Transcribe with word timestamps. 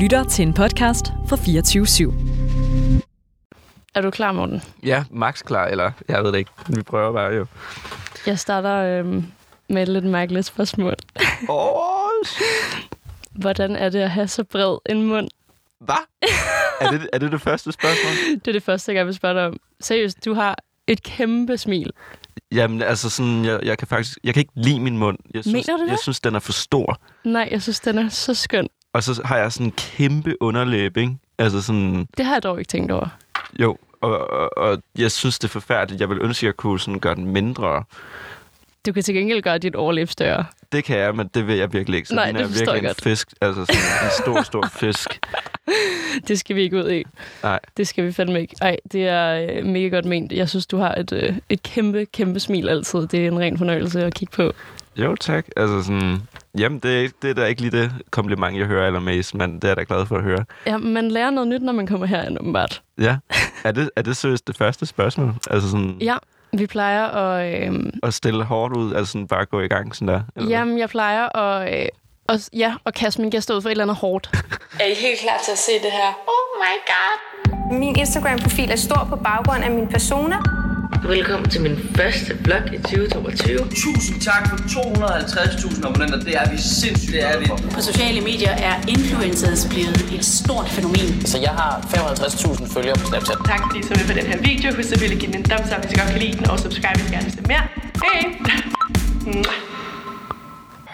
lytter 0.00 0.24
til 0.24 0.42
en 0.42 0.54
podcast 0.54 1.06
fra 1.28 1.36
24 1.36 1.84
/7. 1.84 2.12
Er 3.94 4.00
du 4.00 4.10
klar, 4.10 4.32
Morten? 4.32 4.62
Ja, 4.82 5.04
max 5.10 5.42
klar, 5.42 5.66
eller 5.66 5.92
jeg 6.08 6.24
ved 6.24 6.32
det 6.32 6.38
ikke. 6.38 6.50
Vi 6.68 6.82
prøver 6.82 7.12
bare 7.12 7.32
jo. 7.32 7.46
Jeg 8.26 8.38
starter 8.38 8.76
øhm, 8.76 9.24
med 9.68 9.82
et 9.82 9.88
lidt 9.88 10.04
mærkeligt 10.04 10.46
spørgsmål. 10.46 10.94
Åh, 11.48 11.56
oh, 11.56 12.26
Hvordan 13.30 13.76
er 13.76 13.88
det 13.88 13.98
at 13.98 14.10
have 14.10 14.28
så 14.28 14.44
bred 14.44 14.78
en 14.90 15.02
mund? 15.02 15.28
hvad? 15.80 15.94
er, 16.80 16.90
det, 16.90 17.08
er 17.12 17.18
det 17.18 17.32
det 17.32 17.40
første 17.40 17.72
spørgsmål? 17.72 18.34
Det 18.34 18.48
er 18.48 18.52
det 18.52 18.62
første, 18.62 18.90
jeg 18.90 18.96
gerne 18.96 19.06
vil 19.06 19.14
spørge 19.14 19.34
dig 19.34 19.46
om. 19.46 19.56
Seriøst, 19.80 20.24
du 20.24 20.34
har 20.34 20.58
et 20.86 21.02
kæmpe 21.02 21.58
smil. 21.58 21.90
Jamen, 22.52 22.82
altså 22.82 23.10
sådan, 23.10 23.44
jeg, 23.44 23.60
jeg 23.62 23.78
kan 23.78 23.88
faktisk, 23.88 24.18
jeg 24.24 24.34
kan 24.34 24.40
ikke 24.40 24.52
lide 24.56 24.80
min 24.80 24.98
mund. 24.98 25.18
Jeg 25.34 25.44
synes, 25.44 25.66
Mener 25.66 25.78
du 25.78 25.84
det? 25.84 25.90
Jeg 25.90 25.98
synes, 25.98 26.20
den 26.20 26.34
er 26.34 26.38
for 26.38 26.52
stor. 26.52 27.00
Nej, 27.24 27.48
jeg 27.50 27.62
synes, 27.62 27.80
den 27.80 27.98
er 27.98 28.08
så 28.08 28.34
skøn. 28.34 28.68
Og 28.92 29.02
så 29.02 29.22
har 29.24 29.36
jeg 29.36 29.52
sådan 29.52 29.66
en 29.66 29.72
kæmpe 29.72 30.42
underlæbe, 30.42 31.00
ikke? 31.00 31.12
Altså 31.38 31.62
sådan, 31.62 32.06
Det 32.16 32.26
har 32.26 32.32
jeg 32.34 32.42
dog 32.42 32.58
ikke 32.58 32.68
tænkt 32.68 32.92
over. 32.92 33.08
jo. 33.60 33.76
Og, 34.00 34.30
og, 34.30 34.58
og 34.58 34.82
jeg 34.98 35.10
synes, 35.10 35.38
det 35.38 35.48
er 35.48 35.52
forfærdeligt. 35.52 36.00
Jeg 36.00 36.08
vil 36.10 36.18
ønske, 36.22 36.44
at 36.44 36.46
jeg 36.46 36.56
kunne 36.56 36.80
sådan 36.80 37.00
gøre 37.00 37.14
den 37.14 37.26
mindre. 37.26 37.84
Du 38.86 38.92
kan 38.92 39.02
til 39.02 39.14
gengæld 39.14 39.42
gøre 39.42 39.58
dit 39.58 39.74
overleb 39.74 40.08
større. 40.08 40.44
Det 40.72 40.84
kan 40.84 40.98
jeg, 40.98 41.14
men 41.14 41.30
det 41.34 41.46
vil 41.46 41.56
jeg 41.56 41.72
virkelig 41.72 41.96
ikke. 41.96 42.08
Så 42.08 42.14
Nej, 42.14 42.32
det 42.32 42.38
jeg 42.40 42.46
forstår 42.48 42.58
virkelig 42.72 42.82
jeg 42.82 42.88
en 42.90 42.94
godt. 42.94 43.02
fisk. 43.02 43.28
Altså 43.40 43.64
sådan 43.64 43.80
en 43.80 44.10
stor, 44.22 44.42
stor 44.42 44.68
fisk. 44.72 45.26
Det 46.28 46.38
skal 46.38 46.56
vi 46.56 46.62
ikke 46.62 46.76
ud 46.76 46.90
i. 46.90 47.04
Nej. 47.42 47.60
Det 47.76 47.88
skal 47.88 48.04
vi 48.04 48.12
fandme 48.12 48.40
ikke. 48.40 48.56
Ej, 48.60 48.76
det 48.92 49.08
er 49.08 49.48
øh, 49.58 49.66
mega 49.66 49.88
godt 49.88 50.04
ment. 50.04 50.32
Jeg 50.32 50.48
synes, 50.48 50.66
du 50.66 50.76
har 50.76 50.94
et, 50.94 51.12
øh, 51.12 51.36
et 51.48 51.62
kæmpe, 51.62 52.06
kæmpe 52.12 52.40
smil 52.40 52.68
altid. 52.68 53.06
Det 53.06 53.24
er 53.24 53.28
en 53.28 53.38
ren 53.40 53.58
fornøjelse 53.58 54.04
at 54.04 54.14
kigge 54.14 54.32
på. 54.36 54.52
Jo, 55.04 55.14
tak. 55.16 55.46
Altså 55.56 55.82
sådan, 55.82 56.22
jamen, 56.58 56.78
det 56.78 56.96
er, 56.96 57.00
ikke- 57.00 57.14
det 57.22 57.30
er 57.30 57.34
da 57.34 57.44
ikke 57.44 57.60
lige 57.60 57.82
det 57.82 57.92
kompliment, 58.10 58.58
jeg 58.58 58.66
hører 58.66 58.86
allermest, 58.86 59.34
men 59.34 59.54
det 59.54 59.64
er 59.64 59.68
jeg 59.68 59.76
da 59.76 59.84
glad 59.88 60.06
for 60.06 60.16
at 60.16 60.22
høre. 60.22 60.44
Ja, 60.66 60.76
man 60.76 61.10
lærer 61.10 61.30
noget 61.30 61.48
nyt, 61.48 61.62
når 61.62 61.72
man 61.72 61.86
kommer 61.86 62.06
herind, 62.06 62.38
åbenbart. 62.40 62.82
Ja. 63.00 63.16
Er 63.64 63.72
det, 63.72 63.90
er 63.96 64.02
det 64.02 64.16
seriøst 64.16 64.46
det 64.46 64.56
første 64.56 64.86
spørgsmål? 64.86 65.34
Altså 65.50 65.70
sådan, 65.70 65.96
Ja, 66.00 66.16
vi 66.52 66.66
plejer 66.66 67.04
at... 67.06 67.68
Øh, 67.68 67.92
at 68.02 68.14
stille 68.14 68.44
hårdt 68.44 68.76
ud, 68.76 68.94
altså 68.94 69.12
sådan 69.12 69.26
bare 69.28 69.44
gå 69.46 69.60
i 69.60 69.68
gang 69.68 69.94
sådan 69.96 70.08
der? 70.08 70.20
Eller? 70.36 70.50
Jamen, 70.50 70.78
jeg 70.78 70.88
plejer 70.88 71.36
at, 71.38 71.80
øh, 71.80 71.86
at, 72.28 72.48
ja, 72.52 72.74
at 72.86 72.94
kaste 72.94 73.20
min 73.20 73.30
gæster 73.30 73.54
ud 73.54 73.62
for 73.62 73.68
et 73.68 73.70
eller 73.70 73.84
andet 73.84 73.96
hårdt. 73.96 74.30
Er 74.80 74.84
I 74.84 74.94
helt 74.94 75.20
klar 75.20 75.38
til 75.44 75.52
at 75.52 75.58
se 75.58 75.72
det 75.82 75.92
her? 75.92 76.08
Oh 76.28 76.60
my 76.62 76.74
god. 76.92 77.78
Min 77.78 77.96
Instagram-profil 77.98 78.70
er 78.70 78.76
stor 78.76 79.06
på 79.08 79.16
baggrund 79.16 79.64
af 79.64 79.70
min 79.70 79.86
persona. 79.86 80.36
Velkommen 81.08 81.50
til 81.50 81.60
min 81.62 81.76
første 81.96 82.38
vlog 82.44 82.74
i 82.74 82.78
2022. 82.78 83.58
Tusind 83.58 84.20
tak 84.20 84.48
for 84.50 84.56
250.000 84.56 85.86
abonnenter. 85.88 86.18
Det 86.18 86.36
er 86.36 86.50
vi 86.50 86.58
sindssygt 86.58 87.12
det 87.12 87.22
er 87.30 87.38
vi. 87.40 87.46
På 87.74 87.80
sociale 87.80 88.20
medier 88.20 88.50
er 88.50 88.74
influencers 88.88 89.68
blevet 89.70 90.00
et 90.16 90.24
stort 90.24 90.68
fænomen. 90.68 91.26
Så 91.26 91.38
jeg 91.38 91.50
har 91.50 91.72
55.000 91.80 92.74
følgere 92.74 92.96
på 93.00 93.06
Snapchat. 93.06 93.38
Tak 93.46 93.60
fordi 93.66 93.78
I 93.78 93.82
så 93.82 93.94
med 93.98 94.06
på 94.10 94.14
den 94.20 94.26
her 94.30 94.38
video. 94.48 94.68
Husk 94.76 94.92
at 94.92 94.98
give 95.00 95.32
den 95.32 95.36
en 95.36 95.44
thumbs 95.50 95.70
up, 95.74 95.80
hvis 95.82 95.92
I 95.92 95.96
godt 96.00 96.10
kan 96.14 96.20
lide 96.24 96.36
den, 96.38 96.50
og 96.50 96.58
subscribe, 96.58 96.96
hvis 96.98 97.10
I 97.10 97.12
gerne 97.14 97.24
vil 97.24 97.32
se 97.32 97.42
mere. 97.52 97.64
Hej! 98.04 98.18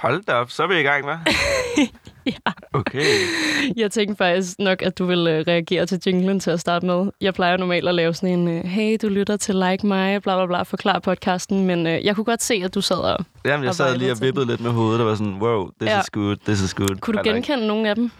Hold 0.03 0.25
da 0.25 0.33
op, 0.33 0.51
så 0.51 0.62
er 0.62 0.67
vi 0.67 0.81
i 0.81 0.87
gang, 0.91 1.05
hva'? 1.09 1.19
Ja. 2.46 2.52
Okay. 2.72 3.02
Jeg 3.77 3.91
tænkte 3.91 4.16
faktisk 4.16 4.58
nok, 4.58 4.82
at 4.82 4.98
du 4.98 5.05
vil 5.05 5.27
øh, 5.27 5.44
reagere 5.48 5.86
til 5.86 6.00
jinglen 6.06 6.41
til 6.41 6.50
at 6.50 6.60
starte 6.60 6.86
med. 6.86 7.06
Jeg 7.20 7.34
plejer 7.34 7.56
normalt 7.56 7.88
at 7.88 7.94
lave 7.94 8.14
sådan 8.14 8.38
en, 8.38 8.48
øh, 8.48 8.64
hey, 8.64 8.96
du 9.02 9.08
lytter 9.08 9.36
til 9.36 9.55
Like 9.55 9.86
Mig, 9.86 10.22
bla 10.22 10.36
bla 10.36 10.47
bla, 10.47 10.62
forklar 10.62 10.98
podcasten, 10.98 11.66
men 11.66 11.86
øh, 11.86 12.04
jeg 12.04 12.14
kunne 12.14 12.24
godt 12.24 12.42
se, 12.42 12.54
at 12.64 12.74
du 12.74 12.80
sad 12.80 12.97
og... 12.97 13.24
Jamen, 13.44 13.62
jeg 13.62 13.69
Og 13.69 13.74
sad 13.74 13.98
lige 13.98 14.12
og 14.12 14.20
vippede 14.20 14.47
lidt 14.47 14.60
med 14.60 14.70
hovedet, 14.70 15.00
og 15.00 15.06
var 15.06 15.14
sådan, 15.14 15.36
wow, 15.41 15.70
this 15.80 15.91
Ja. 15.91 16.00
is 16.00 16.10
good, 16.10 16.36
this 16.47 16.60
is 16.62 16.74
good. 16.74 16.97
Kunne 17.00 17.14
du 17.14 17.19
I 17.19 17.22
like. 17.22 17.34
genkende 17.34 17.66
nogle 17.66 17.88
af 17.88 17.94
dem? 17.94 18.10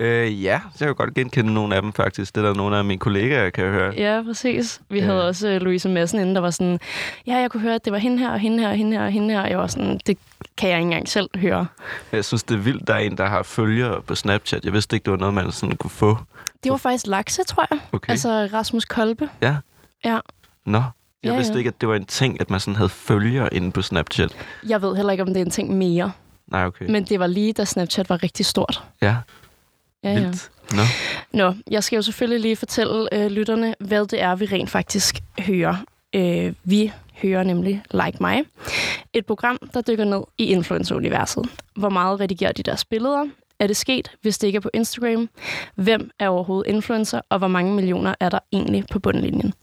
Øh, 0.00 0.44
ja, 0.44 0.60
så 0.74 0.84
jeg 0.84 0.88
kan 0.88 0.94
godt 0.94 1.14
genkende 1.14 1.54
nogle 1.54 1.76
af 1.76 1.82
dem 1.82 1.92
faktisk. 1.92 2.34
Det 2.34 2.42
er 2.44 2.46
der 2.46 2.54
nogle 2.54 2.76
af 2.76 2.84
mine 2.84 2.98
kollegaer, 2.98 3.50
kan 3.50 3.64
jeg 3.64 3.72
høre. 3.72 3.94
Ja, 3.96 4.22
præcis. 4.26 4.80
Vi 4.90 4.98
havde 5.00 5.28
også 5.28 5.48
øh, 5.48 5.60
Louise 5.60 5.88
Madsen 5.88 6.20
inden, 6.20 6.34
der 6.34 6.40
var 6.40 6.50
sådan, 6.50 6.80
ja, 7.26 7.36
jeg 7.36 7.50
kunne 7.50 7.60
høre, 7.60 7.74
at 7.74 7.84
det 7.84 7.92
var 7.92 7.98
hende 7.98 8.18
her, 8.18 8.30
og 8.30 8.38
hende 8.38 8.58
her, 8.62 8.68
og 8.68 8.74
hende 8.76 8.96
her, 8.96 9.04
og 9.04 9.10
hende 9.10 9.34
her. 9.34 9.46
Jeg 9.46 9.58
var 9.58 9.66
sådan, 9.66 10.00
det 10.06 10.18
kan 10.56 10.68
jeg 10.68 10.78
ikke 10.78 10.84
engang 10.86 11.08
selv 11.08 11.28
høre. 11.36 11.66
Jeg 12.12 12.24
synes, 12.24 12.42
det 12.42 12.54
er 12.54 12.58
vildt, 12.58 12.86
der 12.88 12.94
er 12.94 12.98
en, 12.98 13.16
der 13.18 13.26
har 13.26 13.42
følgere 13.42 14.02
på 14.02 14.14
Snapchat. 14.14 14.64
Jeg 14.64 14.72
vidste 14.72 14.96
ikke, 14.96 15.04
det 15.04 15.10
var 15.10 15.16
noget, 15.18 15.34
man 15.34 15.52
sådan 15.52 15.76
kunne 15.76 15.90
få. 15.90 16.18
Det 16.64 16.72
var 16.72 16.78
faktisk 16.78 17.06
Lakse, 17.06 17.44
tror 17.44 17.66
jeg. 17.70 17.78
Okay. 17.92 18.10
Altså 18.10 18.48
Rasmus 18.52 18.84
Kolbe. 18.84 19.28
Ja. 19.42 19.56
Ja. 20.04 20.18
Nå. 20.66 20.82
Jeg 21.22 21.30
Ja, 21.32 21.36
vidste 21.36 21.52
ja. 21.52 21.58
ikke, 21.58 21.68
at 21.68 21.80
det 21.80 21.88
var 21.88 21.94
en 21.94 22.04
ting, 22.06 22.40
at 22.40 22.50
man 22.50 22.60
sådan 22.60 22.76
havde 22.76 22.88
følgere 22.88 23.54
inde 23.54 23.70
på 23.70 23.82
Snapchat. 23.82 24.36
Jeg 24.68 24.82
ved 24.82 24.96
heller 24.96 25.12
ikke, 25.12 25.22
om 25.22 25.28
det 25.28 25.36
er 25.36 25.44
en 25.44 25.50
ting 25.50 25.76
mere. 25.78 26.12
Nej, 26.46 26.66
okay. 26.66 26.90
Men 26.90 27.04
det 27.04 27.20
var 27.20 27.26
lige, 27.26 27.52
da 27.52 27.64
Snapchat 27.64 28.08
var 28.10 28.22
rigtig 28.22 28.46
stort. 28.46 28.82
Ja, 29.02 29.16
Ja, 30.04 30.12
ja. 30.12 30.20
vildt. 30.20 30.50
Nå. 30.72 30.82
Nå, 31.32 31.54
jeg 31.70 31.84
skal 31.84 31.96
jo 31.96 32.02
selvfølgelig 32.02 32.40
lige 32.40 32.56
fortælle 32.56 33.14
øh, 33.14 33.30
lytterne, 33.30 33.74
hvad 33.80 34.06
det 34.06 34.22
er, 34.22 34.36
vi 34.36 34.44
rent 34.44 34.70
faktisk 34.70 35.18
hører. 35.38 35.76
Øh, 36.14 36.52
vi 36.64 36.92
hører 37.22 37.42
nemlig 37.42 37.82
Like 37.90 38.16
Mig. 38.20 38.42
Et 39.12 39.26
program, 39.26 39.58
der 39.74 39.80
dykker 39.80 40.04
ned 40.04 40.22
i 40.38 40.44
influencer-universet. 40.44 41.48
Hvor 41.76 41.88
meget 41.88 42.20
redigerer 42.20 42.52
de 42.52 42.62
deres 42.62 42.84
billeder? 42.84 43.24
Er 43.58 43.66
det 43.66 43.76
sket, 43.76 44.10
hvis 44.22 44.38
det 44.38 44.46
ikke 44.46 44.56
er 44.56 44.60
på 44.60 44.70
Instagram? 44.74 45.28
Hvem 45.74 46.10
er 46.18 46.28
overhovedet 46.28 46.70
influencer, 46.70 47.20
og 47.28 47.38
hvor 47.38 47.48
mange 47.48 47.74
millioner 47.74 48.14
er 48.20 48.28
der 48.28 48.38
egentlig 48.52 48.84
på 48.90 48.98
bundlinjen? 48.98 49.54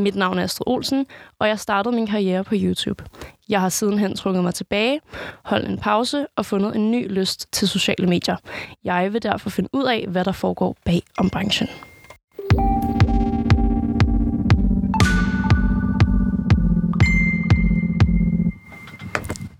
Mit 0.00 0.14
navn 0.14 0.38
er 0.38 0.42
Astrid 0.42 0.64
Olsen, 0.66 1.06
og 1.38 1.48
jeg 1.48 1.58
startede 1.58 1.94
min 1.94 2.06
karriere 2.06 2.44
på 2.44 2.54
YouTube. 2.56 3.04
Jeg 3.48 3.60
har 3.60 3.68
sidenhen 3.68 4.16
trukket 4.16 4.42
mig 4.42 4.54
tilbage, 4.54 5.00
holdt 5.44 5.68
en 5.68 5.78
pause 5.78 6.26
og 6.36 6.46
fundet 6.46 6.76
en 6.76 6.90
ny 6.90 7.12
lyst 7.12 7.52
til 7.52 7.68
sociale 7.68 8.06
medier. 8.06 8.36
Jeg 8.84 9.12
vil 9.12 9.22
derfor 9.22 9.50
finde 9.50 9.68
ud 9.72 9.84
af, 9.84 10.06
hvad 10.08 10.24
der 10.24 10.32
foregår 10.32 10.76
bag 10.84 11.02
om 11.18 11.30
branchen. 11.30 11.68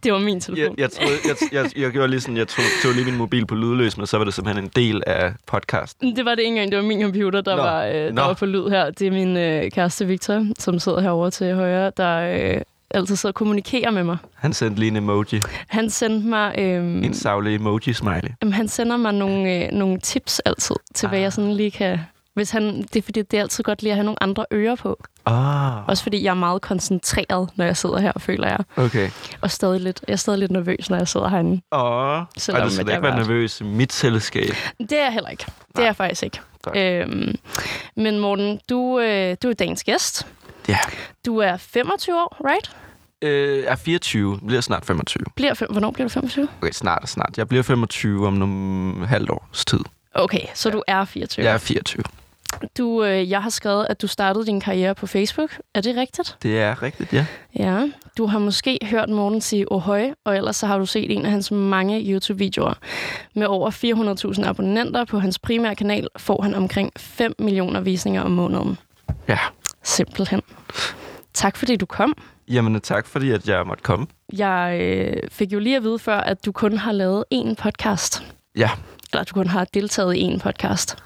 Det 0.04 0.12
var 0.12 0.18
min 0.18 0.40
telefon. 0.40 0.58
Jeg, 0.78 0.78
jeg, 0.78 0.90
troede, 0.90 1.12
jeg, 1.52 1.52
jeg, 1.52 1.82
jeg 1.82 1.90
gjorde 1.90 2.08
lige 2.08 2.20
sådan, 2.20 2.36
jeg 2.36 2.48
tog, 2.48 2.64
tog 2.82 2.92
lige 2.94 3.04
min 3.04 3.16
mobil 3.16 3.46
på 3.46 3.54
lydløs, 3.54 3.96
men 3.96 4.06
så 4.06 4.16
var 4.18 4.24
det 4.24 4.34
simpelthen 4.34 4.64
en 4.64 4.70
del 4.76 5.02
af 5.06 5.32
podcasten. 5.46 6.16
Det 6.16 6.24
var 6.24 6.34
det 6.34 6.42
ikke 6.42 6.48
engang. 6.48 6.70
Det 6.72 6.78
var 6.78 6.84
min 6.84 7.02
computer, 7.02 7.40
der, 7.40 7.56
Nå. 7.56 7.62
var, 7.62 7.84
øh, 7.84 7.94
der 7.94 8.12
Nå. 8.12 8.22
var 8.22 8.34
på 8.34 8.46
lyd 8.46 8.68
her. 8.68 8.90
Det 8.90 9.06
er 9.06 9.10
min 9.10 9.36
øh, 9.36 9.70
kæreste 9.70 10.06
Victor, 10.06 10.46
som 10.58 10.78
sidder 10.78 11.00
herovre 11.00 11.30
til 11.30 11.54
højre, 11.54 11.92
der 11.96 12.18
øh, 12.54 12.60
altid 12.90 13.16
sidder 13.16 13.30
og 13.30 13.34
kommunikerer 13.34 13.90
med 13.90 14.04
mig. 14.04 14.16
Han 14.34 14.52
sendte 14.52 14.80
lige 14.80 14.90
en 14.90 14.96
emoji. 14.96 15.40
Han 15.68 15.90
sendte 15.90 16.28
mig... 16.28 16.54
Øh, 16.58 16.84
En 16.84 17.14
savlig 17.14 17.54
emoji-smiley. 17.54 18.30
Jamen, 18.42 18.52
han 18.52 18.68
sender 18.68 18.96
mig 18.96 19.14
nogle, 19.14 19.64
øh, 19.64 19.72
nogle 19.72 19.98
tips 20.00 20.40
altid, 20.40 20.76
til 20.94 21.06
ah. 21.06 21.10
hvad 21.10 21.20
jeg 21.20 21.32
sådan 21.32 21.52
lige 21.52 21.70
kan... 21.70 21.98
Hvis 22.38 22.50
han, 22.50 22.82
det 22.82 22.96
er 22.96 23.02
fordi, 23.02 23.22
det 23.22 23.36
er 23.36 23.40
altid 23.42 23.64
godt 23.64 23.82
lige 23.82 23.92
at 23.92 23.96
have 23.96 24.04
nogle 24.04 24.22
andre 24.22 24.44
ører 24.52 24.74
på. 24.74 25.02
Ah, 25.26 25.88
Også 25.88 26.02
fordi 26.02 26.22
jeg 26.24 26.30
er 26.30 26.34
meget 26.34 26.62
koncentreret, 26.62 27.48
når 27.56 27.64
jeg 27.64 27.76
sidder 27.76 27.98
her, 27.98 28.12
føler 28.18 28.48
jeg. 28.48 28.58
okay. 28.76 29.10
Og 29.40 29.50
stadig 29.50 29.80
lidt, 29.80 30.00
jeg 30.06 30.12
er 30.12 30.16
stadig 30.16 30.38
lidt 30.38 30.50
nervøs, 30.50 30.90
når 30.90 30.96
jeg 30.96 31.08
sidder 31.08 31.28
herinde. 31.28 31.60
Åh, 31.72 32.22
Selvom 32.36 32.62
og 32.62 32.68
du 32.68 32.74
skal 32.74 32.86
da 32.86 32.92
ikke 32.92 33.02
være 33.02 33.16
nervøs 33.16 33.60
i 33.60 33.64
mit 33.64 33.92
selskab. 33.92 34.50
Det 34.78 34.92
er 34.92 35.02
jeg 35.04 35.12
heller 35.12 35.30
ikke. 35.30 35.44
Det 35.76 35.78
er 35.78 35.84
jeg 35.84 35.96
faktisk 35.96 36.22
ikke. 36.22 36.40
Godt. 36.62 36.76
Øhm, 36.76 37.34
men 37.96 38.18
Morten, 38.18 38.60
du, 38.70 38.98
øh, 39.00 39.36
du 39.42 39.48
er 39.48 39.52
dagens 39.54 39.84
gæst. 39.84 40.26
Ja. 40.68 40.78
Du 41.26 41.38
er 41.38 41.56
25 41.56 42.16
år, 42.16 42.36
right? 42.44 42.70
Øh, 43.22 43.64
er 43.66 43.76
24, 43.76 44.40
bliver 44.46 44.60
snart 44.60 44.84
25. 44.86 45.24
Bliver 45.36 45.72
hvornår 45.72 45.90
bliver 45.90 46.08
du 46.08 46.12
25? 46.12 46.48
Okay, 46.62 46.72
snart 46.72 47.02
og 47.02 47.08
snart. 47.08 47.30
Jeg 47.36 47.48
bliver 47.48 47.62
25 47.62 48.26
om 48.26 48.32
nogle 48.32 49.06
halvt 49.06 49.30
års 49.30 49.64
tid. 49.64 49.80
Okay, 50.14 50.40
så 50.54 50.70
du 50.70 50.82
er 50.86 51.04
24. 51.04 51.44
Jeg 51.46 51.54
er 51.54 51.58
24. 51.58 52.02
Du, 52.78 53.04
øh, 53.04 53.30
jeg 53.30 53.42
har 53.42 53.50
skrevet, 53.50 53.86
at 53.90 54.02
du 54.02 54.06
startede 54.06 54.46
din 54.46 54.60
karriere 54.60 54.94
på 54.94 55.06
Facebook. 55.06 55.50
Er 55.74 55.80
det 55.80 55.96
rigtigt? 55.96 56.36
Det 56.42 56.60
er 56.60 56.82
rigtigt, 56.82 57.12
ja. 57.12 57.26
Ja. 57.58 57.88
Du 58.18 58.26
har 58.26 58.38
måske 58.38 58.78
hørt 58.82 59.08
Morten 59.08 59.40
sige 59.40 59.72
ohøj, 59.72 60.10
og 60.24 60.36
ellers 60.36 60.56
så 60.56 60.66
har 60.66 60.78
du 60.78 60.86
set 60.86 61.16
en 61.16 61.24
af 61.24 61.30
hans 61.30 61.50
mange 61.50 62.00
YouTube-videoer. 62.12 62.74
Med 63.34 63.46
over 63.46 63.70
400.000 64.36 64.44
abonnenter 64.46 65.04
på 65.04 65.18
hans 65.18 65.38
primære 65.38 65.74
kanal 65.76 66.08
får 66.16 66.42
han 66.42 66.54
omkring 66.54 66.92
5 66.96 67.34
millioner 67.38 67.80
visninger 67.80 68.22
om 68.22 68.30
måneden. 68.30 68.78
Ja. 69.28 69.38
Simpelthen. 69.82 70.42
Tak 71.34 71.56
fordi 71.56 71.76
du 71.76 71.86
kom. 71.86 72.14
Jamen, 72.48 72.80
tak 72.80 73.06
fordi, 73.06 73.30
at 73.30 73.48
jeg 73.48 73.66
måtte 73.66 73.82
komme. 73.82 74.06
Jeg 74.32 74.78
øh, 74.82 75.30
fik 75.30 75.52
jo 75.52 75.58
lige 75.58 75.76
at 75.76 75.82
vide 75.82 75.98
før, 75.98 76.16
at 76.16 76.44
du 76.44 76.52
kun 76.52 76.76
har 76.76 76.92
lavet 76.92 77.24
én 77.34 77.54
podcast. 77.54 78.22
Ja. 78.56 78.70
Eller 79.12 79.20
at 79.20 79.30
du 79.30 79.34
kun 79.34 79.46
har 79.46 79.64
deltaget 79.74 80.16
i 80.16 80.28
én 80.28 80.38
podcast. 80.38 80.96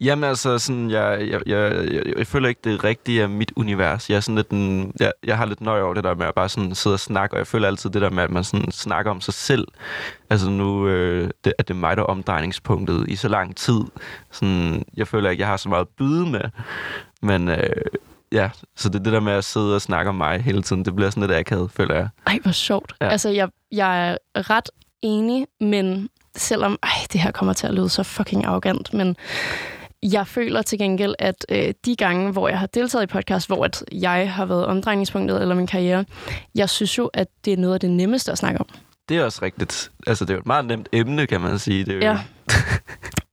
Jamen 0.00 0.24
altså, 0.24 0.58
sådan, 0.58 0.90
jeg, 0.90 1.28
jeg, 1.30 1.40
jeg, 1.46 1.92
jeg, 1.92 2.02
jeg 2.18 2.26
føler 2.26 2.48
ikke, 2.48 2.60
det 2.64 2.84
rigtige 2.84 3.22
er 3.22 3.26
mit 3.26 3.52
univers. 3.56 4.10
Jeg, 4.10 4.16
er 4.16 4.20
sådan 4.20 4.36
lidt 4.36 4.50
en, 4.50 4.92
jeg, 5.00 5.12
jeg 5.24 5.36
har 5.36 5.46
lidt 5.46 5.60
nøje 5.60 5.82
over 5.82 5.94
det 5.94 6.04
der 6.04 6.14
med 6.14 6.26
at 6.26 6.34
bare 6.34 6.48
sådan 6.48 6.74
sidde 6.74 6.94
og 6.94 7.00
snakke, 7.00 7.34
og 7.34 7.38
jeg 7.38 7.46
føler 7.46 7.68
altid 7.68 7.90
det 7.90 8.02
der 8.02 8.10
med, 8.10 8.22
at 8.22 8.30
man 8.30 8.44
sådan 8.44 8.70
snakker 8.70 9.10
om 9.10 9.20
sig 9.20 9.34
selv. 9.34 9.68
Altså 10.30 10.50
nu, 10.50 10.88
øh, 10.88 11.30
det, 11.44 11.52
at 11.58 11.68
det 11.68 11.74
er 11.74 11.78
mig, 11.78 11.96
der 11.96 12.02
er 12.02 12.06
omdrejningspunktet 12.06 13.08
i 13.08 13.16
så 13.16 13.28
lang 13.28 13.56
tid. 13.56 13.80
Sådan, 14.30 14.84
jeg 14.96 15.08
føler 15.08 15.30
ikke, 15.30 15.40
jeg 15.40 15.48
har 15.48 15.56
så 15.56 15.68
meget 15.68 15.80
at 15.80 15.88
byde 15.98 16.26
med. 16.26 16.44
Men 17.22 17.48
øh, 17.48 17.82
ja, 18.32 18.50
så 18.76 18.88
det 18.88 19.04
det 19.04 19.12
der 19.12 19.20
med 19.20 19.32
at 19.32 19.44
sidde 19.44 19.74
og 19.74 19.82
snakke 19.82 20.08
om 20.08 20.14
mig 20.14 20.42
hele 20.42 20.62
tiden, 20.62 20.84
det 20.84 20.96
bliver 20.96 21.10
sådan 21.10 21.28
lidt 21.28 21.38
akavet, 21.38 21.70
føler 21.70 21.94
jeg. 21.94 22.08
Ej, 22.26 22.38
hvor 22.42 22.52
sjovt. 22.52 22.94
Ja. 23.00 23.08
Altså, 23.08 23.28
jeg, 23.28 23.48
jeg 23.72 24.10
er 24.34 24.50
ret 24.50 24.70
enig, 25.02 25.46
men 25.60 26.08
selvom 26.36 26.78
ej, 26.82 27.06
det 27.12 27.20
her 27.20 27.30
kommer 27.30 27.52
til 27.52 27.66
at 27.66 27.74
lyde 27.74 27.88
så 27.88 28.02
fucking 28.02 28.44
arrogant, 28.44 28.94
men 28.94 29.16
jeg 30.02 30.26
føler 30.26 30.62
til 30.62 30.78
gengæld, 30.78 31.14
at 31.18 31.46
øh, 31.48 31.74
de 31.84 31.96
gange, 31.96 32.32
hvor 32.32 32.48
jeg 32.48 32.58
har 32.58 32.66
deltaget 32.66 33.02
i 33.02 33.06
podcast, 33.06 33.46
hvor 33.46 33.64
at 33.64 33.84
jeg 33.92 34.32
har 34.32 34.46
været 34.46 34.66
omdrejningspunktet 34.66 35.42
eller 35.42 35.54
min 35.54 35.66
karriere, 35.66 36.04
jeg 36.54 36.70
synes 36.70 36.98
jo, 36.98 37.10
at 37.14 37.28
det 37.44 37.52
er 37.52 37.56
noget 37.56 37.74
af 37.74 37.80
det 37.80 37.90
nemmeste 37.90 38.32
at 38.32 38.38
snakke 38.38 38.60
om. 38.60 38.66
Det 39.08 39.16
er 39.18 39.24
også 39.24 39.38
rigtigt. 39.42 39.90
Altså, 40.06 40.24
det 40.24 40.30
er 40.30 40.34
jo 40.34 40.40
et 40.40 40.46
meget 40.46 40.64
nemt 40.64 40.88
emne, 40.92 41.26
kan 41.26 41.40
man 41.40 41.58
sige. 41.58 41.84
Det 41.84 41.92
er 41.92 41.96
jo, 41.96 42.02
Ja. 42.02 42.18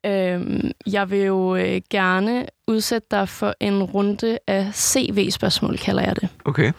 Øhm, 0.06 0.72
jeg 0.86 1.10
vil 1.10 1.20
jo 1.20 1.56
øh, 1.56 1.82
gerne 1.90 2.46
udsætte 2.68 3.08
dig 3.12 3.30
for 3.30 3.54
en 3.60 3.84
runde 3.84 4.40
af 4.48 4.70
CV-spørgsmål, 4.74 5.78
kalder 5.78 6.04
jeg 6.04 6.16
det. 6.16 6.30
Okay. 6.46 6.72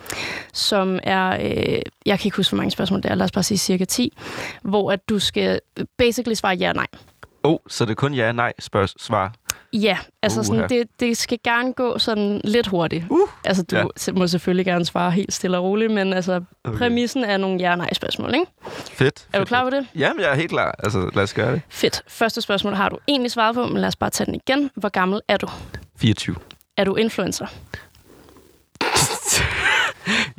Som 0.52 0.98
er, 1.02 1.28
øh, 1.30 1.82
jeg 2.06 2.18
kan 2.18 2.26
ikke 2.26 2.36
huske, 2.36 2.50
hvor 2.50 2.56
mange 2.56 2.70
spørgsmål 2.70 3.02
det 3.02 3.10
er, 3.10 3.14
lad 3.14 3.24
os 3.24 3.32
bare 3.32 3.42
sige 3.42 3.58
cirka 3.58 3.84
10, 3.84 4.18
hvor 4.62 4.92
at 4.92 5.08
du 5.08 5.18
skal 5.18 5.60
basically 5.98 6.34
svare 6.34 6.54
ja 6.54 6.72
nej. 6.72 6.86
Oh, 7.48 7.58
så 7.68 7.84
det 7.84 7.90
er 7.90 7.94
kun 7.94 8.14
ja 8.14 8.32
nej 8.32 8.52
spørg- 8.58 8.88
svar. 9.02 9.32
Ja, 9.72 9.98
altså 10.22 10.42
sådan, 10.42 10.58
Uha. 10.58 10.66
det, 10.66 10.88
det 11.00 11.16
skal 11.16 11.38
gerne 11.44 11.72
gå 11.72 11.98
sådan 11.98 12.40
lidt 12.44 12.66
hurtigt. 12.66 13.04
Uh, 13.10 13.28
Altså, 13.44 13.62
du 13.62 13.76
ja. 13.76 14.12
må 14.12 14.26
selvfølgelig 14.26 14.66
gerne 14.66 14.84
svare 14.84 15.10
helt 15.10 15.32
stille 15.32 15.56
og 15.58 15.64
roligt, 15.64 15.92
men 15.92 16.12
altså, 16.12 16.40
Okay. 16.64 16.78
præmissen 16.78 17.24
er 17.24 17.36
nogle 17.36 17.60
ja- 17.60 17.70
og 17.70 17.78
nej-spørgsmål, 17.78 18.34
ikke? 18.34 18.46
Fedt. 18.92 19.26
Er 19.32 19.38
du 19.38 19.44
klar 19.44 19.64
på 19.64 19.70
det? 19.70 19.86
Jamen, 19.94 20.20
jeg 20.20 20.30
er 20.30 20.34
helt 20.34 20.50
klar. 20.50 20.74
Altså, 20.78 21.10
lad 21.14 21.22
os 21.22 21.34
gøre 21.34 21.52
det. 21.52 21.60
Fedt. 21.68 22.02
Første 22.08 22.40
spørgsmål 22.40 22.74
har 22.74 22.88
du 22.88 22.98
egentlig 23.08 23.30
svaret 23.30 23.54
på, 23.54 23.66
men 23.66 23.76
lad 23.78 23.88
os 23.88 23.96
bare 23.96 24.10
tage 24.10 24.26
den 24.26 24.34
igen. 24.34 24.70
Hvor 24.74 24.88
gammel 24.88 25.20
er 25.28 25.36
du? 25.36 25.48
24. 26.00 26.36
Er 26.76 26.84
du 26.84 26.94
influencer? 26.94 27.46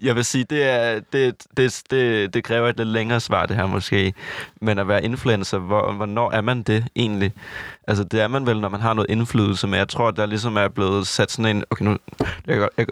Jeg 0.02 0.16
vil 0.16 0.26
sige, 0.26 0.44
det, 0.44 0.64
er, 0.64 1.00
det, 1.14 1.36
det, 1.58 1.84
det, 1.92 2.34
det 2.34 2.44
kræver 2.44 2.70
et 2.70 2.78
lidt 2.78 2.90
længere 2.90 3.20
svar, 3.20 3.46
det 3.46 3.56
her 3.56 3.66
måske. 3.66 4.14
Men 4.62 4.80
at 4.80 4.88
være 4.88 5.04
influencer, 5.04 5.58
hvor, 5.58 5.92
hvornår 5.92 6.32
er 6.32 6.42
man 6.42 6.64
det 6.64 6.86
egentlig? 6.96 7.34
Altså, 7.88 8.04
det 8.04 8.22
er 8.22 8.28
man 8.28 8.46
vel, 8.46 8.60
når 8.60 8.70
man 8.70 8.82
har 8.82 8.94
noget 8.94 9.10
indflydelse, 9.10 9.68
men 9.68 9.78
jeg 9.80 9.88
tror, 9.90 10.12
der 10.12 10.26
ligesom 10.26 10.58
er 10.58 10.68
blevet 10.68 11.08
sat 11.08 11.32
sådan 11.32 11.56
en... 11.56 11.64
Okay, 11.72 11.86
nu, 11.86 11.98
jeg, 12.48 12.70
jeg, 12.78 12.86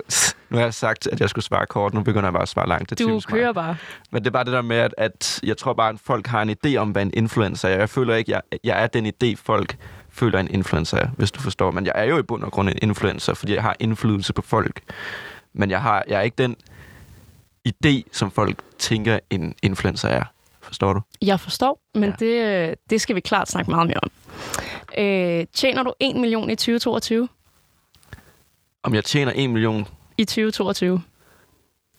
nu 0.49 0.57
har 0.57 0.63
jeg 0.63 0.73
sagt, 0.73 1.07
at 1.07 1.19
jeg 1.19 1.29
skulle 1.29 1.45
svare 1.45 1.65
kort, 1.65 1.93
nu 1.93 2.01
begynder 2.01 2.25
jeg 2.25 2.33
bare 2.33 2.41
at 2.41 2.49
svare 2.49 2.67
langt. 2.67 2.89
Det 2.89 2.99
Du 2.99 3.03
tvivls 3.03 3.29
mig. 3.29 3.39
kører 3.39 3.53
bare. 3.53 3.75
Men 4.11 4.23
det 4.23 4.27
er 4.27 4.31
bare 4.31 4.43
det 4.43 4.53
der 4.53 4.61
med, 4.61 4.77
at, 4.77 4.93
at 4.97 5.39
jeg 5.43 5.57
tror 5.57 5.73
bare, 5.73 5.89
at 5.89 5.95
folk 6.05 6.27
har 6.27 6.41
en 6.41 6.55
idé 6.65 6.75
om, 6.75 6.89
hvad 6.89 7.01
en 7.01 7.11
influencer 7.13 7.69
er. 7.69 7.77
Jeg 7.77 7.89
føler 7.89 8.15
ikke, 8.15 8.31
jeg, 8.31 8.41
jeg 8.63 8.83
er 8.83 8.87
den 8.87 9.05
idé, 9.05 9.35
folk 9.43 9.77
føler, 10.09 10.39
en 10.39 10.47
influencer 10.51 10.97
er, 10.97 11.07
hvis 11.17 11.31
du 11.31 11.39
forstår. 11.41 11.71
Men 11.71 11.85
jeg 11.85 11.93
er 11.95 12.03
jo 12.03 12.17
i 12.17 12.21
bund 12.21 12.43
og 12.43 12.51
grund 12.51 12.69
en 12.69 12.75
influencer, 12.81 13.33
fordi 13.33 13.53
jeg 13.53 13.61
har 13.63 13.75
indflydelse 13.79 14.33
på 14.33 14.41
folk. 14.41 14.81
Men 15.53 15.69
jeg, 15.69 15.81
har, 15.81 16.03
jeg 16.07 16.17
er 16.17 16.21
ikke 16.21 16.35
den 16.43 16.55
idé, 17.67 18.03
som 18.11 18.31
folk 18.31 18.61
tænker, 18.79 19.19
en 19.29 19.55
influencer 19.63 20.09
er. 20.09 20.23
Forstår 20.61 20.93
du? 20.93 21.01
Jeg 21.21 21.39
forstår, 21.39 21.79
men 21.95 22.03
Ja. 22.09 22.15
det, 22.25 22.69
øh, 22.69 22.75
det 22.89 23.01
skal 23.01 23.15
vi 23.15 23.19
klart 23.21 23.49
snakke 23.49 23.71
meget 23.71 23.87
mere 23.87 23.99
om. 24.03 24.11
Øh, 24.97 25.45
tjener 25.53 25.83
du 25.83 25.93
1 25.99 26.15
million 26.15 26.49
i 26.49 26.55
2022? 26.55 27.29
Om 28.83 28.93
jeg 28.95 29.03
tjener 29.03 29.31
en 29.31 29.51
million, 29.53 29.87
I 30.17 30.25
2022? 30.25 31.01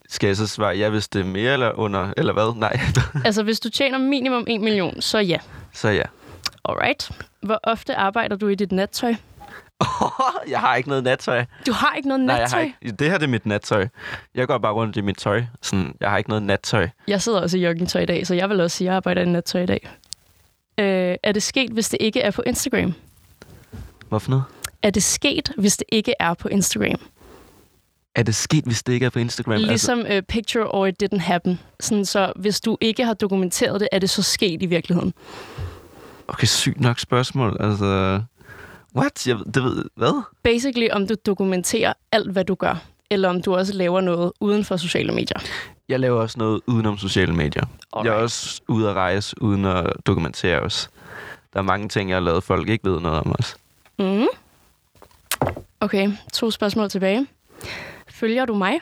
skal 0.09 0.27
jeg 0.27 0.37
så 0.37 0.47
svare 0.47 0.77
ja, 0.77 0.89
hvis 0.89 1.09
det 1.09 1.21
er 1.21 1.25
mere 1.25 1.53
eller 1.53 1.73
under, 1.79 2.13
eller 2.17 2.33
hvad? 2.33 2.55
Nej, 2.57 2.81
altså, 3.25 3.43
hvis 3.43 3.61
du 3.61 3.69
tjener 3.71 3.99
minimum 3.99 4.45
1 4.49 4.61
million, 4.61 5.01
så 5.01 5.19
ja. 5.19 5.39
så 5.73 5.89
ja. 5.89 6.03
Alright. 6.65 7.11
Hvor 7.43 7.61
ofte 7.63 7.95
arbejder 7.97 8.37
du 8.37 8.49
i 8.49 8.55
dit 8.55 8.73
nattøj? 8.73 9.15
jeg 10.51 10.61
har 10.61 10.77
ikke 10.77 10.89
noget 10.89 11.05
nattøj. 11.05 11.45
Du 11.67 11.73
har 11.73 11.95
ikke 11.97 12.09
noget 12.09 12.21
Nej, 12.25 12.35
jeg 12.35 12.43
nattøj? 12.43 12.61
har 12.61 12.67
ikke. 12.85 12.97
Det 12.97 13.11
her 13.11 13.19
det 13.19 13.25
er 13.25 13.31
mit 13.31 13.47
nattøj. 13.47 13.89
Jeg 14.35 14.47
går 14.47 14.59
bare 14.59 14.73
rundt 14.73 14.97
i 14.97 15.01
mit 15.01 15.17
tøj. 15.17 15.45
Sådan, 15.63 15.95
jeg 16.01 16.11
har 16.11 16.19
ikke 16.19 16.31
noget 16.31 16.43
nattøj. 16.43 16.89
Jeg 17.09 17.23
sidder 17.23 17.41
også 17.41 17.59
i 17.59 17.65
joggingtøj 17.65 18.01
i 18.03 18.07
dag, 18.07 18.27
så 18.27 18.35
jeg 18.35 18.49
vil 18.49 18.61
også 18.61 18.77
sige, 18.77 18.89
at 18.89 18.91
jeg 18.91 18.97
arbejder 18.97 19.23
i 19.23 19.27
nattøj 19.27 19.63
i 19.63 19.67
dag. 19.67 19.89
Øh, 20.79 21.17
er 21.23 21.33
det 21.33 21.43
sket, 21.43 21.71
hvis 21.71 21.89
det 21.89 21.99
ikke 22.01 22.21
er 22.21 22.31
på 22.31 22.43
Instagram? 22.47 22.95
Hvorfor 24.09 24.31
noget? 24.31 24.45
Er 24.83 24.91
det 24.91 25.03
sket, 25.03 25.53
hvis 25.57 25.77
det 25.77 25.87
ikke 25.93 26.15
er 26.21 26.35
på 26.35 26.49
Instagram? 26.49 27.01
Er 28.15 28.23
det 28.23 28.35
sket, 28.35 28.65
hvis 28.65 28.83
det 28.83 28.93
ikke 28.93 29.07
er 29.07 29.11
på 29.11 29.19
Instagram? 29.19 29.53
Altså, 29.53 29.67
Ligesom 29.69 29.99
uh, 29.99 30.21
picture 30.29 30.65
or 30.67 30.87
it 30.87 31.03
didn't 31.03 31.19
happen. 31.19 31.61
Sådan, 31.81 32.05
så 32.05 32.33
hvis 32.37 32.61
du 32.61 32.77
ikke 32.81 33.05
har 33.05 33.15
dokumenteret 33.15 33.81
det, 33.81 33.89
er 33.93 33.99
det 33.99 34.11
så 34.11 34.23
sket 34.23 34.63
i 34.63 34.67
virkeligheden? 34.67 35.15
Okay, 36.29 36.47
sygt 36.47 36.81
nok 36.81 36.99
spørgsmål. 36.99 37.57
Altså, 37.61 38.23
what? 38.97 39.27
Jeg, 39.27 39.37
det 39.55 39.63
ved, 39.63 39.85
hvad? 39.95 40.23
Basically, 40.43 40.89
om 40.93 41.07
du 41.07 41.15
dokumenterer 41.27 41.93
alt, 42.13 42.33
hvad 42.33 42.45
du 42.45 42.55
gør. 42.55 42.83
Eller 43.11 43.29
om 43.29 43.43
du 43.43 43.57
også 43.57 43.73
laver 43.73 44.01
noget 44.01 44.33
uden 44.41 44.65
for 44.65 44.77
sociale 44.77 45.13
medier. 45.13 45.39
Jeg 45.89 46.01
laver 46.01 46.21
også 46.21 46.39
noget 46.39 46.61
udenom 46.67 46.99
sociale 46.99 47.33
medier. 47.35 47.65
Alright. 47.93 48.07
Jeg 48.07 48.19
er 48.19 48.23
også 48.23 48.61
ude 48.69 48.89
at 48.91 48.95
rejse, 48.95 49.43
uden 49.43 49.65
at 49.65 49.93
dokumentere 50.07 50.61
os. 50.61 50.91
Der 51.53 51.59
er 51.59 51.63
mange 51.63 51.89
ting, 51.89 52.11
jeg 52.11 52.17
har 52.17 52.21
lavet, 52.21 52.45
folk 52.45 52.69
ikke 52.69 52.91
ved 52.91 53.01
noget 53.01 53.21
om 53.21 53.35
os. 53.39 53.57
Mm. 53.99 54.27
Okay, 55.81 56.11
to 56.33 56.51
spørgsmål 56.51 56.91
tilbage. 56.91 57.27
Følger 58.09 58.45
du 58.45 58.55
mig? 58.55 58.81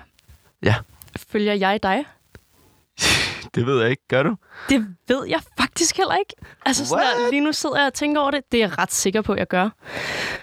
Ja. 0.62 0.74
Følger 1.16 1.54
jeg 1.54 1.82
dig? 1.82 2.04
Det 3.56 3.66
ved 3.66 3.80
jeg 3.80 3.90
ikke. 3.90 4.02
Gør 4.08 4.22
du? 4.22 4.36
Det 4.68 4.86
ved 5.08 5.26
jeg 5.28 5.40
faktisk 5.58 5.96
heller 5.96 6.14
ikke. 6.14 6.34
Altså, 6.66 6.86
sådan 6.86 7.04
der, 7.04 7.30
lige 7.30 7.40
nu 7.40 7.52
sidder 7.52 7.76
jeg 7.78 7.86
og 7.86 7.94
tænker 7.94 8.20
over 8.20 8.30
det. 8.30 8.40
Det 8.52 8.62
er 8.62 8.68
jeg 8.68 8.78
ret 8.78 8.92
sikker 8.92 9.22
på, 9.22 9.32
at 9.32 9.38
jeg 9.38 9.46
gør. 9.48 9.68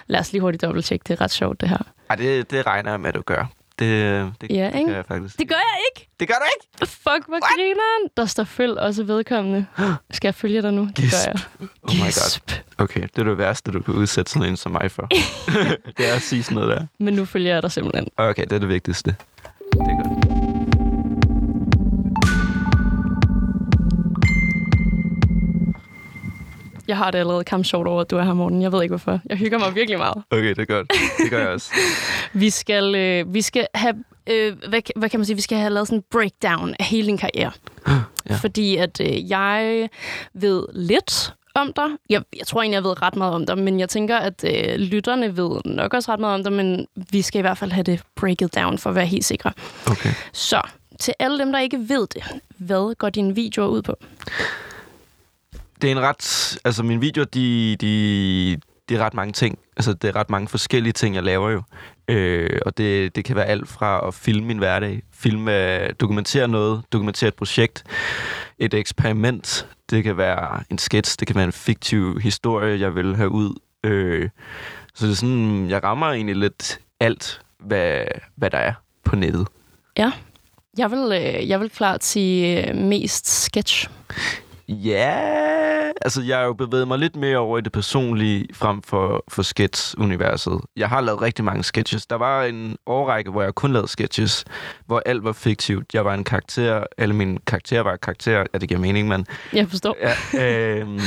Lad 0.08 0.20
os 0.20 0.32
lige 0.32 0.42
hurtigt 0.42 0.62
dobbelttjekke. 0.62 1.04
Det 1.08 1.14
er 1.14 1.22
ret 1.22 1.32
sjovt, 1.32 1.62
det 1.62 1.70
her. 1.70 1.78
Ej, 2.10 2.16
det, 2.16 2.52
det 2.52 2.68
regner 2.68 2.92
jeg 2.92 3.00
med, 3.00 3.10
at 3.10 3.16
du 3.16 3.22
gør. 3.22 3.46
Det, 3.80 3.90
det, 4.42 4.52
Ja, 4.52 4.66
det 4.74 4.76
ikke? 4.80 4.90
gør 4.90 4.96
jeg 4.96 5.06
faktisk. 5.06 5.40
Det 5.40 5.48
gør 5.48 5.56
jeg 5.56 5.80
ikke. 5.96 6.10
det 6.20 6.28
gør 6.28 6.34
du 6.36 6.46
ikke? 6.56 6.92
Fuck, 6.92 7.28
hvor 7.28 7.56
grineren. 7.56 8.10
Der 8.18 8.26
står 8.26 8.44
følg 8.44 8.78
også 8.80 9.04
vedkommende. 9.04 9.66
Skal 10.12 10.28
jeg 10.28 10.36
følge 10.36 10.62
dig 10.62 10.74
nu? 10.74 10.86
Det 10.86 10.96
Gisp. 10.96 11.14
gør 11.26 11.32
jeg. 11.32 11.68
Oh 11.84 11.96
my 11.96 12.00
god. 12.00 12.60
Okay, 12.78 13.02
det 13.02 13.18
er 13.18 13.24
det 13.24 13.38
værste, 13.38 13.72
du 13.72 13.80
kan 13.82 13.94
udsætte 13.94 14.32
sådan 14.32 14.50
en 14.50 14.58
som 14.58 14.72
mig 14.72 14.92
for. 14.92 15.08
det 15.98 16.10
er 16.10 16.14
at 16.16 16.22
sige 16.22 16.44
sådan 16.44 16.56
noget 16.56 16.78
der. 16.78 16.86
Men 17.00 17.14
nu 17.14 17.26
følger 17.26 17.54
jeg 17.54 17.62
dig 17.64 17.72
simpelthen. 17.72 18.08
Okay, 18.18 18.44
det 18.44 18.52
er 18.54 18.60
det 18.60 18.70
vigtigste. 18.70 19.16
Det 19.74 19.80
er 19.80 20.04
godt. 20.10 20.23
Jeg 26.94 26.98
har 26.98 27.12
det 27.12 27.20
allerede 27.20 27.44
kamp 27.44 27.66
sjovt 27.66 27.88
over, 27.88 28.02
at 28.02 28.12
du 28.12 28.18
er 28.18 28.24
her, 28.24 28.34
Morten. 28.34 28.62
Jeg 28.62 28.72
ved 28.72 28.82
ikke, 28.82 28.92
hvorfor. 28.92 29.20
Jeg 29.30 29.38
hygger 29.38 29.60
mig 29.60 29.76
virkelig 29.76 29.98
meget. 29.98 30.24
Okay, 30.32 30.50
det 30.50 30.60
er 30.60 30.66
godt. 30.66 30.92
Det 31.18 31.30
gør 31.30 31.40
jeg 31.40 31.48
også. 31.48 31.72
Vi 32.34 32.50
skal, 32.50 32.96
øh, 32.96 33.34
vi 33.34 33.42
skal 33.42 33.68
have... 33.76 33.96
Øh, 34.30 34.54
hvad, 34.70 34.82
hvad 34.96 35.10
kan 35.10 35.20
man 35.20 35.26
sige? 35.26 35.36
Vi 35.36 35.42
skal 35.42 35.58
have 35.58 35.74
lavet 35.74 35.88
sådan 35.88 36.00
en 36.00 36.04
breakdown 36.12 36.76
af 36.80 36.86
hele 36.86 37.08
din 37.08 37.18
karriere. 37.18 37.52
Ja. 38.30 38.36
Fordi 38.36 38.76
at 38.76 39.02
øh, 39.02 39.30
jeg 39.30 39.90
ved 40.34 40.66
lidt 40.74 41.34
om 41.56 41.74
dig. 41.74 41.88
Jeg, 42.10 42.22
jeg 42.40 42.48
tror 42.48 42.62
egentlig, 42.62 42.76
jeg 42.76 42.84
ved 42.84 43.02
ret 43.02 43.16
meget 43.16 43.34
om 43.34 43.46
dig, 43.46 43.58
men 43.58 43.80
jeg 43.80 43.90
tænker, 43.90 44.18
at 44.18 44.44
øh, 44.48 44.76
lytterne 44.76 45.38
ved 45.38 45.62
nok 45.66 45.94
også 45.94 46.12
ret 46.12 46.20
meget 46.20 46.36
om 46.36 46.44
dig, 46.44 46.54
men 46.54 46.88
vi 47.12 47.22
skal 47.22 47.40
i 47.40 47.42
hvert 47.42 47.58
fald 47.58 47.72
have 47.72 47.84
det 47.84 48.02
breaket 48.16 48.56
down 48.56 48.78
for 48.78 48.90
at 48.90 48.96
være 48.96 49.06
helt 49.06 49.26
sikre. 49.26 49.52
Okay. 49.88 50.10
Så, 50.34 50.62
til 51.00 51.14
alle 51.20 51.40
dem, 51.40 51.52
der 51.52 51.60
ikke 51.60 51.90
ved 51.90 52.08
det, 52.08 52.24
hvad 52.58 52.96
går 52.96 53.10
dine 53.10 53.36
videoer 53.36 53.68
ud 53.68 53.82
på? 53.82 53.96
Det 55.84 55.92
er 55.92 55.96
en 55.96 56.02
ret... 56.02 56.58
Altså, 56.66 56.84
mine 56.84 57.02
videoer, 57.02 57.26
de, 57.26 57.76
de, 57.82 58.58
de 58.90 58.96
er 58.96 59.00
ret 59.00 59.14
mange 59.14 59.34
ting. 59.34 59.60
Altså, 59.78 59.94
det 59.94 60.08
er 60.08 60.16
ret 60.16 60.30
mange 60.30 60.48
forskellige 60.48 60.94
ting, 60.94 61.16
jeg 61.16 61.24
laver 61.24 61.50
jo. 61.50 61.62
Øh, 62.08 62.60
og 62.66 62.78
det, 62.78 63.16
det 63.16 63.26
kan 63.26 63.36
være 63.36 63.46
alt 63.46 63.68
fra 63.68 64.08
at 64.08 64.14
filme 64.14 64.48
min 64.48 64.58
hverdag, 64.58 65.02
filme, 65.14 65.88
dokumentere 65.88 66.48
noget, 66.48 66.84
dokumentere 66.92 67.28
et 67.28 67.34
projekt, 67.34 67.84
et 68.60 68.74
eksperiment. 68.74 69.68
Det 69.90 70.04
kan 70.04 70.18
være 70.18 70.64
en 70.70 70.78
sketch, 70.78 71.20
det 71.20 71.28
kan 71.28 71.36
være 71.36 71.46
en 71.46 71.52
fiktiv 71.52 72.20
historie, 72.20 72.80
jeg 72.80 72.96
vil 72.96 73.16
have 73.16 73.30
ud. 73.30 73.60
Øh, 73.84 74.30
så 74.96 75.06
det 75.06 75.12
er 75.12 75.16
sådan, 75.16 75.70
jeg 75.70 75.84
rammer 75.84 76.08
egentlig 76.08 76.36
lidt 76.36 76.80
alt, 77.00 77.42
hvad, 77.60 78.06
hvad 78.36 78.50
der 78.50 78.58
er 78.58 78.74
på 79.04 79.16
nettet. 79.16 79.48
Ja, 79.98 80.12
jeg 80.78 80.92
vil, 80.92 81.12
øh, 81.12 81.50
jeg 81.50 81.60
vil 81.60 81.70
klart 81.70 82.04
sige 82.04 82.70
øh, 82.70 82.76
mest 82.76 83.44
sketch. 83.44 83.90
Ja, 84.68 85.20
altså 86.02 86.22
jeg 86.22 86.38
har 86.38 86.46
jo 86.46 86.54
bevæget 86.54 86.88
mig 86.88 87.00
lidt 87.00 87.16
mere 87.16 87.38
over 87.38 87.58
i 87.58 87.62
det 87.62 87.72
personlige 87.72 88.48
frem 88.54 88.82
for, 88.82 89.24
for 89.28 89.42
sketch-universet. 89.42 90.62
Jeg 90.76 90.90
har 90.90 91.02
lavet 91.02 91.22
rigtig 91.22 91.46
mange 91.46 91.64
sketches. 91.64 92.06
Der 92.06 92.16
var 92.16 92.44
en 92.44 92.78
årrække, 92.86 93.32
hvor 93.32 93.42
jeg 93.42 93.56
kun 93.56 93.74
lavede 93.74 93.88
sketches, 93.88 94.46
hvor 94.86 95.02
alt 95.06 95.24
var 95.24 95.32
fiktivt. 95.32 95.94
Jeg 95.94 96.06
var 96.06 96.14
en 96.14 96.24
karakter, 96.24 96.84
alle 96.98 97.16
mine 97.16 97.38
karakterer 97.48 97.84
var 97.84 97.96
karakterer. 97.96 98.46
Ja, 98.54 98.58
det 98.58 98.70
giver 98.70 98.82
mening, 98.82 99.08
men... 99.08 99.26
Jeg 99.54 99.70
forstår. 99.70 99.98
Ja, 100.34 100.80
øhm, 100.80 101.00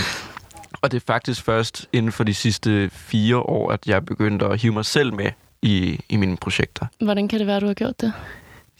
og 0.82 0.92
det 0.92 0.96
er 0.96 1.04
faktisk 1.06 1.44
først 1.44 1.88
inden 1.92 2.12
for 2.12 2.24
de 2.24 2.34
sidste 2.34 2.90
fire 2.90 3.36
år, 3.36 3.72
at 3.72 3.86
jeg 3.86 4.04
begyndte 4.04 4.46
at 4.46 4.60
hive 4.60 4.72
mig 4.72 4.84
selv 4.84 5.14
med 5.14 5.30
i, 5.62 6.00
i 6.08 6.16
mine 6.16 6.36
projekter. 6.36 6.86
Hvordan 7.00 7.28
kan 7.28 7.38
det 7.38 7.46
være, 7.46 7.60
du 7.60 7.66
har 7.66 7.74
gjort 7.74 8.00
det? 8.00 8.12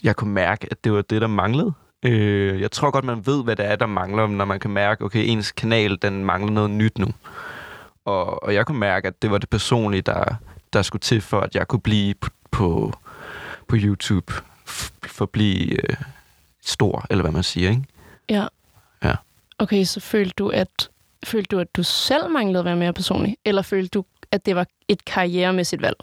jeg 0.02 0.16
kunne 0.16 0.33
mærke, 0.33 0.68
at 0.71 0.85
det 0.85 0.92
var 0.92 1.02
det, 1.02 1.21
der 1.21 1.26
manglede. 1.26 1.73
Øh, 2.03 2.61
jeg 2.61 2.71
tror 2.71 2.91
godt, 2.91 3.05
man 3.05 3.26
ved, 3.26 3.45
hvad 3.45 3.57
det 3.57 3.65
er, 3.67 3.76
der 3.76 3.87
mangler, 3.87 4.26
når 4.26 4.45
man 4.45 4.61
kan 4.61 4.71
mærke, 4.71 5.05
okay, 5.05 5.25
ens 5.29 5.53
kanal, 5.53 5.99
den 6.03 6.25
mangler 6.25 6.53
noget 6.53 6.71
nyt 6.71 6.99
nu. 6.99 7.07
Og, 8.05 8.43
og 8.43 8.55
jeg 8.55 8.67
kunne 8.67 8.79
mærke, 8.79 9.09
at 9.09 9.23
det 9.23 9.31
var 9.31 9.38
det 9.38 9.50
personlige, 9.50 10.03
der, 10.03 10.25
der 10.73 10.83
skulle 10.83 11.00
til 11.00 11.21
for, 11.21 11.41
at 11.41 11.55
jeg 11.55 11.69
kunne 11.69 11.81
blive 11.81 12.15
på, 12.15 12.29
på, 12.50 12.93
på 13.69 13.76
YouTube, 13.79 14.33
f- 14.69 14.91
forblive 15.07 15.91
øh, 15.91 15.97
stor, 16.65 17.07
eller 17.11 17.23
hvad 17.23 17.33
man 17.33 17.43
siger, 17.43 17.71
ikke? 17.71 17.83
Ja. 18.29 18.47
Ja. 19.05 19.15
Okay, 19.59 19.85
så 19.85 20.00
følte 20.00 20.35
du, 20.38 20.49
at 20.49 20.88
følte 21.25 21.57
du, 21.57 21.61
at 21.61 21.76
du 21.76 21.83
selv 21.83 22.31
manglede 22.31 22.59
at 22.59 22.65
være 22.65 22.76
mere 22.76 22.93
personlig? 22.93 23.37
Eller 23.45 23.62
følte 23.62 23.88
du, 23.88 24.05
at 24.33 24.47
det 24.47 24.57
var 24.57 24.67
et 24.88 25.05
karrieremæssigt 25.05 25.83
valg? 25.83 25.97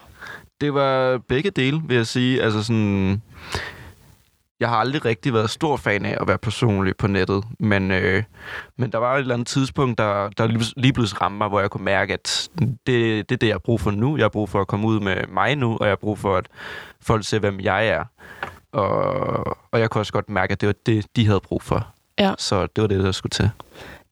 Det 0.61 0.73
var 0.73 1.17
begge 1.17 1.49
dele, 1.51 1.81
vil 1.85 1.95
jeg 1.97 2.07
sige. 2.07 2.41
Altså 2.41 2.63
sådan... 2.63 3.21
Jeg 4.63 4.71
har 4.71 4.77
aldrig 4.77 5.05
rigtig 5.05 5.33
været 5.33 5.49
stor 5.49 5.77
fan 5.77 6.05
af 6.05 6.17
at 6.21 6.27
være 6.27 6.37
personlig 6.37 6.97
på 6.97 7.07
nettet, 7.07 7.43
men, 7.59 7.91
øh, 7.91 8.23
men 8.77 8.91
der 8.91 8.97
var 8.97 9.15
et 9.15 9.19
eller 9.19 9.33
andet 9.33 9.47
tidspunkt, 9.47 9.97
der, 9.97 10.29
der 10.29 10.47
lige- 10.75 10.93
pludselig 10.93 11.21
ramte 11.21 11.37
mig, 11.37 11.47
hvor 11.47 11.59
jeg 11.59 11.69
kunne 11.69 11.83
mærke, 11.85 12.13
at 12.13 12.49
det, 12.59 13.29
det 13.29 13.31
er 13.31 13.37
det, 13.37 13.43
jeg 13.43 13.53
har 13.53 13.59
brug 13.59 13.81
for 13.81 13.91
nu. 13.91 14.17
Jeg 14.17 14.23
har 14.23 14.29
brug 14.29 14.49
for 14.49 14.61
at 14.61 14.67
komme 14.67 14.87
ud 14.87 14.99
med 14.99 15.15
mig 15.29 15.55
nu, 15.55 15.71
og 15.77 15.85
jeg 15.85 15.91
har 15.91 15.95
brug 15.95 16.19
for, 16.19 16.35
at 16.37 16.45
folk 17.01 17.25
ser, 17.25 17.39
hvem 17.39 17.59
jeg 17.59 17.87
er. 17.87 18.03
Og, 18.71 18.87
og 19.71 19.79
jeg 19.79 19.89
kunne 19.89 20.01
også 20.01 20.13
godt 20.13 20.29
mærke, 20.29 20.51
at 20.51 20.61
det 20.61 20.67
var 20.67 20.75
det, 20.85 21.05
de 21.15 21.27
havde 21.27 21.39
brug 21.39 21.61
for. 21.61 21.87
Ja. 22.19 22.33
Så 22.37 22.67
det 22.75 22.81
var 22.81 22.87
det, 22.87 23.03
der 23.03 23.11
skulle 23.11 23.31
til. 23.31 23.49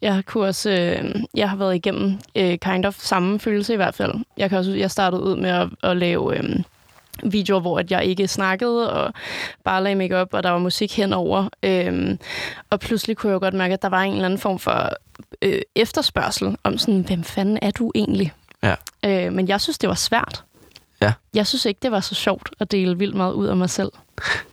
Jeg 0.02 0.24
kunne 0.26 0.48
også, 0.48 0.70
øh, 0.72 1.16
jeg 1.34 1.50
har 1.50 1.58
været 1.58 1.76
igennem 1.76 2.18
øh, 2.38 2.58
kind 2.58 2.86
of 2.86 2.96
samme 2.98 3.40
følelse 3.40 3.74
i 3.74 3.76
hvert 3.76 3.96
fald. 3.96 4.14
Jeg 4.38 4.50
kan 4.50 4.58
også, 4.58 4.72
jeg 4.72 4.92
startede 4.92 5.24
ud 5.24 5.36
med 5.36 5.50
at, 5.50 5.70
at 5.84 5.98
lave 5.98 6.38
øh, 6.38 6.44
videoer, 7.24 7.60
hvor 7.60 7.80
at 7.80 7.92
jeg 7.92 8.06
ikke 8.06 8.28
snakkede 8.28 8.94
og 8.94 9.14
bare 9.64 9.84
lagde 9.84 9.96
makeup 9.96 10.34
og 10.34 10.44
der 10.44 10.50
var 10.50 10.60
musik 10.60 10.98
henover. 10.98 11.50
Øh, 11.64 12.18
og 12.70 12.80
pludselig 12.80 13.18
kunne 13.18 13.30
jeg 13.30 13.34
jo 13.34 13.40
godt 13.40 13.54
mærke, 13.54 13.74
at 13.74 13.82
der 13.82 13.90
var 13.90 14.02
en 14.02 14.14
eller 14.14 14.26
anden 14.26 14.40
form 14.40 14.60
for 14.60 14.90
øh, 15.42 15.62
efterspørgsel 15.76 16.58
om 16.64 16.78
sådan, 16.78 17.02
hvem 17.02 17.24
fanden 17.24 17.60
er 17.62 17.72
du 17.72 17.92
egentlig? 17.96 18.34
Ja. 18.64 18.76
Øh, 19.06 19.34
men 19.34 19.48
jeg 19.48 19.62
synes, 19.62 19.78
det 19.78 19.90
var 19.90 19.96
svært. 19.96 20.44
Ja. 21.02 21.14
Jeg 21.34 21.48
synes 21.48 21.66
ikke, 21.66 21.80
det 21.82 21.92
var 21.92 22.00
så 22.00 22.16
sjovt 22.16 22.50
at 22.60 22.72
dele 22.72 22.98
vildt 22.98 23.16
meget 23.16 23.34
ud 23.34 23.48
af 23.48 23.56
mig 23.56 23.70
selv. 23.70 23.92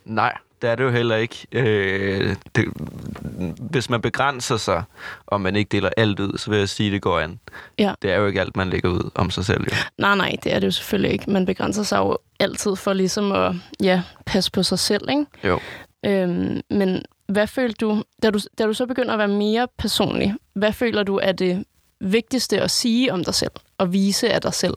Nej, 0.04 0.32
det 0.62 0.70
er 0.70 0.74
det 0.74 0.84
jo 0.84 0.90
heller 0.90 1.16
ikke. 1.16 1.46
Øh, 1.52 2.36
det, 2.54 2.64
hvis 3.60 3.90
man 3.90 4.00
begrænser 4.02 4.56
sig, 4.56 4.82
og 5.26 5.40
man 5.40 5.56
ikke 5.56 5.68
deler 5.68 5.90
alt 5.96 6.20
ud, 6.20 6.38
så 6.38 6.50
vil 6.50 6.58
jeg 6.58 6.68
sige, 6.68 6.86
at 6.86 6.92
det 6.92 7.02
går 7.02 7.18
an. 7.20 7.40
Ja. 7.78 7.94
Det 8.02 8.12
er 8.12 8.16
jo 8.16 8.26
ikke 8.26 8.40
alt, 8.40 8.56
man 8.56 8.70
lægger 8.70 8.88
ud 8.88 9.10
om 9.14 9.30
sig 9.30 9.44
selv. 9.44 9.60
Jo. 9.60 9.76
Nej, 9.98 10.16
nej, 10.16 10.36
det 10.44 10.54
er 10.54 10.58
det 10.58 10.66
jo 10.66 10.70
selvfølgelig 10.72 11.12
ikke. 11.12 11.30
Man 11.30 11.46
begrænser 11.46 11.82
sig 11.82 11.98
jo 11.98 12.18
altid 12.40 12.76
for 12.76 12.92
ligesom 12.92 13.32
at 13.32 13.54
ja, 13.82 14.02
passe 14.26 14.50
på 14.50 14.62
sig 14.62 14.78
selv, 14.78 15.10
ikke? 15.10 15.26
Jo. 15.44 15.60
Øhm, 16.06 16.60
men 16.70 17.02
hvad 17.26 17.46
følte 17.46 17.76
du 17.86 18.04
da, 18.22 18.30
du, 18.30 18.38
da 18.58 18.66
du 18.66 18.72
så 18.72 18.86
begynder 18.86 19.12
at 19.12 19.18
være 19.18 19.28
mere 19.28 19.68
personlig, 19.78 20.34
hvad 20.54 20.72
føler 20.72 21.02
du 21.02 21.16
er 21.22 21.32
det 21.32 21.64
vigtigste 22.00 22.60
at 22.60 22.70
sige 22.70 23.12
om 23.12 23.24
dig 23.24 23.34
selv, 23.34 23.52
og 23.78 23.92
vise 23.92 24.30
af 24.30 24.40
dig 24.40 24.54
selv? 24.54 24.74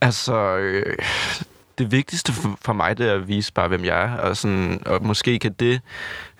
Altså, 0.00 0.56
øh, 0.56 0.96
det 1.78 1.92
vigtigste 1.92 2.32
for, 2.60 2.72
mig, 2.72 2.98
det 2.98 3.08
er 3.08 3.14
at 3.14 3.28
vise 3.28 3.52
bare, 3.52 3.68
hvem 3.68 3.84
jeg 3.84 4.04
er. 4.04 4.16
Og, 4.16 4.36
sådan, 4.36 4.82
og 4.86 5.06
måske 5.06 5.38
kan 5.38 5.52
det... 5.52 5.80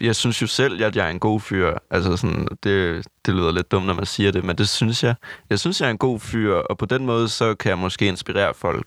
Jeg 0.01 0.17
synes 0.17 0.43
jo 0.43 0.47
selv, 0.47 0.85
at 0.85 0.97
jeg 0.97 1.07
er 1.07 1.11
en 1.11 1.19
god 1.19 1.41
fyr. 1.41 1.79
Altså, 1.91 2.17
sådan, 2.17 2.49
det, 2.65 3.07
det 3.27 3.35
lyder 3.35 3.53
lidt 3.53 3.71
dumt, 3.71 3.87
når 3.87 3.95
man 3.95 4.07
siger 4.07 4.33
det, 4.33 4.45
men 4.45 4.59
det 4.59 4.69
synes 4.69 5.05
jeg. 5.05 5.15
Jeg 5.51 5.59
synes, 5.59 5.81
jeg 5.81 5.87
er 5.87 5.91
en 5.91 5.99
god 5.99 6.21
fyr, 6.21 6.55
og 6.55 6.79
på 6.79 6.87
den 6.87 7.07
måde, 7.07 7.29
så 7.29 7.55
kan 7.55 7.69
jeg 7.71 7.79
måske 7.79 8.07
inspirere 8.07 8.55
folk 8.55 8.87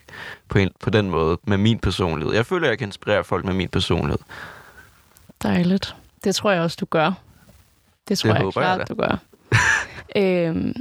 på, 0.50 0.58
en, 0.58 0.70
på 0.80 0.90
den 0.90 1.10
måde 1.10 1.38
med 1.44 1.58
min 1.58 1.80
personlighed. 1.80 2.36
Jeg 2.36 2.46
føler, 2.46 2.68
at 2.68 2.70
jeg 2.70 2.78
kan 2.78 2.88
inspirere 2.88 3.24
folk 3.24 3.46
med 3.46 3.54
min 3.54 3.70
personlighed. 3.70 4.20
Dejligt. 5.44 5.96
Det 6.24 6.36
tror 6.36 6.52
jeg 6.52 6.62
også, 6.62 6.78
du 6.80 6.86
gør. 6.86 7.12
Det 8.08 8.20
tror 8.20 8.30
Det 8.30 8.36
jeg 8.36 8.44
håber 8.44 8.62
jeg 8.62 8.78
klart, 8.78 8.90
da. 8.90 8.94
du 8.94 9.00
gør. 9.02 9.18
øhm, 10.50 10.74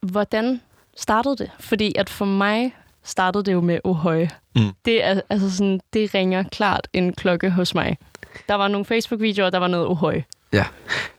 hvordan 0.00 0.60
startede 0.96 1.36
det? 1.36 1.50
Fordi 1.60 1.94
at 1.96 2.10
for 2.10 2.24
mig 2.24 2.74
startede 3.08 3.44
det 3.44 3.52
jo 3.52 3.60
med 3.60 3.78
Ohøj. 3.84 4.26
Mm. 4.56 4.62
Det, 4.84 5.04
er, 5.04 5.20
altså 5.30 5.56
sådan, 5.56 5.80
det 5.92 6.14
ringer 6.14 6.42
klart 6.42 6.88
en 6.92 7.12
klokke 7.12 7.50
hos 7.50 7.74
mig. 7.74 7.98
Der 8.48 8.54
var 8.54 8.68
nogle 8.68 8.84
Facebook-videoer, 8.84 9.50
der 9.50 9.58
var 9.58 9.68
noget 9.68 9.86
Ohøj. 9.86 10.22
Ja. 10.52 10.64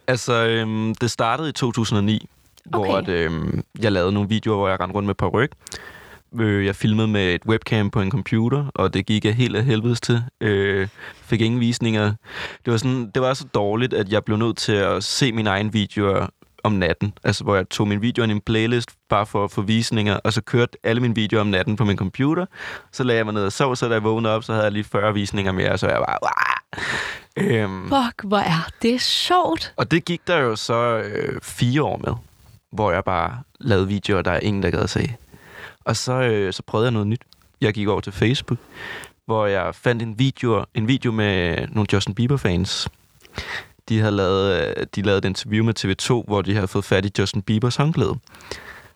Altså, 0.08 0.46
øhm, 0.46 0.96
det 0.96 1.12
startede 1.12 1.50
i 1.50 1.52
2009, 1.52 2.30
okay. 2.74 2.88
hvor 2.88 2.98
at, 2.98 3.10
øhm, 3.10 3.64
jeg 3.82 3.92
lavede 3.92 4.12
nogle 4.12 4.30
videoer, 4.30 4.58
hvor 4.58 4.70
jeg 4.70 4.80
rendte 4.80 4.96
rundt 4.96 5.08
med 5.08 5.16
paryk. 5.16 5.52
Øh, 6.40 6.66
Jeg 6.66 6.76
filmede 6.76 7.08
med 7.08 7.36
et 7.36 7.42
webcam 7.48 7.90
på 7.90 8.02
en 8.02 8.12
computer, 8.12 8.66
og 8.76 8.94
det 8.94 9.06
gik 9.06 9.26
jeg 9.26 9.36
helt 9.36 9.56
af 9.56 9.66
helvedes 9.66 10.02
til. 10.02 10.24
Øh, 10.42 10.88
fik 11.22 11.42
ingen 11.42 11.60
visninger. 11.60 12.14
Det 12.66 12.72
var, 12.72 12.78
sådan, 12.78 13.12
det 13.16 13.22
var 13.22 13.34
så 13.34 13.46
dårligt, 13.54 13.94
at 13.94 14.12
jeg 14.12 14.24
blev 14.24 14.38
nødt 14.38 14.58
til 14.58 14.72
at 14.72 15.04
se 15.04 15.32
mine 15.32 15.50
egne 15.50 15.72
videoer 15.72 16.28
om 16.64 16.72
natten. 16.72 17.14
Altså, 17.24 17.44
hvor 17.44 17.56
jeg 17.56 17.70
tog 17.70 17.88
mine 17.88 18.02
videoer 18.02 18.28
i 18.28 18.32
en 18.32 18.42
playlist, 18.42 18.90
bare 19.10 19.26
for 19.26 19.44
at 19.44 19.52
få 19.52 19.62
visninger, 19.62 20.16
og 20.24 20.34
så 20.34 20.42
kørte 20.42 20.78
alle 20.84 21.02
mine 21.02 21.16
videoer 21.16 21.42
om 21.42 21.48
natten 21.48 21.76
på 21.76 21.86
min 21.86 21.98
computer. 21.98 22.46
Så 22.92 23.04
lagde 23.04 23.18
jeg 23.18 23.26
mig 23.26 23.34
ned 23.34 23.46
og 23.46 23.52
sov, 23.52 23.76
så 23.76 23.88
da 23.88 23.94
jeg 23.94 24.04
vågnede 24.04 24.36
op, 24.36 24.44
så 24.44 24.52
havde 24.52 24.64
jeg 24.64 24.72
lige 24.72 24.84
40 24.84 25.14
visninger 25.14 25.52
mere, 25.52 25.78
så 25.78 25.88
jeg 25.88 25.98
bare... 26.08 26.18
Wah! 26.24 26.86
Øhm, 27.38 27.84
Fuck, 27.84 28.24
hvor 28.24 28.38
er 28.38 28.70
det 28.82 29.02
sjovt. 29.02 29.74
og 29.78 29.92
det 29.92 30.06
gik 30.06 30.22
der 30.28 30.38
jo 30.38 30.56
så 30.56 30.98
øh, 30.98 31.42
fire 31.42 31.84
år 31.84 31.98
med, 31.98 32.14
hvor 32.72 32.92
jeg 32.92 33.04
bare 33.04 33.38
lavede 33.60 33.88
videoer, 33.88 34.22
der 34.22 34.32
er 34.32 34.40
ingen, 34.40 34.64
der 34.64 34.70
gad 34.70 34.80
at 34.80 34.90
se. 34.90 35.14
Og 35.86 35.96
så, 35.96 36.14
øh, 36.14 36.54
så 36.54 36.64
prøvede 36.68 36.86
jeg 36.86 36.92
noget 36.92 37.08
nyt. 37.08 37.22
Jeg 37.62 37.74
gik 37.74 37.88
over 37.88 38.02
til 38.02 38.14
Facebook, 38.14 38.60
hvor 39.26 39.46
jeg 39.46 39.76
fandt 39.76 40.02
en 40.02 40.20
video, 40.20 40.66
en 40.74 40.88
video 40.88 41.12
med 41.12 41.68
nogle 41.68 41.88
Justin 41.94 42.16
Bieber-fans. 42.16 42.88
De 43.90 44.00
havde 44.00 44.12
lavet, 44.16 44.76
øh, 44.78 44.86
de 44.96 45.02
lavede 45.02 45.18
et 45.18 45.26
interview 45.26 45.66
med 45.66 45.74
TV2, 45.80 46.24
hvor 46.28 46.42
de 46.42 46.54
havde 46.54 46.68
fået 46.68 46.86
fat 46.86 47.06
i 47.06 47.12
Justin 47.20 47.42
Biebers 47.42 47.76
håndklæde. 47.76 48.16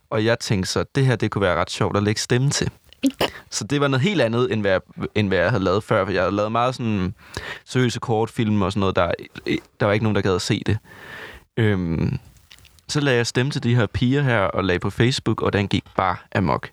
Og 0.09 0.25
jeg 0.25 0.39
tænkte 0.39 0.71
så, 0.71 0.85
det 0.95 1.05
her 1.05 1.15
det 1.15 1.31
kunne 1.31 1.41
være 1.41 1.55
ret 1.55 1.71
sjovt 1.71 1.97
at 1.97 2.03
lægge 2.03 2.21
stemme 2.21 2.49
til. 2.49 2.69
Så 3.49 3.63
det 3.63 3.81
var 3.81 3.87
noget 3.87 4.01
helt 4.01 4.21
andet, 4.21 4.53
end 4.53 4.61
hvad, 4.61 4.71
jeg, 4.71 4.81
end 5.15 5.27
hvad 5.27 5.37
jeg 5.37 5.49
havde 5.49 5.63
lavet 5.63 5.83
før. 5.83 6.05
For 6.05 6.11
jeg 6.11 6.21
havde 6.21 6.35
lavet 6.35 6.51
meget 6.51 6.75
sådan 6.75 7.13
seriøse 7.65 7.99
kortfilm 7.99 8.61
og 8.61 8.71
sådan 8.71 8.79
noget. 8.79 8.95
Der, 8.95 9.11
der 9.79 9.85
var 9.85 9.93
ikke 9.93 10.03
nogen, 10.05 10.15
der 10.15 10.21
gad 10.21 10.35
at 10.35 10.41
se 10.41 10.61
det. 10.65 10.77
Øhm, 11.57 12.17
så 12.87 12.99
lagde 12.99 13.17
jeg 13.17 13.27
stemme 13.27 13.51
til 13.51 13.63
de 13.63 13.75
her 13.75 13.85
piger 13.85 14.21
her, 14.21 14.39
og 14.39 14.63
lagde 14.63 14.79
på 14.79 14.89
Facebook, 14.89 15.41
og 15.41 15.53
den 15.53 15.67
gik 15.67 15.83
bare 15.97 16.15
amok. 16.35 16.69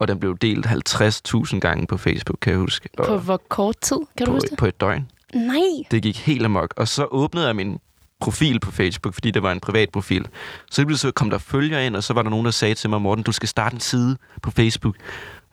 Og 0.00 0.08
den 0.08 0.20
blev 0.20 0.38
delt 0.38 0.66
50.000 0.66 1.58
gange 1.58 1.86
på 1.86 1.96
Facebook, 1.96 2.38
kan 2.40 2.50
jeg 2.50 2.58
huske. 2.60 2.88
Og 2.98 3.06
På 3.06 3.16
hvor 3.16 3.40
kort 3.48 3.76
tid, 3.80 3.98
kan 4.16 4.26
du 4.26 4.30
på, 4.30 4.36
huske 4.36 4.50
det? 4.50 4.58
på 4.58 4.66
et 4.66 4.80
døgn. 4.80 5.08
Nej. 5.34 5.86
Det 5.90 6.02
gik 6.02 6.18
helt 6.18 6.44
amok. 6.44 6.74
Og 6.76 6.88
så 6.88 7.06
åbnede 7.10 7.46
jeg 7.46 7.56
min 7.56 7.78
profil 8.20 8.60
på 8.60 8.70
Facebook, 8.70 9.14
fordi 9.14 9.30
det 9.30 9.42
var 9.42 9.52
en 9.52 9.60
privat 9.60 9.90
profil. 9.90 10.28
Så 10.70 10.94
så 10.96 11.10
kom 11.10 11.30
der 11.30 11.38
følgere 11.38 11.86
ind, 11.86 11.96
og 11.96 12.02
så 12.02 12.14
var 12.14 12.22
der 12.22 12.30
nogen, 12.30 12.44
der 12.44 12.50
sagde 12.50 12.74
til 12.74 12.90
mig, 12.90 13.02
Morten, 13.02 13.24
du 13.24 13.32
skal 13.32 13.48
starte 13.48 13.74
en 13.74 13.80
side 13.80 14.16
på 14.42 14.50
Facebook. 14.50 14.96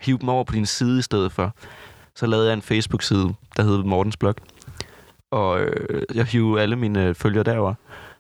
Hiv 0.01 0.19
dem 0.19 0.29
over 0.29 0.43
på 0.43 0.53
din 0.53 0.65
side 0.65 0.99
i 0.99 1.01
stedet 1.01 1.31
for. 1.31 1.55
Så 2.15 2.27
lavede 2.27 2.47
jeg 2.47 2.53
en 2.53 2.61
Facebook-side, 2.61 3.33
der 3.57 3.63
hed 3.63 3.83
Mortens 3.83 4.17
Blog. 4.17 4.35
Og 5.31 5.61
øh, 5.61 6.03
jeg 6.15 6.25
hiv 6.25 6.57
alle 6.59 6.75
mine 6.75 7.05
øh, 7.05 7.15
følgere 7.15 7.43
derover. 7.43 7.73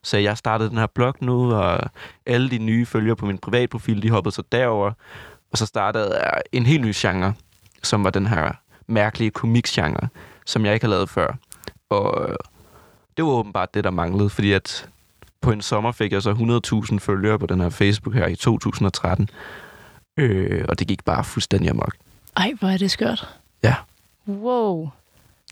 Så 0.03 0.17
jeg 0.17 0.37
startede 0.37 0.69
den 0.69 0.77
her 0.77 0.87
blog 0.87 1.15
nu, 1.19 1.53
og 1.53 1.89
alle 2.25 2.49
de 2.49 2.57
nye 2.57 2.85
følgere 2.85 3.15
på 3.15 3.25
min 3.25 3.37
privatprofil, 3.37 4.03
de 4.03 4.09
hoppede 4.09 4.35
så 4.35 4.43
derover. 4.51 4.91
Og 5.51 5.57
så 5.57 5.65
startede 5.65 6.17
jeg 6.17 6.41
en 6.51 6.65
helt 6.65 6.85
ny 6.85 6.91
genre, 6.95 7.33
som 7.83 8.03
var 8.03 8.09
den 8.09 8.27
her 8.27 8.51
mærkelige 8.87 9.31
komiksgenre, 9.31 10.07
som 10.45 10.65
jeg 10.65 10.73
ikke 10.73 10.85
har 10.85 10.89
lavet 10.89 11.09
før. 11.09 11.33
Og 11.89 12.29
øh, 12.29 12.35
det 13.17 13.25
var 13.25 13.31
åbenbart 13.31 13.73
det, 13.73 13.83
der 13.83 13.89
manglede, 13.91 14.29
fordi 14.29 14.51
at 14.51 14.89
på 15.41 15.51
en 15.51 15.61
sommer 15.61 15.91
fik 15.91 16.11
jeg 16.11 16.21
så 16.21 16.31
100.000 16.91 16.99
følgere 16.99 17.39
på 17.39 17.45
den 17.45 17.61
her 17.61 17.69
Facebook 17.69 18.15
her 18.15 18.27
i 18.27 18.35
2013. 18.35 19.29
Øh, 20.17 20.65
og 20.69 20.79
det 20.79 20.87
gik 20.87 21.05
bare 21.05 21.23
fuldstændig 21.23 21.69
amok. 21.69 21.95
Ej, 22.37 22.51
hvor 22.59 22.67
er 22.67 22.77
det 22.77 22.91
skørt. 22.91 23.29
Ja. 23.63 23.75
Wow. 24.27 24.89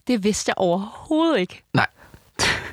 Det 0.07 0.23
vidste 0.23 0.49
jeg 0.49 0.55
overhovedet 0.57 1.39
ikke. 1.39 1.63
Nej. 1.73 1.87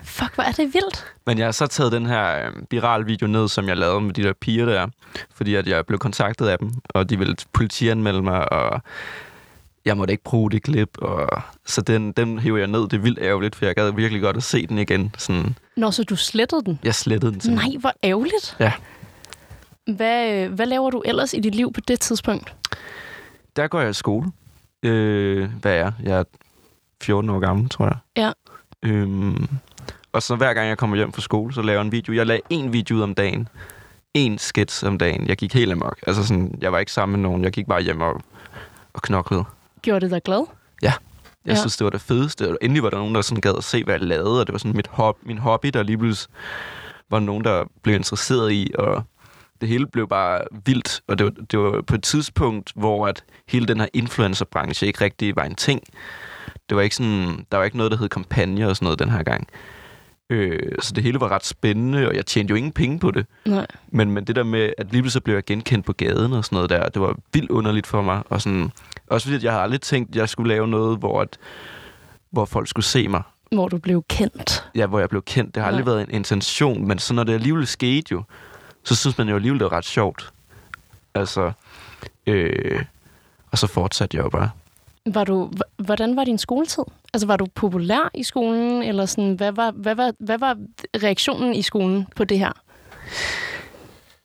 Fuck, 0.03 0.35
hvor 0.35 0.45
er 0.45 0.53
det 0.53 0.75
vildt. 0.75 1.05
Men 1.27 1.39
jeg 1.39 1.47
har 1.47 1.53
så 1.53 1.67
taget 1.67 1.93
den 1.93 2.07
her 2.07 2.47
øh, 2.47 2.53
viral 2.71 3.07
video 3.07 3.27
ned, 3.27 3.49
som 3.49 3.69
jeg 3.69 3.77
lavede 3.77 4.01
med 4.01 4.15
de 4.15 4.23
der 4.23 4.33
piger 4.33 4.65
der, 4.65 4.89
fordi 5.35 5.55
at 5.55 5.67
jeg 5.67 5.87
blev 5.87 5.99
kontaktet 5.99 6.47
af 6.47 6.59
dem, 6.59 6.73
og 6.89 7.11
de 7.11 7.19
ville 7.19 7.37
politianmelde 7.53 8.23
mig, 8.23 8.53
og 8.53 8.83
jeg 9.85 9.97
måtte 9.97 10.13
ikke 10.13 10.25
bruge 10.25 10.51
det 10.51 10.63
klip, 10.63 10.99
og 10.99 11.43
så 11.67 11.81
den, 11.83 12.13
den 12.13 12.39
hæver 12.39 12.59
jeg 12.59 12.67
ned. 12.67 12.81
Det 12.81 12.93
er 12.93 12.99
vildt 12.99 13.19
ærgerligt, 13.23 13.55
for 13.57 13.67
jeg 13.67 13.75
gad 13.75 13.93
virkelig 13.93 14.23
godt 14.23 14.37
at 14.37 14.43
se 14.43 14.67
den 14.67 14.79
igen. 14.79 15.15
Sådan, 15.19 15.57
Nå, 15.77 15.91
så 15.91 16.05
du 16.05 16.17
slettede 16.17 16.63
den? 16.65 16.79
jeg 16.85 16.95
slettede 16.95 17.33
den 17.33 17.41
simpelthen. 17.41 17.73
Nej, 17.73 17.81
hvor 17.81 17.93
ærgerligt. 18.05 18.57
Ja. 18.61 18.73
Hvad, 19.97 20.33
øh, 20.45 20.53
hvad 20.53 20.67
laver 20.67 20.91
du 20.91 21.03
ellers 21.07 21.35
i 21.35 21.41
dit 21.41 21.55
liv 21.55 21.73
på 21.73 21.81
det 21.81 22.01
tidspunkt? 22.01 22.55
Der 23.57 23.69
går 23.69 23.81
jeg 23.81 23.91
i 23.91 23.93
skole. 23.93 24.31
Øh, 24.83 25.51
hvad 25.61 25.73
er 25.73 25.77
jeg? 25.77 25.93
Jeg 26.03 26.19
er 26.19 26.25
14 27.03 27.31
år 27.31 27.39
gammel, 27.39 27.69
tror 27.69 27.85
jeg. 27.85 27.97
Ja. 28.17 28.33
Øhm, 28.83 29.49
og 30.13 30.23
så 30.23 30.37
hver 30.37 30.55
gang 30.55 30.69
jeg 30.69 30.79
kommer 30.79 30.97
hjem 30.97 31.13
fra 31.13 31.23
skole, 31.23 31.55
så 31.55 31.63
laver 31.63 31.79
jeg 31.79 31.87
en 31.87 31.93
video. 31.93 32.15
Jeg 32.15 32.27
lagde 32.27 32.43
en 32.51 32.73
video 32.73 32.97
ud 32.97 33.01
om 33.03 33.15
dagen. 33.15 33.49
En 34.15 34.39
skits 34.39 34.83
om 34.83 34.99
dagen. 34.99 35.27
Jeg 35.29 35.37
gik 35.37 35.55
helt 35.55 35.73
amok. 35.73 35.99
Altså 36.07 36.27
sådan, 36.27 36.59
jeg 36.61 36.73
var 36.73 36.79
ikke 36.79 36.93
sammen 36.93 37.21
med 37.21 37.29
nogen. 37.29 37.45
Jeg 37.45 37.53
gik 37.53 37.67
bare 37.67 37.83
hjem 37.83 38.01
og, 38.01 38.21
og 38.95 39.03
knoklede. 39.03 39.45
Gjorde 39.85 40.01
det 40.01 40.11
dig 40.11 40.23
glad? 40.23 40.45
Jeg 40.83 40.93
Ja. 41.47 41.53
ja. 41.53 41.57
synes, 41.57 41.77
det 41.77 41.85
var 41.85 41.91
det 41.91 42.01
fedeste. 42.01 42.49
Og 42.51 42.59
endelig 42.63 42.83
var 42.83 42.91
der 42.91 42.97
nogen, 42.99 43.15
der 43.15 43.21
sådan 43.23 43.41
gad 43.41 43.55
at 43.59 43.65
se, 43.65 43.85
hvad 43.85 43.95
jeg 43.95 44.03
lavede. 44.03 44.41
Og 44.41 44.47
det 44.47 44.53
var 44.53 44.59
sådan 44.59 44.77
mit 44.77 44.87
hobby, 44.87 45.27
min 45.27 45.39
hobby, 45.39 45.69
der 45.69 45.83
lige 45.83 45.99
pludselig 45.99 46.35
var 47.11 47.21
nogen, 47.21 47.45
der 47.45 47.65
blev 47.83 47.95
interesseret 47.95 48.53
i. 48.53 48.71
Og 48.79 49.03
det 49.61 49.69
hele 49.69 49.87
blev 49.87 50.09
bare 50.09 50.41
vildt. 50.65 51.01
Og 51.09 51.19
det 51.19 51.25
var, 51.25 51.33
det 51.51 51.59
var 51.59 51.83
på 51.83 51.95
et 51.95 52.03
tidspunkt, 52.03 52.73
hvor 52.77 53.07
at 53.07 53.25
hele 53.49 53.67
den 53.67 53.81
her 53.81 53.87
influencerbranche 53.93 54.87
ikke 54.87 55.05
rigtig 55.05 55.37
var 55.37 55.45
en 55.45 55.55
ting. 55.55 55.81
Det 56.69 56.77
var 56.77 56.83
ikke 56.83 56.97
sådan, 56.97 57.47
der 57.53 57.57
var 57.59 57.65
ikke 57.65 57.77
noget, 57.77 57.93
der 57.93 57.99
hed 57.99 58.09
kampagne 58.09 58.69
og 58.69 58.77
sådan 58.77 58.87
noget 58.87 58.99
den 58.99 59.11
her 59.11 59.23
gang. 59.23 59.49
Øh, 60.31 60.73
så 60.81 60.93
det 60.93 61.03
hele 61.05 61.21
var 61.21 61.29
ret 61.29 61.45
spændende, 61.47 62.09
og 62.09 62.15
jeg 62.17 62.27
tjente 62.27 62.51
jo 62.51 62.57
ingen 62.57 62.73
penge 62.73 62.99
på 62.99 63.11
det. 63.11 63.27
Nej. 63.47 63.67
Men, 63.89 64.11
men 64.11 64.25
det 64.25 64.37
der 64.37 64.43
med, 64.43 64.73
at 64.79 64.93
lige 64.93 65.03
pludselig 65.03 65.25
blev 65.25 65.35
jeg 65.35 65.45
genkendt 65.45 65.87
på 65.87 65.93
gaden 65.93 66.33
og 66.33 66.45
sådan 66.45 66.57
noget 66.57 66.71
der, 66.71 66.89
det 66.89 67.03
var 67.03 67.17
vildt 67.33 67.51
underligt 67.51 67.87
for 67.87 68.03
mig. 68.03 68.23
Og 68.31 68.43
sådan, 68.43 68.71
også 69.11 69.27
fordi, 69.27 69.37
at 69.37 69.45
jeg 69.45 69.53
har 69.53 69.61
aldrig 69.61 69.81
tænkt, 69.81 70.11
at 70.11 70.17
jeg 70.17 70.29
skulle 70.29 70.49
lave 70.55 70.69
noget, 70.69 70.99
hvor, 70.99 71.21
at, 71.21 71.39
hvor 72.31 72.45
folk 72.45 72.69
skulle 72.69 72.87
se 72.87 73.09
mig. 73.09 73.23
Hvor 73.53 73.69
du 73.69 73.79
blev 73.79 74.05
kendt. 74.09 74.65
Ja, 74.75 74.87
hvor 74.87 74.99
jeg 74.99 75.09
blev 75.09 75.23
kendt. 75.23 75.55
Det 75.55 75.63
har 75.63 75.69
aldrig 75.69 75.85
Nej. 75.85 75.95
været 75.95 76.09
en 76.09 76.15
intention, 76.15 76.89
men 76.89 76.99
så 76.99 77.15
når 77.15 77.25
det 77.25 77.35
alligevel 77.35 77.67
skete 77.67 78.07
jo, 78.13 78.23
så 78.85 78.97
synes 78.97 79.19
man 79.19 79.29
jo 79.29 79.35
alligevel, 79.35 79.61
det 79.61 79.65
var 79.65 79.73
ret 79.77 79.85
sjovt. 79.85 80.33
Altså, 81.15 81.53
øh, 82.27 82.85
og 83.51 83.59
så 83.59 83.67
fortsatte 83.67 84.17
jeg 84.17 84.25
jo 84.25 84.29
bare. 84.29 84.51
Var 85.07 85.25
du, 85.25 85.51
hvordan 85.77 86.17
var 86.17 86.25
din 86.25 86.39
skoletid? 86.39 86.85
Altså, 87.15 87.27
var 87.27 87.37
du 87.37 87.47
populær 87.55 88.11
i 88.15 88.23
skolen, 88.23 88.83
eller 88.83 89.07
sådan, 89.07 89.35
hvad 89.35 89.53
var, 89.53 89.71
hvad 89.71 89.95
var, 89.95 90.13
hvad 90.19 90.39
var 90.39 90.57
reaktionen 91.03 91.55
i 91.55 91.63
skolen 91.63 92.07
på 92.17 92.25
det 92.25 92.39
her? 92.39 92.53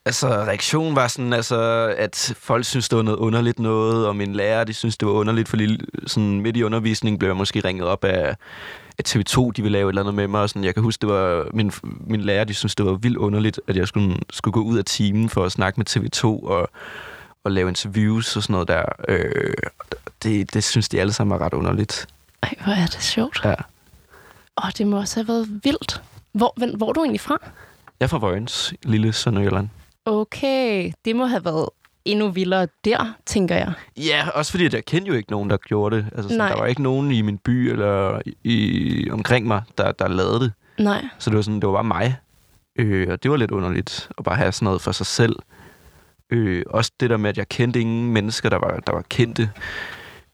Altså, 0.04 0.28
reaktionen 0.28 0.96
var 0.96 1.08
sådan, 1.08 1.32
altså, 1.32 1.58
at 1.98 2.34
folk 2.38 2.64
synes, 2.64 2.88
det 2.88 2.96
var 2.96 3.02
noget 3.02 3.18
underligt 3.18 3.58
noget, 3.58 4.06
og 4.06 4.16
mine 4.16 4.34
lærere, 4.34 4.64
de 4.64 4.74
synes, 4.74 4.96
det 4.96 5.08
var 5.08 5.14
underligt, 5.14 5.48
fordi 5.48 5.80
sådan 6.06 6.40
midt 6.40 6.56
i 6.56 6.62
undervisningen 6.62 7.18
blev 7.18 7.28
jeg 7.28 7.36
måske 7.36 7.60
ringet 7.60 7.86
op 7.86 8.04
af, 8.04 8.36
af 8.98 9.02
TV2, 9.08 9.50
de 9.56 9.62
ville 9.62 9.78
lave 9.78 9.88
et 9.88 9.90
eller 9.90 10.02
andet 10.02 10.14
med 10.14 10.28
mig, 10.28 10.40
og 10.40 10.48
sådan, 10.48 10.64
jeg 10.64 10.74
kan 10.74 10.82
huske, 10.82 11.00
det 11.00 11.08
var, 11.08 11.46
min, 11.54 11.72
min 12.06 12.20
lærer, 12.20 12.44
de 12.44 12.54
synes, 12.54 12.74
det 12.74 12.86
var 12.86 12.92
vildt 12.92 13.16
underligt, 13.16 13.60
at 13.68 13.76
jeg 13.76 13.88
skulle, 13.88 14.16
skulle 14.30 14.52
gå 14.52 14.60
ud 14.60 14.78
af 14.78 14.84
timen 14.84 15.28
for 15.28 15.44
at 15.44 15.52
snakke 15.52 15.80
med 15.80 15.90
TV2 15.90 16.24
og, 16.24 16.70
og 17.44 17.52
lave 17.52 17.68
interviews 17.68 18.36
og 18.36 18.42
sådan 18.42 18.52
noget 18.52 18.68
der. 18.68 18.82
Øh, 19.08 19.54
det, 20.22 20.54
det 20.54 20.64
synes 20.64 20.88
de 20.88 21.00
alle 21.00 21.12
sammen 21.12 21.38
var 21.38 21.46
ret 21.46 21.54
underligt. 21.54 22.06
Ej, 22.42 22.54
hvor 22.64 22.72
er 22.72 22.86
det 22.86 23.02
sjovt. 23.02 23.40
Ja. 23.44 23.54
Åh, 24.64 24.70
det 24.78 24.86
må 24.86 24.96
også 24.98 25.16
have 25.20 25.28
været 25.28 25.60
vildt. 25.64 26.02
Hvor, 26.32 26.52
hvor, 26.56 26.76
hvor 26.76 26.88
er 26.88 26.92
du 26.92 27.00
egentlig 27.00 27.20
fra? 27.20 27.38
Jeg 28.00 28.06
er 28.06 28.08
fra 28.08 28.18
Vojens, 28.18 28.74
lille 28.82 29.12
Sønderjylland. 29.12 29.68
Okay, 30.04 30.92
det 31.04 31.16
må 31.16 31.26
have 31.26 31.44
været 31.44 31.68
endnu 32.04 32.28
vildere 32.28 32.68
der, 32.84 33.14
tænker 33.26 33.56
jeg. 33.56 33.72
Ja, 33.96 34.28
også 34.34 34.50
fordi 34.50 34.68
jeg 34.72 34.84
kendte 34.84 35.08
jo 35.08 35.14
ikke 35.14 35.30
nogen, 35.30 35.50
der 35.50 35.56
gjorde 35.56 35.96
det. 35.96 36.06
Altså, 36.12 36.22
sådan, 36.22 36.36
Nej. 36.38 36.48
der 36.48 36.56
var 36.56 36.66
ikke 36.66 36.82
nogen 36.82 37.10
i 37.10 37.22
min 37.22 37.38
by 37.38 37.50
eller 37.50 38.20
i, 38.26 38.34
i, 38.44 39.10
omkring 39.10 39.46
mig, 39.46 39.62
der, 39.78 39.92
der 39.92 40.08
lavede 40.08 40.40
det. 40.40 40.52
Nej. 40.78 41.04
Så 41.18 41.30
det 41.30 41.36
var 41.36 41.42
sådan, 41.42 41.60
det 41.60 41.66
var 41.66 41.74
bare 41.74 41.84
mig. 41.84 42.16
Øh, 42.76 43.08
og 43.10 43.22
det 43.22 43.30
var 43.30 43.36
lidt 43.36 43.50
underligt 43.50 44.08
at 44.18 44.24
bare 44.24 44.36
have 44.36 44.52
sådan 44.52 44.64
noget 44.64 44.82
for 44.82 44.92
sig 44.92 45.06
selv. 45.06 45.36
Øh, 46.30 46.62
også 46.66 46.92
det 47.00 47.10
der 47.10 47.16
med, 47.16 47.30
at 47.30 47.38
jeg 47.38 47.48
kendte 47.48 47.80
ingen 47.80 48.12
mennesker, 48.12 48.48
der 48.48 48.58
var, 48.58 48.80
der 48.86 48.92
var 48.92 49.02
kendte. 49.08 49.50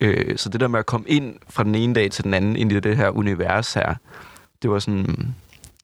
Øh, 0.01 0.37
så 0.39 0.49
det 0.49 0.61
der 0.61 0.69
med 0.69 0.79
at 0.79 0.87
komme 0.87 1.09
ind 1.09 1.37
fra 1.49 1.65
den 1.65 1.75
ene 1.75 1.95
dag 1.95 2.11
til 2.11 2.25
den 2.25 2.35
anden 2.35 2.57
ind 2.57 2.73
i 2.73 2.81
det 2.81 2.97
her 2.97 3.11
univers 3.11 3.75
her, 3.75 3.95
det 4.63 4.71
var 4.71 4.79
sådan, 4.79 5.35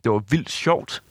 det 0.05 0.13
var 0.13 0.19
vildt 0.31 0.51
sjovt, 0.51 1.03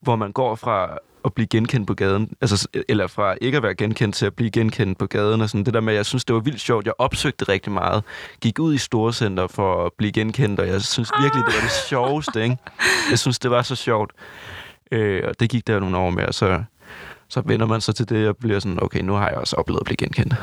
hvor 0.00 0.16
man 0.16 0.32
går 0.32 0.54
fra 0.54 0.98
at 1.26 1.32
blive 1.32 1.46
genkendt 1.46 1.86
på 1.86 1.94
gaden, 1.94 2.30
altså, 2.40 2.68
eller 2.88 3.06
fra 3.06 3.34
ikke 3.40 3.56
at 3.56 3.62
være 3.62 3.74
genkendt 3.74 4.14
til 4.14 4.26
at 4.26 4.34
blive 4.34 4.50
genkendt 4.50 4.98
på 4.98 5.06
gaden, 5.06 5.40
og 5.40 5.50
sådan 5.50 5.64
det 5.64 5.74
der 5.74 5.80
med, 5.80 5.94
jeg 5.94 6.06
synes, 6.06 6.24
det 6.24 6.34
var 6.34 6.40
vildt 6.40 6.60
sjovt. 6.60 6.86
Jeg 6.86 6.94
opsøgte 6.98 7.44
rigtig 7.44 7.72
meget. 7.72 8.04
Gik 8.40 8.58
ud 8.58 8.74
i 8.74 8.78
storcenter 8.78 9.46
for 9.46 9.86
at 9.86 9.92
blive 9.98 10.12
genkendt, 10.12 10.60
og 10.60 10.68
jeg 10.68 10.82
synes 10.82 11.10
virkelig, 11.22 11.44
det 11.46 11.54
var 11.54 11.60
det 11.60 11.72
sjoveste, 11.88 12.42
ikke? 12.42 12.56
Jeg 13.10 13.18
synes, 13.18 13.38
det 13.38 13.50
var 13.50 13.62
så 13.62 13.74
sjovt. 13.74 14.12
Øh, 14.92 15.22
og 15.28 15.40
det 15.40 15.50
gik 15.50 15.66
der 15.66 15.80
nogle 15.80 15.96
år 15.96 16.10
med, 16.10 16.24
og 16.24 16.34
så, 16.34 16.62
så 17.28 17.42
vender 17.44 17.66
man 17.66 17.80
sig 17.80 17.94
til 17.94 18.08
det, 18.08 18.28
og 18.28 18.36
bliver 18.36 18.58
sådan, 18.58 18.82
okay, 18.82 19.00
nu 19.00 19.12
har 19.12 19.28
jeg 19.28 19.38
også 19.38 19.56
oplevet 19.56 19.80
at 19.80 19.84
blive 19.84 19.96
genkendt. 19.96 20.34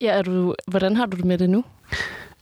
Ja, 0.00 0.18
er 0.18 0.22
du, 0.22 0.54
hvordan 0.66 0.96
har 0.96 1.06
du 1.06 1.16
det 1.16 1.24
med 1.24 1.38
det 1.38 1.50
nu? 1.50 1.64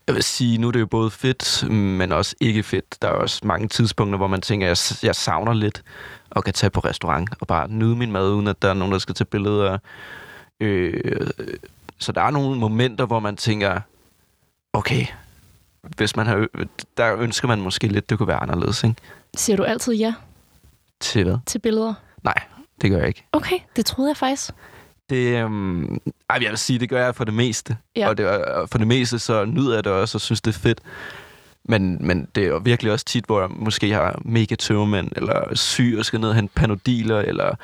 Jeg 0.09 0.15
vil 0.15 0.23
sige, 0.23 0.59
nu 0.59 0.69
er 0.69 0.73
det 0.73 0.81
jo 0.81 0.87
både 0.87 1.11
fedt, 1.11 1.71
men 1.71 2.13
også 2.13 2.37
ikke 2.41 2.63
fedt. 2.63 3.03
Der 3.03 3.09
er 3.09 3.13
også 3.13 3.41
mange 3.45 3.69
tidspunkter, 3.69 4.17
hvor 4.17 4.27
man 4.27 4.41
tænker, 4.41 4.71
at 4.71 4.91
jeg, 5.03 5.07
jeg 5.07 5.15
savner 5.15 5.53
lidt 5.53 5.83
og 6.31 6.45
kan 6.45 6.55
tage 6.55 6.71
på 6.71 6.81
restaurant 6.81 7.31
og 7.41 7.47
bare 7.47 7.69
nyde 7.69 7.97
min 7.97 8.13
mad, 8.13 8.31
uden 8.33 8.47
at 8.47 8.63
der 8.63 8.69
er 8.71 8.75
nogen, 8.75 8.93
der 8.93 8.99
skal 8.99 9.15
tage 9.15 9.25
billeder. 9.27 9.79
Øh, 10.61 11.27
så 11.99 12.13
der 12.13 12.21
er 12.23 12.31
nogle 12.31 12.59
momenter, 12.59 13.07
hvor 13.07 13.21
man 13.21 13.37
tænker, 13.37 13.81
okay, 14.73 15.07
hvis 15.83 16.17
man 16.17 16.27
har, 16.27 16.47
der 16.97 17.17
ønsker 17.17 17.49
man 17.49 17.61
måske 17.61 17.89
lidt, 17.89 18.11
det 18.11 18.19
kunne 18.19 18.29
være 18.29 18.43
anderledes, 18.43 18.85
ikke? 18.85 18.97
Siger 19.37 19.57
du 19.57 19.63
altid 19.65 19.93
ja 19.95 20.15
Til 21.01 21.25
hvad? 21.25 21.37
til 21.47 21.59
billeder? 21.59 21.95
Nej, 22.23 22.43
det 22.83 22.91
gør 22.91 22.99
jeg 22.99 23.09
ikke. 23.09 23.25
Okay, 23.33 23.59
det 23.77 23.87
troede 23.87 24.11
jeg 24.11 24.17
faktisk. 24.17 24.51
Det, 25.11 25.45
øhm, 25.45 25.99
ej, 26.31 26.39
jeg 26.43 26.51
vil 26.51 26.59
sige, 26.59 26.79
det 26.79 26.89
gør 26.89 27.05
jeg 27.05 27.15
for 27.15 27.25
det 27.25 27.35
meste. 27.35 27.77
Ja. 27.97 28.09
Og, 28.09 28.19
det, 28.19 28.27
og 28.27 28.69
for 28.69 28.79
det 28.79 28.87
meste, 28.87 29.19
så 29.19 29.45
nyder 29.45 29.75
jeg 29.75 29.85
det 29.85 29.93
også, 29.93 30.17
og 30.17 30.21
synes, 30.21 30.41
det 30.41 30.55
er 30.55 30.59
fedt. 30.59 30.81
Men, 31.65 32.07
men 32.07 32.29
det 32.35 32.45
er 32.45 32.49
jo 32.49 32.61
virkelig 32.65 32.93
også 32.93 33.05
tit, 33.05 33.25
hvor 33.25 33.41
jeg 33.41 33.49
måske 33.51 33.93
har 33.93 34.21
mega 34.25 34.55
tøvmænd, 34.55 35.11
eller 35.17 35.55
syg 35.55 35.95
og 35.99 36.05
skal 36.05 36.21
ned 36.21 36.29
og 36.29 36.35
hente 36.35 36.55
panodiler, 36.55 37.19
eller 37.19 37.55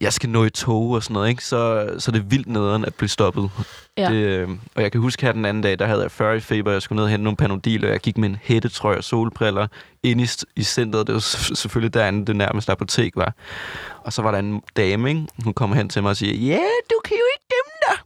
jeg 0.00 0.12
skal 0.12 0.30
nå 0.30 0.44
i 0.44 0.50
tog 0.50 0.90
og 0.90 1.02
sådan 1.02 1.14
noget, 1.14 1.28
ikke? 1.28 1.44
Så, 1.44 1.90
så 1.98 2.10
er 2.10 2.12
det 2.12 2.30
vildt 2.30 2.46
nederen 2.46 2.84
at 2.84 2.94
blive 2.94 3.08
stoppet. 3.08 3.50
Ja. 3.98 4.08
Det, 4.08 4.14
øh, 4.14 4.48
og 4.74 4.82
jeg 4.82 4.92
kan 4.92 5.00
huske 5.00 5.22
her 5.22 5.32
den 5.32 5.44
anden 5.44 5.62
dag, 5.62 5.78
der 5.78 5.86
havde 5.86 6.02
jeg 6.02 6.10
40 6.10 6.36
i 6.36 6.40
feber, 6.40 6.72
jeg 6.72 6.82
skulle 6.82 6.96
ned 6.96 7.04
og 7.04 7.10
hente 7.10 7.24
nogle 7.24 7.36
panodiler, 7.36 7.88
og 7.88 7.92
jeg 7.92 8.00
gik 8.00 8.18
med 8.18 8.28
en 8.28 8.38
hættetrøje 8.42 8.96
og 8.96 9.04
solbriller 9.04 9.66
ind 10.02 10.20
i, 10.20 10.28
i 10.56 10.62
centret. 10.62 11.06
Det 11.06 11.14
var 11.14 11.54
selvfølgelig 11.54 11.94
derinde, 11.94 12.26
det 12.26 12.36
nærmeste 12.36 12.72
apotek 12.72 13.16
var. 13.16 13.34
Og 14.04 14.12
så 14.12 14.22
var 14.22 14.30
der 14.30 14.38
en 14.38 14.62
dame, 14.76 15.08
ikke? 15.08 15.26
hun 15.44 15.54
kommer 15.54 15.76
hen 15.76 15.88
til 15.88 16.02
mig 16.02 16.10
og 16.10 16.16
siger, 16.16 16.34
ja, 16.34 16.52
yeah, 16.52 16.80
du 16.90 17.00
kan 17.04 17.16
jo 17.16 17.24
ikke 17.34 17.46
gemme 17.50 17.74
dig. 17.88 17.96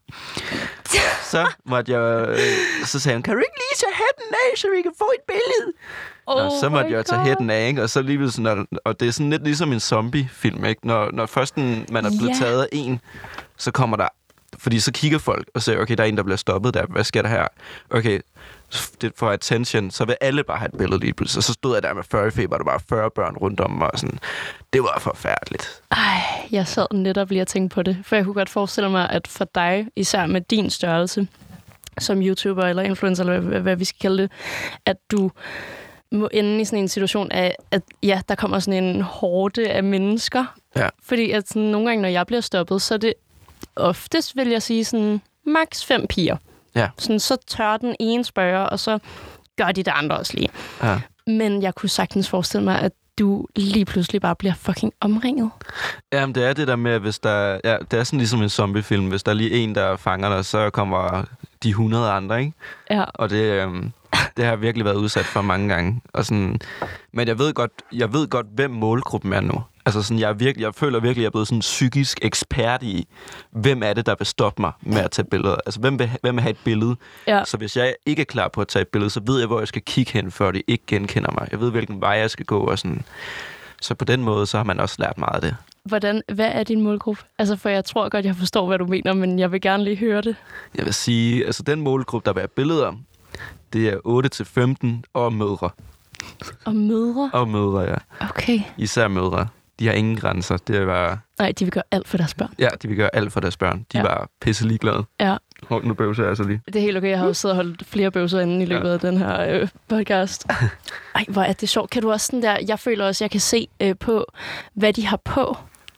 Så 1.23 1.47
måtte 1.65 1.93
jeg, 1.93 2.29
øh, 2.29 2.39
så 2.87 3.01
sagde 3.01 3.17
hun, 3.17 3.23
kan 3.23 3.35
du 3.35 3.39
ikke 3.41 3.57
lige 3.57 3.77
tage 3.79 3.93
hatten 3.95 4.35
af, 4.35 4.59
så 4.59 4.67
vi 4.77 4.83
kan 4.83 4.93
få 4.99 5.11
et 5.19 5.23
billede? 5.29 5.73
Oh 6.27 6.45
og 6.45 6.53
så 6.61 6.69
måtte 6.69 6.91
jeg 6.91 7.07
tage 7.07 7.19
God. 7.19 7.27
hætten 7.27 7.51
af, 7.51 7.69
ikke? 7.69 7.83
Og 7.83 7.91
så 7.91 8.03
lige 8.03 8.31
sådan, 8.31 8.47
og, 8.47 8.67
og 8.85 9.01
det 9.01 9.09
er 9.09 9.13
sådan 9.13 9.31
lidt 9.31 9.45
ligesom 9.45 9.73
en 9.73 9.81
zombie-film, 9.81 10.65
ikke? 10.65 10.87
Når, 10.87 11.11
når 11.13 11.27
først 11.27 11.55
en, 11.55 11.87
man 11.91 12.05
er 12.05 12.11
blevet 12.19 12.29
Ja. 12.41 12.45
taget 12.45 12.63
af 12.63 12.69
en, 12.73 13.01
så 13.57 13.71
kommer 13.71 13.97
der... 13.97 14.09
Fordi 14.59 14.81
så 14.81 14.93
kigger 14.93 15.19
folk 15.19 15.51
og 15.55 15.63
siger, 15.63 15.81
okay, 15.81 15.95
der 15.95 16.03
er 16.05 16.09
en, 16.09 16.17
der 16.17 16.23
bliver 16.23 16.37
stoppet 16.37 16.75
der. 16.75 16.87
Hvad 16.87 17.05
sker 17.05 17.23
der 17.23 17.29
her? 17.29 17.47
Okay, 17.91 18.21
det 19.01 19.13
for 19.17 19.31
attention, 19.31 19.91
så 19.91 20.05
vil 20.05 20.17
alle 20.21 20.45
bare 20.45 20.59
have 20.59 20.69
et 20.73 20.79
billede 20.79 21.01
lige 21.01 21.13
pludselig. 21.13 21.39
Og 21.39 21.45
så 21.45 21.53
stod 21.53 21.75
jeg 21.75 21.83
der 21.83 21.95
med 21.95 22.03
40 22.11 22.31
feber, 22.31 22.57
der 22.57 22.65
var 22.65 22.83
40 22.89 23.11
børn 23.11 23.37
rundt 23.37 23.61
om 23.61 23.71
mig. 23.71 23.91
Og 23.93 23.99
sådan. 23.99 24.19
Det 24.73 24.83
var 24.83 24.99
forfærdeligt. 25.01 25.83
Ej, 25.91 26.21
jeg 26.51 26.67
sad 26.67 26.87
netop 26.93 27.31
lige 27.31 27.43
og 27.43 27.47
tænkte 27.47 27.75
på 27.75 27.83
det, 27.83 27.97
for 28.03 28.17
jeg 28.17 28.25
kunne 28.25 28.35
godt 28.35 28.51
forestille 28.51 28.91
mig, 28.91 29.11
at 29.11 29.29
for 29.29 29.49
dig, 29.55 29.87
især 29.97 30.27
med 30.27 30.41
din 30.41 30.71
størrelse, 30.71 31.29
som 31.99 32.23
YouTuber 32.23 32.63
eller 32.63 32.83
influencer, 32.83 33.25
eller 33.25 33.41
hvad, 33.41 33.61
hvad 33.61 33.77
vi 33.77 33.85
skal 33.85 33.99
kalde 34.01 34.23
det, 34.23 34.31
at 34.87 34.97
du 35.11 35.31
må 36.13 36.29
ende 36.33 36.61
i 36.61 36.65
sådan 36.65 36.79
en 36.79 36.89
situation 36.89 37.33
af, 37.33 37.57
at 37.71 37.83
ja, 38.03 38.21
der 38.29 38.35
kommer 38.35 38.59
sådan 38.59 38.85
en 38.85 39.01
hårde 39.01 39.69
af 39.69 39.85
mennesker. 39.85 40.45
Ja. 40.77 40.89
Fordi 41.03 41.31
at 41.31 41.49
sådan, 41.49 41.63
nogle 41.63 41.89
gange, 41.89 42.03
når 42.03 42.09
jeg 42.09 42.27
bliver 42.27 42.41
stoppet, 42.41 42.83
så 42.83 42.95
er 42.95 42.99
det 42.99 43.15
oftest, 43.77 44.37
vil 44.37 44.49
jeg 44.49 44.63
sige, 44.63 44.85
sådan 44.85 45.21
maks 45.47 45.85
fem 45.85 46.07
piger. 46.07 46.37
Ja. 46.75 46.89
Sådan, 46.99 47.21
så 47.21 47.37
tør 47.47 47.77
den 47.77 47.97
ene 48.01 48.25
spørge, 48.25 48.69
og 48.69 48.79
så 48.79 48.99
gør 49.57 49.73
de 49.73 49.83
det 49.83 49.93
andre 49.97 50.19
også 50.19 50.35
lige. 50.35 50.49
Ja. 50.83 51.01
Men 51.27 51.63
jeg 51.63 51.75
kunne 51.75 51.89
sagtens 51.89 52.29
forestille 52.29 52.65
mig, 52.65 52.81
at 52.81 52.93
du 53.19 53.47
lige 53.57 53.85
pludselig 53.85 54.21
bare 54.21 54.35
bliver 54.37 54.55
fucking 54.55 54.93
omringet. 55.01 55.51
Jamen, 56.13 56.35
det 56.35 56.45
er 56.45 56.53
det 56.53 56.69
der 56.69 56.77
med, 56.77 56.93
at 56.93 57.01
hvis 57.01 57.19
der... 57.19 57.61
Ja, 57.65 57.77
det 57.91 57.99
er 57.99 58.05
sådan 58.05 58.19
ligesom 58.19 58.43
en 58.43 58.49
zombiefilm. 58.49 59.09
Hvis 59.09 59.23
der 59.23 59.33
er 59.33 59.37
lige 59.37 59.51
en, 59.51 59.75
der 59.75 59.97
fanger 59.97 60.29
dig, 60.29 60.45
så 60.45 60.71
kommer 60.71 61.25
de 61.63 61.69
100 61.69 62.11
andre, 62.11 62.41
ikke? 62.41 62.53
Ja. 62.91 63.05
Og 63.15 63.31
det, 63.31 63.43
øhm, 63.43 63.93
det 64.37 64.45
har 64.45 64.53
jeg 64.53 64.61
virkelig 64.61 64.85
været 64.85 64.97
udsat 64.97 65.25
for 65.25 65.43
mange 65.43 65.69
gange. 65.75 66.01
Og 66.13 66.25
sådan, 66.25 66.61
men 67.13 67.29
jeg 67.29 67.39
ved, 67.39 67.55
godt, 67.55 67.73
jeg 67.93 68.13
ved 68.13 68.29
godt, 68.29 68.47
hvem 68.55 68.71
målgruppen 68.71 69.33
er 69.33 69.41
nu. 69.41 69.63
Altså 69.87 70.03
sådan, 70.03 70.19
jeg, 70.19 70.41
virkelig, 70.41 70.65
jeg 70.65 70.75
føler 70.75 71.01
virkelig, 71.01 71.21
at 71.21 71.23
jeg 71.23 71.27
er 71.27 71.31
blevet 71.31 71.49
sådan 71.49 71.61
psykisk 71.61 72.19
ekspert 72.23 72.83
i, 72.83 73.09
hvem 73.51 73.83
er 73.83 73.93
det, 73.93 74.07
der 74.07 74.15
vil 74.19 74.27
stoppe 74.27 74.63
mig 74.63 74.73
med 74.81 74.99
at 74.99 75.11
tage 75.11 75.27
billeder. 75.31 75.57
Altså, 75.67 75.81
hvem 75.81 75.99
vil, 75.99 76.11
hvem 76.23 76.35
vil 76.35 76.43
have 76.43 76.51
et 76.51 76.59
billede? 76.65 76.97
Ja. 77.27 77.45
Så 77.45 77.57
hvis 77.57 77.77
jeg 77.77 77.95
ikke 78.07 78.21
er 78.21 78.27
klar 78.27 78.49
på 78.49 78.61
at 78.61 78.69
tage 78.69 78.81
et 78.81 78.89
billede, 78.89 79.11
så 79.11 79.21
ved 79.27 79.39
jeg, 79.39 79.47
hvor 79.47 79.59
jeg 79.59 79.69
skal 79.69 79.83
kigge 79.83 80.13
hen, 80.13 80.31
før 80.31 80.51
de 80.51 80.63
ikke 80.67 80.85
genkender 80.87 81.31
mig. 81.31 81.49
Jeg 81.51 81.61
ved, 81.61 81.71
hvilken 81.71 82.01
vej 82.01 82.11
jeg 82.11 82.31
skal 82.31 82.47
gå. 82.47 82.61
Og 82.61 82.79
sådan. 82.79 83.03
Så 83.81 83.95
på 83.95 84.05
den 84.05 84.23
måde, 84.23 84.47
så 84.47 84.57
har 84.57 84.65
man 84.65 84.81
også 84.81 84.97
lært 84.99 85.19
meget 85.19 85.35
af 85.35 85.41
det. 85.41 85.57
Hvordan, 85.85 86.23
hvad 86.33 86.51
er 86.53 86.63
din 86.63 86.81
målgruppe? 86.81 87.23
Altså, 87.39 87.57
for 87.57 87.69
jeg 87.69 87.85
tror 87.85 88.09
godt, 88.09 88.25
jeg 88.25 88.37
forstår, 88.37 88.67
hvad 88.67 88.79
du 88.79 88.87
mener, 88.87 89.13
men 89.13 89.39
jeg 89.39 89.53
vil 89.53 89.61
gerne 89.61 89.85
lige 89.85 89.97
høre 89.97 90.21
det. 90.21 90.37
Jeg 90.75 90.85
vil 90.85 90.95
sige, 90.95 91.47
altså 91.47 91.63
den 91.63 91.81
målgruppe, 91.81 92.27
der 92.27 92.33
vil 92.33 92.41
have 92.41 92.49
billeder, 92.49 92.93
det 93.73 93.89
er 93.89 93.97
8-15 95.05 95.11
og 95.15 95.33
mødre. 95.33 95.71
Og 96.65 96.77
mødre? 96.77 97.31
Og 97.33 97.49
mødre, 97.49 97.81
ja. 97.81 97.97
Okay. 98.21 98.61
Især 98.79 99.09
mødre. 99.09 99.49
De 99.79 99.87
har 99.87 99.93
ingen 99.95 100.17
grænser. 100.17 100.57
Det 100.57 100.77
er 100.77 100.87
bare... 100.87 101.19
Nej, 101.39 101.53
de 101.59 101.65
vil 101.65 101.73
gøre 101.73 101.83
alt 101.91 102.09
for 102.09 102.17
deres 102.17 102.35
børn. 102.35 102.51
Ja, 102.59 102.69
de 102.83 102.89
vil 102.89 102.97
gøre 102.97 103.11
alt 103.15 103.33
for 103.33 103.41
deres 103.41 103.57
børn. 103.57 103.79
De 103.79 103.99
Ja. 103.99 103.99
er 104.01 104.05
bare 104.05 104.27
pisse 104.41 104.69
ligeglade. 104.69 105.05
Ja. 105.21 105.37
Hold 105.69 105.85
nu 105.85 105.95
bøvser 105.95 106.23
jeg 106.23 106.29
altså 106.31 106.45
lige. 106.45 106.61
Det 106.67 106.77
er 106.77 106.81
helt 106.81 106.97
okay. 106.97 107.09
Jeg 107.11 107.19
har 107.19 107.27
jo 107.27 107.35
siddet 107.35 107.59
og 107.59 107.65
holdt 107.65 107.87
flere 107.87 108.11
bøvser 108.11 108.41
inde 108.41 108.63
i 108.63 108.67
løbet 108.67 108.89
Ja. 108.89 108.93
af 108.93 109.01
den 109.01 109.19
her 109.19 109.41
øh, 109.61 109.69
podcast. 109.89 110.47
Ej, 111.15 111.25
hvor 111.29 111.43
er 111.43 111.53
det 111.53 111.69
sjovt. 111.69 111.91
Kan 111.91 112.03
du 112.03 112.11
også 112.13 112.27
sådan 112.27 112.43
der... 112.43 112.57
Jeg 112.69 112.79
føler 112.79 113.07
også, 113.07 113.25
jeg 113.25 113.31
kan 113.31 113.41
se 113.41 113.69
øh, 113.81 113.95
på, 114.01 114.25
hvad 114.75 114.93
de 114.93 115.07
har 115.07 115.17
på. 115.25 115.57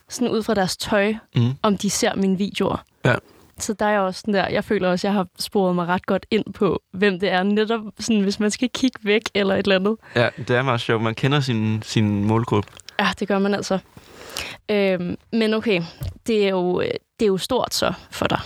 Sådan 0.09 0.27
ud 0.29 0.43
fra 0.43 0.53
deres 0.53 0.77
tøj, 0.77 1.13
Mm. 1.35 1.51
om 1.61 1.77
de 1.77 1.89
ser 1.89 2.15
mine 2.15 2.37
videoer. 2.37 2.83
Ja. 3.05 3.15
så 3.59 3.73
der 3.73 3.85
er 3.85 3.99
også 3.99 4.19
sådan 4.19 4.33
der, 4.33 4.47
jeg 4.47 4.63
føler 4.63 4.89
også, 4.89 5.07
jeg 5.07 5.13
har 5.13 5.27
sporet 5.39 5.75
mig 5.75 5.87
ret 5.87 6.05
godt 6.05 6.25
ind 6.31 6.53
på, 6.53 6.81
hvem 6.93 7.19
det 7.19 7.29
er, 7.31 7.43
netop 7.43 7.81
sådan, 7.99 8.21
hvis 8.21 8.39
man 8.39 8.51
skal 8.51 8.69
kigge 8.73 8.99
væk 9.03 9.21
eller 9.35 9.55
et 9.55 9.59
eller 9.65 9.75
andet. 9.75 9.95
Ja, 10.15 10.29
det 10.37 10.49
er 10.49 10.61
meget 10.61 10.81
sjovt. 10.81 11.03
Man 11.03 11.15
kender 11.15 11.39
sin, 11.39 11.81
sin 11.85 12.23
målgruppe. 12.25 12.69
Ja, 12.99 13.07
det 13.19 13.27
gør 13.27 13.39
man 13.39 13.53
altså. 13.53 13.79
Øhm, 14.69 15.17
men 15.31 15.53
okay, 15.53 15.81
det 16.27 16.45
er, 16.45 16.49
jo, 16.49 16.81
det 17.19 17.25
er 17.25 17.27
jo 17.27 17.37
stort 17.37 17.73
så 17.73 17.93
for 18.11 18.27
dig. 18.27 18.39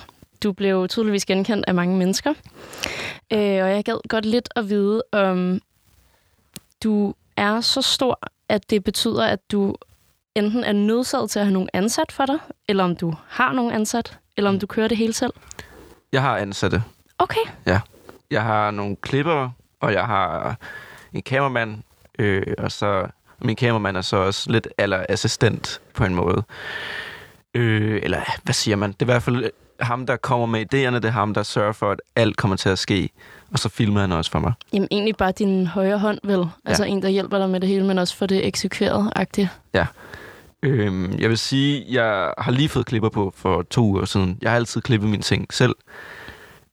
Du 0.44 0.52
blev 0.54 0.88
tydeligvis 0.88 1.26
genkendt 1.26 1.66
af 1.68 1.76
mange 1.76 1.98
mennesker. 1.98 2.34
Øh, 3.34 3.40
og 3.40 3.72
jeg 3.72 3.84
gad 3.86 4.08
godt 4.10 4.26
lidt 4.26 4.50
at 4.56 4.70
vide, 4.70 5.04
om 5.12 5.62
du 6.84 7.14
er 7.38 7.62
så 7.62 7.82
stor, 7.82 8.20
at 8.50 8.70
det 8.70 8.84
betyder, 8.84 9.26
at 9.26 9.40
du 9.52 9.76
enten 10.36 10.64
er 10.64 10.72
nødsaget 10.72 11.32
til 11.32 11.40
at 11.40 11.46
have 11.46 11.54
nogen 11.54 11.70
ansat 11.74 12.12
for 12.12 12.26
dig, 12.26 12.38
eller 12.68 12.84
om 12.84 12.96
du 12.96 13.14
har 13.28 13.54
nogen 13.54 13.72
ansat, 13.72 14.18
eller 14.38 14.50
om 14.50 14.60
du 14.60 14.68
kører 14.68 14.88
det 14.88 14.98
hele 14.98 15.14
selv. 15.14 15.34
Jeg 16.12 16.22
har 16.22 16.38
ansatte. 16.38 16.84
Okay. 17.18 17.42
Jeg 18.32 18.44
har 18.44 18.72
nogle 18.72 18.96
klipper, 18.96 19.50
og 19.80 19.94
jeg 19.94 20.06
har 20.06 20.56
en 21.14 21.22
kameramand, 21.22 21.84
øh, 22.20 22.54
og 22.58 22.72
så 22.72 23.08
min 23.42 23.56
kameramand 23.56 23.98
er 23.98 24.02
så 24.02 24.18
også 24.18 24.52
lidt 24.52 24.68
aller 24.78 25.06
assistent 25.10 25.82
på 25.94 26.06
en 26.06 26.16
måde. 26.16 26.44
Øh, 27.54 28.00
eller 28.04 28.20
hvad 28.44 28.54
siger 28.54 28.76
man? 28.76 28.92
Det 28.92 29.02
er 29.02 29.06
i 29.06 29.12
hvert 29.14 29.24
fald 29.24 29.52
ham, 29.80 30.06
der 30.06 30.16
kommer 30.16 30.46
med 30.46 30.74
idéerne, 30.74 30.96
det 30.96 31.06
er 31.06 31.10
ham, 31.10 31.34
der 31.34 31.44
sørger 31.44 31.72
for, 31.72 31.92
at 31.92 32.02
alt 32.16 32.38
kommer 32.38 32.58
til 32.58 32.70
at 32.70 32.80
ske. 32.80 33.10
Og 33.52 33.60
så 33.60 33.70
filmer 33.70 34.02
han 34.02 34.12
også 34.12 34.32
for 34.32 34.40
mig. 34.40 34.54
Jamen 34.74 34.88
egentlig 34.92 35.16
bare 35.16 35.32
din 35.32 35.68
højre 35.68 35.98
hånd, 35.98 36.20
vel? 36.24 36.46
Altså 36.66 36.84
en, 36.84 37.02
der 37.02 37.10
hjælper 37.10 37.38
dig 37.38 37.50
med 37.50 37.60
det 37.60 37.70
hele, 37.70 37.86
men 37.86 37.98
også 37.98 38.16
for 38.16 38.26
det 38.26 38.48
eksekveret-agtigt. 38.48 39.48
Øh, 40.64 41.22
jeg 41.22 41.30
vil 41.30 41.38
sige, 41.38 41.86
jeg 41.90 42.34
har 42.38 42.52
lige 42.52 42.70
fået 42.70 42.86
klipper 42.86 43.10
på 43.10 43.34
for 43.36 43.62
to 43.62 43.84
uger 43.86 44.06
siden. 44.06 44.38
Jeg 44.42 44.52
har 44.52 44.56
altid 44.56 44.82
klippet 44.82 45.10
mine 45.10 45.24
ting 45.24 45.54
selv. 45.54 45.76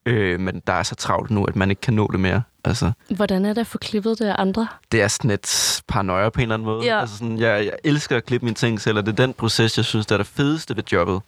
Øh, 0.07 0.41
men 0.41 0.63
der 0.67 0.73
er 0.73 0.83
så 0.83 0.95
travlt 0.95 1.31
nu, 1.31 1.45
at 1.45 1.57
man 1.57 1.71
ikke 1.71 1.81
kan 1.81 1.95
nå 1.95 2.09
det 2.13 2.21
mere. 2.21 2.43
Altså, 2.65 2.93
Hvordan 3.17 3.45
er 3.45 3.53
det 3.53 3.61
at 3.61 3.67
få 3.67 3.79
klippet 3.79 4.19
det 4.19 4.25
af 4.25 4.35
andre? 4.39 4.69
det 4.93 5.03
er 5.03 5.09
sådan 5.09 5.31
et 5.31 5.83
paranoia 5.89 6.29
på 6.29 6.41
en 6.41 6.43
eller 6.43 6.55
anden 6.55 6.67
måde. 6.67 6.85
Ja. 6.85 7.01
Altså 7.01 7.17
sådan, 7.19 7.39
jeg, 7.39 7.65
jeg 7.65 7.73
elsker 7.85 8.17
at 8.17 8.25
klippe 8.25 8.45
mine 8.45 8.55
ting 8.55 8.81
selv, 8.81 8.99
og 8.99 9.07
det 9.07 9.13
er 9.13 9.17
den 9.27 9.35
proces, 9.35 9.77
jeg 9.77 9.85
synes, 9.85 10.07
der 10.07 10.15
er 10.15 10.19
det 10.19 10.27
fedeste 10.27 10.77
ved 10.77 10.83
jobbet. 10.93 11.21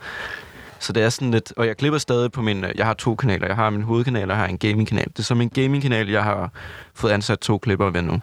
Så 0.79 0.93
det 0.93 1.03
er 1.03 1.09
sådan 1.09 1.31
lidt... 1.31 1.53
Og 1.57 1.67
jeg 1.67 1.77
klipper 1.77 1.99
stadig 1.99 2.33
på 2.33 2.43
min... 2.43 2.65
Jeg 2.75 2.87
har 2.87 2.95
to 2.95 3.15
kanaler. 3.15 3.47
Jeg 3.47 3.57
har 3.57 3.71
min 3.71 3.83
hovedkanal, 3.83 4.23
og 4.23 4.29
jeg 4.29 4.37
har 4.37 4.47
en 4.47 4.59
gamingkanal. 4.59 5.05
Det 5.05 5.19
er 5.19 5.23
så 5.23 5.35
min 5.35 5.49
gamingkanal, 5.49 6.09
jeg 6.09 6.25
har 6.25 6.51
fået 6.95 7.11
ansat 7.13 7.39
to 7.39 7.59
klipper 7.59 7.91
ved 7.91 8.03
nu. 8.03 8.21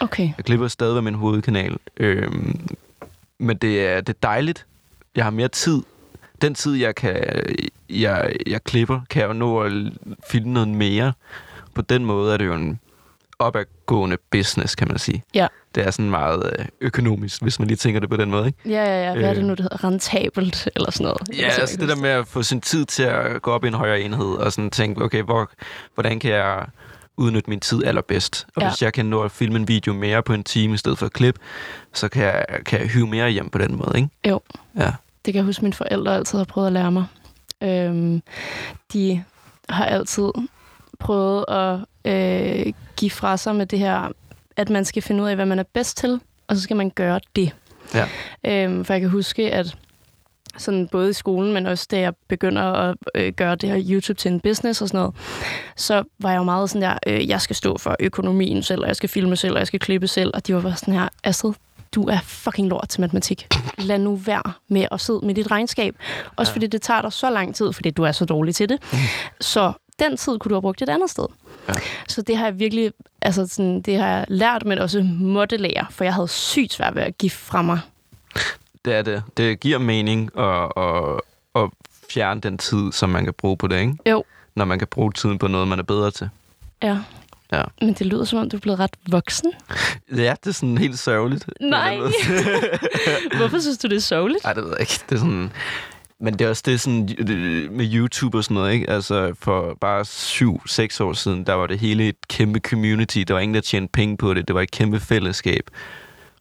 Okay. 0.00 0.30
Jeg 0.36 0.44
klipper 0.44 0.68
stadig 0.68 0.94
ved 0.94 1.02
min 1.02 1.14
hovedkanal. 1.14 1.76
Øhm, 1.96 2.68
men 3.38 3.56
det 3.56 3.86
er, 3.86 4.00
det 4.00 4.08
er 4.08 4.18
dejligt. 4.22 4.66
Jeg 5.16 5.24
har 5.24 5.30
mere 5.30 5.48
tid. 5.48 5.82
Den 6.42 6.54
tid, 6.54 6.74
jeg 6.74 6.94
kan 6.94 7.42
jeg, 7.90 8.36
jeg 8.46 8.64
klipper, 8.64 9.00
kan 9.10 9.20
jeg 9.20 9.28
jo 9.28 9.32
nå 9.32 9.60
at 9.60 9.72
filme 10.28 10.52
noget 10.52 10.68
mere. 10.68 11.12
På 11.74 11.82
den 11.82 12.04
måde 12.04 12.32
er 12.32 12.36
det 12.36 12.46
jo 12.46 12.54
en 12.54 12.80
opadgående 13.38 14.16
business, 14.30 14.74
kan 14.74 14.88
man 14.88 14.98
sige. 14.98 15.22
Ja. 15.34 15.46
Det 15.74 15.86
er 15.86 15.90
sådan 15.90 16.10
meget 16.10 16.52
øh, 16.58 16.64
økonomisk, 16.80 17.42
hvis 17.42 17.58
man 17.58 17.68
lige 17.68 17.76
tænker 17.76 18.00
det 18.00 18.10
på 18.10 18.16
den 18.16 18.30
måde, 18.30 18.46
ikke? 18.46 18.58
Ja, 18.66 18.84
ja, 18.84 19.04
ja. 19.08 19.12
Hvad 19.14 19.24
er 19.28 19.34
det 19.34 19.40
Øh. 19.40 19.46
nu, 19.46 19.50
det 19.50 19.60
hedder? 19.60 19.84
Rentabelt 19.84 20.68
eller 20.76 20.90
sådan 20.90 21.04
noget? 21.04 21.38
Ja, 21.38 21.48
altså 21.60 21.76
det 21.76 21.88
der 21.88 21.96
med 21.96 22.10
at 22.10 22.26
få 22.26 22.42
sin 22.42 22.60
tid 22.60 22.84
til 22.84 23.02
at 23.02 23.42
gå 23.42 23.50
op 23.50 23.64
i 23.64 23.68
en 23.68 23.74
højere 23.74 24.00
enhed, 24.00 24.26
og 24.26 24.52
sådan 24.52 24.70
tænke, 24.70 25.02
okay, 25.04 25.22
hvor, 25.22 25.50
hvordan 25.94 26.20
kan 26.20 26.30
jeg 26.30 26.66
udnytte 27.16 27.50
min 27.50 27.60
tid 27.60 27.84
allerbedst? 27.84 28.46
Og 28.56 28.62
Ja. 28.62 28.68
hvis 28.68 28.82
jeg 28.82 28.92
kan 28.92 29.06
nå 29.06 29.22
at 29.22 29.30
filme 29.30 29.56
en 29.58 29.68
video 29.68 29.92
mere 29.92 30.22
på 30.22 30.32
en 30.32 30.44
time 30.44 30.74
i 30.74 30.76
stedet 30.76 30.98
for 30.98 31.06
et 31.06 31.12
klip, 31.12 31.38
så 31.92 32.08
kan 32.08 32.22
jeg, 32.24 32.44
kan 32.66 32.80
jeg 32.80 32.88
hyve 32.88 33.06
mere 33.06 33.30
hjem 33.30 33.50
på 33.50 33.58
den 33.58 33.76
måde, 33.76 33.92
ikke? 33.96 34.08
Jo. 34.28 34.40
Ja. 34.76 34.92
Det 35.24 35.32
kan 35.32 35.34
jeg 35.34 35.44
huske, 35.44 35.62
mine 35.62 35.74
forældre 35.74 36.14
altid 36.16 36.38
har 36.38 36.44
prøvet 36.44 36.66
at 36.66 36.72
lære 36.72 36.92
mig. 36.92 37.04
Øhm, 37.62 38.22
de 38.92 39.24
har 39.68 39.84
altid 39.84 40.30
prøvet 41.00 41.44
at 41.48 41.78
øh, 42.04 42.72
give 42.96 43.10
fra 43.10 43.36
sig 43.36 43.56
med 43.56 43.66
det 43.66 43.78
her, 43.78 44.08
at 44.56 44.70
man 44.70 44.84
skal 44.84 45.02
finde 45.02 45.22
ud 45.22 45.28
af, 45.28 45.34
hvad 45.34 45.46
man 45.46 45.58
er 45.58 45.64
bedst 45.72 45.96
til, 45.96 46.20
og 46.48 46.56
så 46.56 46.62
skal 46.62 46.76
man 46.76 46.90
gøre 46.90 47.20
det. 47.36 47.54
Ja. 47.94 48.06
Øhm, 48.44 48.84
for 48.84 48.94
jeg 48.94 49.00
kan 49.00 49.10
huske, 49.10 49.52
at 49.52 49.76
sådan 50.58 50.88
både 50.88 51.10
i 51.10 51.12
skolen, 51.12 51.52
men 51.52 51.66
også 51.66 51.86
da 51.90 52.00
jeg 52.00 52.12
begynder 52.28 52.62
at 52.62 52.96
øh, 53.14 53.32
gøre 53.32 53.56
det 53.56 53.68
her 53.68 53.82
YouTube 53.90 54.18
til 54.18 54.32
en 54.32 54.40
business 54.40 54.82
og 54.82 54.88
sådan 54.88 55.00
noget, 55.00 55.14
så 55.76 56.02
var 56.18 56.30
jeg 56.30 56.38
jo 56.38 56.42
meget 56.42 56.70
sådan 56.70 56.82
der, 56.82 56.98
øh, 57.06 57.28
jeg 57.28 57.40
skal 57.40 57.56
stå 57.56 57.78
for 57.78 57.96
økonomien 58.00 58.62
selv, 58.62 58.80
og 58.80 58.88
jeg 58.88 58.96
skal 58.96 59.08
filme 59.08 59.36
selv, 59.36 59.52
og 59.52 59.58
jeg 59.58 59.66
skal 59.66 59.80
klippe 59.80 60.08
selv, 60.08 60.30
og 60.34 60.46
de 60.46 60.54
var 60.54 60.60
bare 60.60 60.76
sådan 60.76 60.94
her, 60.94 61.08
Astrid, 61.24 61.52
du 61.94 62.04
er 62.04 62.18
fucking 62.24 62.68
lort 62.68 62.88
til 62.88 63.00
matematik. 63.00 63.46
Lad 63.78 63.98
nu 63.98 64.16
være 64.16 64.52
med 64.68 64.86
at 64.92 65.00
sidde 65.00 65.20
med 65.22 65.34
dit 65.34 65.50
regnskab. 65.50 65.94
Også 66.36 66.50
ja. 66.52 66.54
fordi 66.54 66.66
det 66.66 66.82
tager 66.82 67.02
dig 67.02 67.12
så 67.12 67.30
lang 67.30 67.54
tid, 67.54 67.72
fordi 67.72 67.90
du 67.90 68.02
er 68.02 68.12
så 68.12 68.24
dårlig 68.24 68.54
til 68.54 68.68
det. 68.68 68.82
Så 69.40 69.72
den 70.00 70.16
tid 70.16 70.38
kunne 70.38 70.50
du 70.50 70.54
have 70.54 70.62
brugt 70.62 70.82
et 70.82 70.88
andet 70.88 71.10
sted. 71.10 71.26
Ja. 71.68 71.74
Så 72.08 72.22
det 72.22 72.36
har 72.36 72.44
jeg 72.44 72.58
virkelig, 72.58 72.92
altså 73.22 73.46
sådan, 73.46 73.82
det 73.82 73.96
har 73.96 74.08
jeg 74.08 74.24
lært, 74.28 74.64
men 74.64 74.78
også 74.78 75.02
måtte 75.20 75.56
lære, 75.56 75.86
for 75.90 76.04
jeg 76.04 76.14
havde 76.14 76.28
sygt 76.28 76.72
svært 76.72 76.94
ved 76.94 77.02
at 77.02 77.18
give 77.18 77.30
fra 77.30 77.62
mig. 77.62 77.80
Det 78.84 78.94
er 78.94 79.02
det. 79.02 79.22
Det 79.36 79.60
giver 79.60 79.78
mening 79.78 80.38
at, 80.38 80.72
at, 80.76 81.20
at 81.62 81.70
fjerne 82.10 82.40
den 82.40 82.58
tid, 82.58 82.92
som 82.92 83.10
man 83.10 83.24
kan 83.24 83.34
bruge 83.34 83.56
på 83.56 83.66
det, 83.66 83.80
ikke? 83.80 83.96
Jo. 84.06 84.24
Når 84.54 84.64
man 84.64 84.78
kan 84.78 84.88
bruge 84.88 85.12
tiden 85.12 85.38
på 85.38 85.46
noget, 85.48 85.68
man 85.68 85.78
er 85.78 85.82
bedre 85.82 86.10
til. 86.10 86.28
Ja. 86.82 86.98
Ja. 87.52 87.62
Men 87.80 87.92
det 87.94 88.06
lyder 88.06 88.24
som 88.24 88.38
om, 88.38 88.50
du 88.50 88.56
er 88.56 88.60
blevet 88.60 88.78
ret 88.80 88.96
voksen. 89.08 89.52
Ja, 90.16 90.34
det 90.44 90.46
er 90.46 90.52
sådan 90.52 90.78
helt 90.78 90.98
sørgeligt. 90.98 91.50
Nej. 91.60 91.98
Hvorfor 93.36 93.58
synes 93.58 93.78
du, 93.78 93.88
det 93.88 93.96
er 93.96 94.00
sørgeligt? 94.00 94.44
Ej, 94.44 94.52
det 94.52 94.62
ved 94.62 94.70
jeg 94.70 94.80
ikke. 94.80 95.00
Det 95.08 95.14
er 95.14 95.18
sådan... 95.18 95.52
Men 96.20 96.32
det 96.38 96.44
er 96.44 96.48
også 96.48 96.62
det 96.66 96.80
sådan, 96.80 97.08
øh, 97.18 97.72
med 97.72 97.94
YouTube 97.94 98.38
og 98.38 98.44
sådan 98.44 98.54
noget, 98.54 98.72
ikke? 98.72 98.90
Altså, 98.90 99.32
for 99.38 99.76
bare 99.80 100.04
syv, 100.04 100.60
seks 100.66 101.00
år 101.00 101.12
siden, 101.12 101.44
der 101.46 101.54
var 101.54 101.66
det 101.66 101.78
hele 101.78 102.08
et 102.08 102.28
kæmpe 102.28 102.58
community. 102.60 103.18
Der 103.18 103.34
var 103.34 103.40
ingen, 103.40 103.54
der 103.54 103.60
tjente 103.60 103.90
penge 103.92 104.16
på 104.16 104.34
det. 104.34 104.48
Det 104.48 104.54
var 104.54 104.60
et 104.60 104.70
kæmpe 104.70 105.00
fællesskab. 105.00 105.70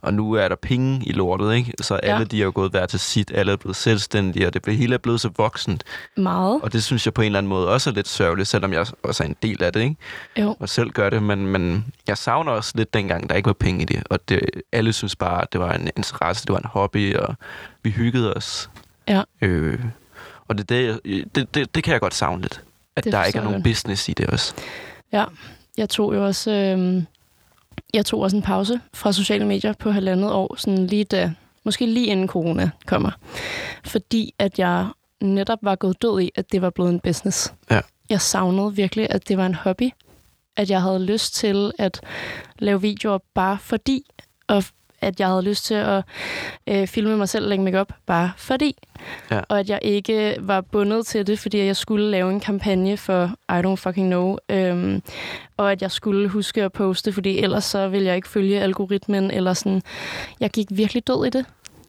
Og 0.02 0.14
nu 0.14 0.34
er 0.34 0.48
der 0.48 0.56
penge 0.56 1.02
i 1.06 1.12
lortet, 1.12 1.56
ikke? 1.56 1.74
Så 1.82 1.96
alle 1.96 2.18
Ja. 2.18 2.24
de 2.24 2.42
har 2.42 2.52
gået 2.52 2.72
hver 2.72 2.86
til 2.86 3.00
sit. 3.00 3.32
Alle 3.36 3.52
er 3.52 3.56
blevet 3.56 3.76
selvstændige, 3.76 4.48
og 4.48 4.54
det 4.54 4.66
det 4.66 4.78
hele 4.78 4.94
er 4.94 4.98
blevet 4.98 5.22
så 5.22 5.30
voksent. 5.38 5.84
Meget. 6.18 6.62
Og 6.62 6.74
det 6.74 6.84
synes 6.84 7.06
jeg 7.06 7.14
på 7.14 7.22
en 7.22 7.26
eller 7.26 7.38
anden 7.38 7.50
måde 7.50 7.68
også 7.70 7.90
er 7.90 7.94
lidt 7.94 8.08
sørgeligt, 8.08 8.48
selvom 8.48 8.74
jeg 8.74 8.86
også 9.04 9.24
er 9.24 9.28
en 9.28 9.36
del 9.44 9.64
af 9.64 9.74
det, 9.74 9.82
ikke? 9.82 9.96
Jo. 10.38 10.56
Og 10.60 10.70
selv 10.70 10.90
gør 10.90 11.10
det, 11.10 11.24
men, 11.24 11.48
men 11.48 11.86
jeg 12.08 12.18
savner 12.18 12.52
også 12.52 12.72
lidt 12.76 12.94
dengang, 12.94 13.30
der 13.30 13.36
ikke 13.36 13.48
var 13.48 13.54
penge 13.54 13.82
i 13.82 13.86
det. 13.86 14.04
Og 14.10 14.20
det, 14.30 14.40
alle 14.72 14.94
synes 14.94 15.16
bare, 15.16 15.42
at 15.42 15.54
det 15.54 15.62
var 15.62 15.74
en 15.74 15.90
interesse, 15.98 16.46
det 16.46 16.54
var 16.54 16.60
en 16.60 16.70
hobby, 16.70 17.16
og 17.16 17.36
vi 17.84 17.90
hyggede 17.90 18.34
os. 18.34 18.70
Ja. 19.10 19.22
Øh, 19.42 19.80
og 20.48 20.58
det, 20.58 20.70
det, 20.70 21.00
det, 21.36 21.56
det, 21.56 21.76
det 21.76 21.84
kan 21.84 21.92
jeg 21.94 22.02
godt 22.02 22.14
savne 22.14 22.42
lidt. 22.42 22.64
At 22.96 23.04
Det 23.04 23.14
der 23.14 23.24
ikke 23.24 23.40
er 23.40 23.44
nogen 23.44 23.56
godt. 23.58 23.64
business 23.64 24.10
i 24.10 24.14
det 24.14 24.28
også. 24.28 24.54
Ja, 25.12 25.26
jeg 25.78 25.90
tog 25.90 26.16
jo 26.16 26.26
også, 26.26 26.52
øh, 26.52 27.04
jeg 27.94 28.06
tog 28.06 28.22
også 28.22 28.36
en 28.38 28.44
pause 28.44 28.80
fra 28.94 29.12
sociale 29.12 29.46
medier 29.46 29.74
på 29.74 29.92
halvandet 29.92 30.32
år, 30.32 30.56
sådan 30.58 30.88
lige 30.88 31.04
da, 31.04 31.34
måske 31.66 31.86
lige 31.86 32.06
inden 32.08 32.28
corona 32.28 32.70
kommer. 32.86 33.12
Fordi 33.86 34.34
at 34.40 34.60
jeg 34.60 34.88
netop 35.22 35.60
var 35.62 35.76
gået 35.76 36.02
død 36.02 36.22
i, 36.22 36.32
at 36.36 36.52
det 36.52 36.62
var 36.62 36.70
blevet 36.70 36.90
en 36.92 37.00
business. 37.00 37.54
Ja. 37.72 37.82
Jeg 38.10 38.22
savnede 38.22 38.76
virkelig, 38.76 39.08
at 39.10 39.28
det 39.28 39.38
var 39.38 39.46
en 39.46 39.56
hobby. 39.56 39.90
At 40.58 40.70
jeg 40.70 40.82
havde 40.82 41.06
lyst 41.06 41.34
til 41.36 41.72
at 41.80 42.02
lave 42.60 42.82
videoer 42.82 43.18
bare 43.34 43.58
fordi, 43.62 44.04
og 44.48 44.64
at 45.02 45.20
jeg 45.20 45.28
havde 45.28 45.42
lyst 45.42 45.66
til 45.66 45.74
at 45.74 46.04
øh, 46.68 46.88
filme 46.88 47.18
mig 47.18 47.30
selv 47.30 47.46
og 47.46 47.50
lægge 47.50 47.64
make 47.64 47.86
bare 48.06 48.32
fordi. 48.38 48.76
Ja. 49.32 49.42
Og 49.50 49.60
at 49.60 49.70
jeg 49.70 49.80
ikke 49.82 50.38
var 50.40 50.62
bundet 50.62 51.06
til 51.06 51.28
det, 51.28 51.40
fordi 51.40 51.58
jeg 51.58 51.76
skulle 51.76 52.12
lave 52.12 52.32
en 52.32 52.40
kampagne 52.40 52.98
for 52.98 53.32
I 53.50 53.62
don't 53.66 53.76
fucking 53.76 54.08
know. 54.08 54.38
Øhm, 54.50 55.02
og 55.58 55.72
at 55.72 55.82
jeg 55.82 55.92
skulle 55.92 56.28
huske 56.28 56.64
at 56.64 56.72
poste, 56.72 57.14
fordi 57.14 57.40
ellers 57.40 57.64
så 57.64 57.88
ville 57.88 58.08
jeg 58.08 58.16
ikke 58.16 58.28
følge 58.28 58.62
algoritmen. 58.62 59.32
Eller 59.32 59.54
sådan. 59.54 59.82
Jeg 60.40 60.50
gik 60.50 60.68
virkelig 60.72 61.08
død 61.08 61.26
i 61.26 61.30
det. 61.30 61.46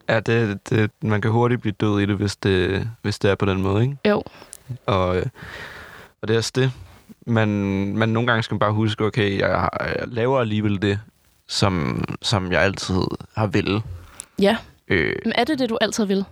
Ja, 0.09 0.21
det, 0.21 0.71
det, 0.71 0.91
man 1.03 1.21
kan 1.21 1.31
hurtigt 1.31 1.61
blive 1.61 1.75
død 1.81 2.01
i 2.01 2.07
det, 2.07 2.17
hvis 2.17 2.37
det, 2.37 2.89
hvis 3.03 3.19
det 3.19 3.31
er 3.31 3.35
på 3.35 3.47
den 3.47 3.63
måde, 3.63 3.83
ikke? 3.83 3.97
Jo. 4.09 4.23
Og, 4.87 5.17
øh, 5.17 5.27
og 6.23 6.29
det 6.29 6.35
er 6.35 6.39
også 6.39 6.53
det. 6.55 6.73
Man, 7.27 7.49
man 7.97 8.09
nogle 8.09 8.27
gange 8.27 8.43
skal 8.43 8.55
man 8.55 8.59
bare 8.59 8.73
huske, 8.73 9.05
okay, 9.05 9.39
jeg, 9.39 9.69
jeg 9.81 10.05
laver 10.07 10.41
alligevel 10.41 10.83
det, 10.83 11.01
som, 11.51 12.05
som 12.23 12.53
jeg 12.53 12.63
altid 12.63 13.01
har 13.35 13.47
ville. 13.47 13.83
Ja. 14.39 14.57
Øh, 14.89 15.15
Men 15.25 15.33
er 15.37 15.45
det 15.45 15.59
det, 15.59 15.71
du 15.71 15.79
altid 15.81 16.05
vil? 16.05 16.25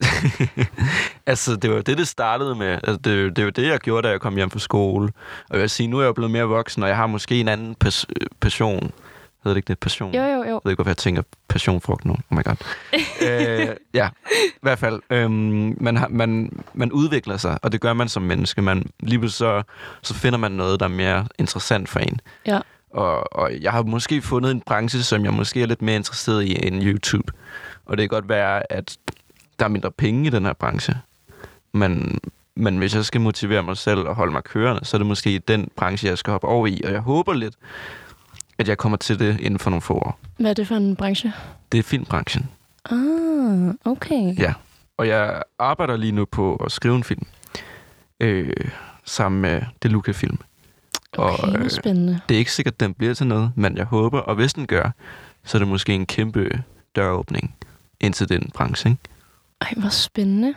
altså, 1.26 1.56
det 1.56 1.70
var 1.70 1.82
det, 1.82 1.98
det 1.98 2.08
startede 2.08 2.54
med. 2.54 2.66
Altså, 2.66 2.96
det, 2.96 3.36
det 3.36 3.44
var 3.44 3.50
det, 3.50 3.68
jeg 3.68 3.78
gjorde, 3.80 4.06
da 4.08 4.12
jeg 4.12 4.20
kom 4.20 4.36
hjem 4.36 4.50
fra 4.50 4.58
skole. 4.58 5.12
Og 5.48 5.54
jeg 5.56 5.60
vil 5.60 5.70
sige, 5.70 5.86
nu 5.86 5.98
er 5.98 6.04
jeg 6.04 6.14
blevet 6.14 6.30
mere 6.30 6.44
voksen, 6.44 6.82
og 6.82 6.88
jeg 6.88 6.96
har 6.96 7.06
måske 7.06 7.40
en 7.40 7.48
anden 7.48 7.74
pas, 7.74 8.06
øh, 8.20 8.26
passion. 8.40 8.92
Hedder 9.44 9.54
det 9.54 9.56
ikke 9.56 9.68
det? 9.68 9.78
Passion? 9.78 10.14
Jo, 10.14 10.22
jo, 10.22 10.28
jo. 10.28 10.44
Jeg 10.44 10.60
ved 10.64 10.72
ikke, 10.72 10.76
hvorfor 10.76 10.90
jeg 10.90 10.96
tænker 10.96 11.22
passionfrugt 11.48 12.04
nu. 12.04 12.12
Oh 12.30 12.38
my 12.38 12.44
god. 12.44 12.56
øh, 13.28 13.76
ja, 13.94 14.08
i 14.40 14.58
hvert 14.62 14.78
fald. 14.78 15.00
Øhm, 15.10 15.76
man, 15.80 15.96
har, 15.96 16.08
man, 16.08 16.62
man 16.74 16.92
udvikler 16.92 17.36
sig, 17.36 17.58
og 17.62 17.72
det 17.72 17.80
gør 17.80 17.92
man 17.92 18.08
som 18.08 18.22
menneske. 18.22 18.62
Man, 18.62 18.86
lige 19.00 19.18
pludselig 19.18 19.38
så, 19.38 19.62
så 20.02 20.14
finder 20.14 20.38
man 20.38 20.52
noget, 20.52 20.80
der 20.80 20.86
er 20.86 20.90
mere 20.90 21.26
interessant 21.38 21.88
for 21.88 22.00
en. 22.00 22.20
Ja. 22.46 22.60
Og, 22.94 23.36
og 23.36 23.52
jeg 23.60 23.72
har 23.72 23.82
måske 23.82 24.22
fundet 24.22 24.50
en 24.50 24.60
branche, 24.60 25.02
som 25.02 25.24
jeg 25.24 25.34
måske 25.34 25.62
er 25.62 25.66
lidt 25.66 25.82
mere 25.82 25.96
interesseret 25.96 26.44
i 26.44 26.66
end 26.66 26.82
YouTube. 26.82 27.32
Og 27.86 27.96
det 27.96 28.02
kan 28.02 28.08
godt 28.08 28.28
være, 28.28 28.72
at 28.72 28.98
der 29.58 29.64
er 29.64 29.68
mindre 29.68 29.90
penge 29.90 30.26
i 30.26 30.30
den 30.30 30.44
her 30.44 30.52
branche. 30.52 30.94
Men, 31.72 32.20
Men 32.56 32.78
hvis 32.78 32.94
jeg 32.94 33.04
skal 33.04 33.20
motivere 33.20 33.62
mig 33.62 33.76
selv 33.76 34.00
og 34.00 34.14
holde 34.14 34.32
mig 34.32 34.44
kørende, 34.44 34.84
så 34.84 34.96
er 34.96 34.98
det 34.98 35.06
måske 35.06 35.38
den 35.38 35.68
branche, 35.76 36.08
jeg 36.08 36.18
skal 36.18 36.30
hoppe 36.30 36.46
over 36.46 36.66
i. 36.66 36.80
Og 36.84 36.92
jeg 36.92 37.00
håber 37.00 37.32
lidt, 37.32 37.54
at 38.58 38.68
jeg 38.68 38.78
kommer 38.78 38.98
til 38.98 39.18
det 39.18 39.40
inden 39.40 39.58
for 39.58 39.70
nogle 39.70 39.82
få 39.82 39.94
år. 39.94 40.18
Hvad 40.36 40.50
er 40.50 40.54
det 40.54 40.68
for 40.68 40.74
en 40.74 40.96
branche? 40.96 41.32
Det 41.72 41.78
er 41.78 41.82
filmbranchen. 41.82 42.50
Ah, 42.90 43.74
okay. 43.84 44.38
Ja. 44.38 44.54
Og 44.96 45.08
jeg 45.08 45.42
arbejder 45.58 45.96
lige 45.96 46.12
nu 46.12 46.24
på 46.24 46.56
at 46.56 46.72
skrive 46.72 46.96
en 46.96 47.04
film. 47.04 47.26
Øh, 48.20 48.52
sammen 49.04 49.40
med 49.40 49.62
Deluca 49.82 50.12
Film. 50.12 50.38
Okay, 51.18 51.42
og, 51.42 51.58
øh, 51.64 51.70
spændende. 51.70 52.20
Det 52.28 52.34
er 52.34 52.38
ikke 52.38 52.52
sikkert, 52.52 52.74
at 52.74 52.80
den 52.80 52.94
bliver 52.94 53.14
til 53.14 53.26
noget, 53.26 53.52
men 53.56 53.76
jeg 53.76 53.84
håber, 53.84 54.20
og 54.20 54.34
hvis 54.34 54.54
den 54.54 54.66
gør, 54.66 54.90
så 55.44 55.56
er 55.56 55.58
det 55.58 55.68
måske 55.68 55.92
en 55.94 56.06
kæmpe 56.06 56.62
døråbning 56.96 57.54
ind 58.00 58.14
til 58.14 58.28
den 58.28 58.50
branche. 58.54 58.90
Ikke? 58.90 59.02
Ej, 59.60 59.72
hvor 59.76 59.88
spændende. 59.88 60.54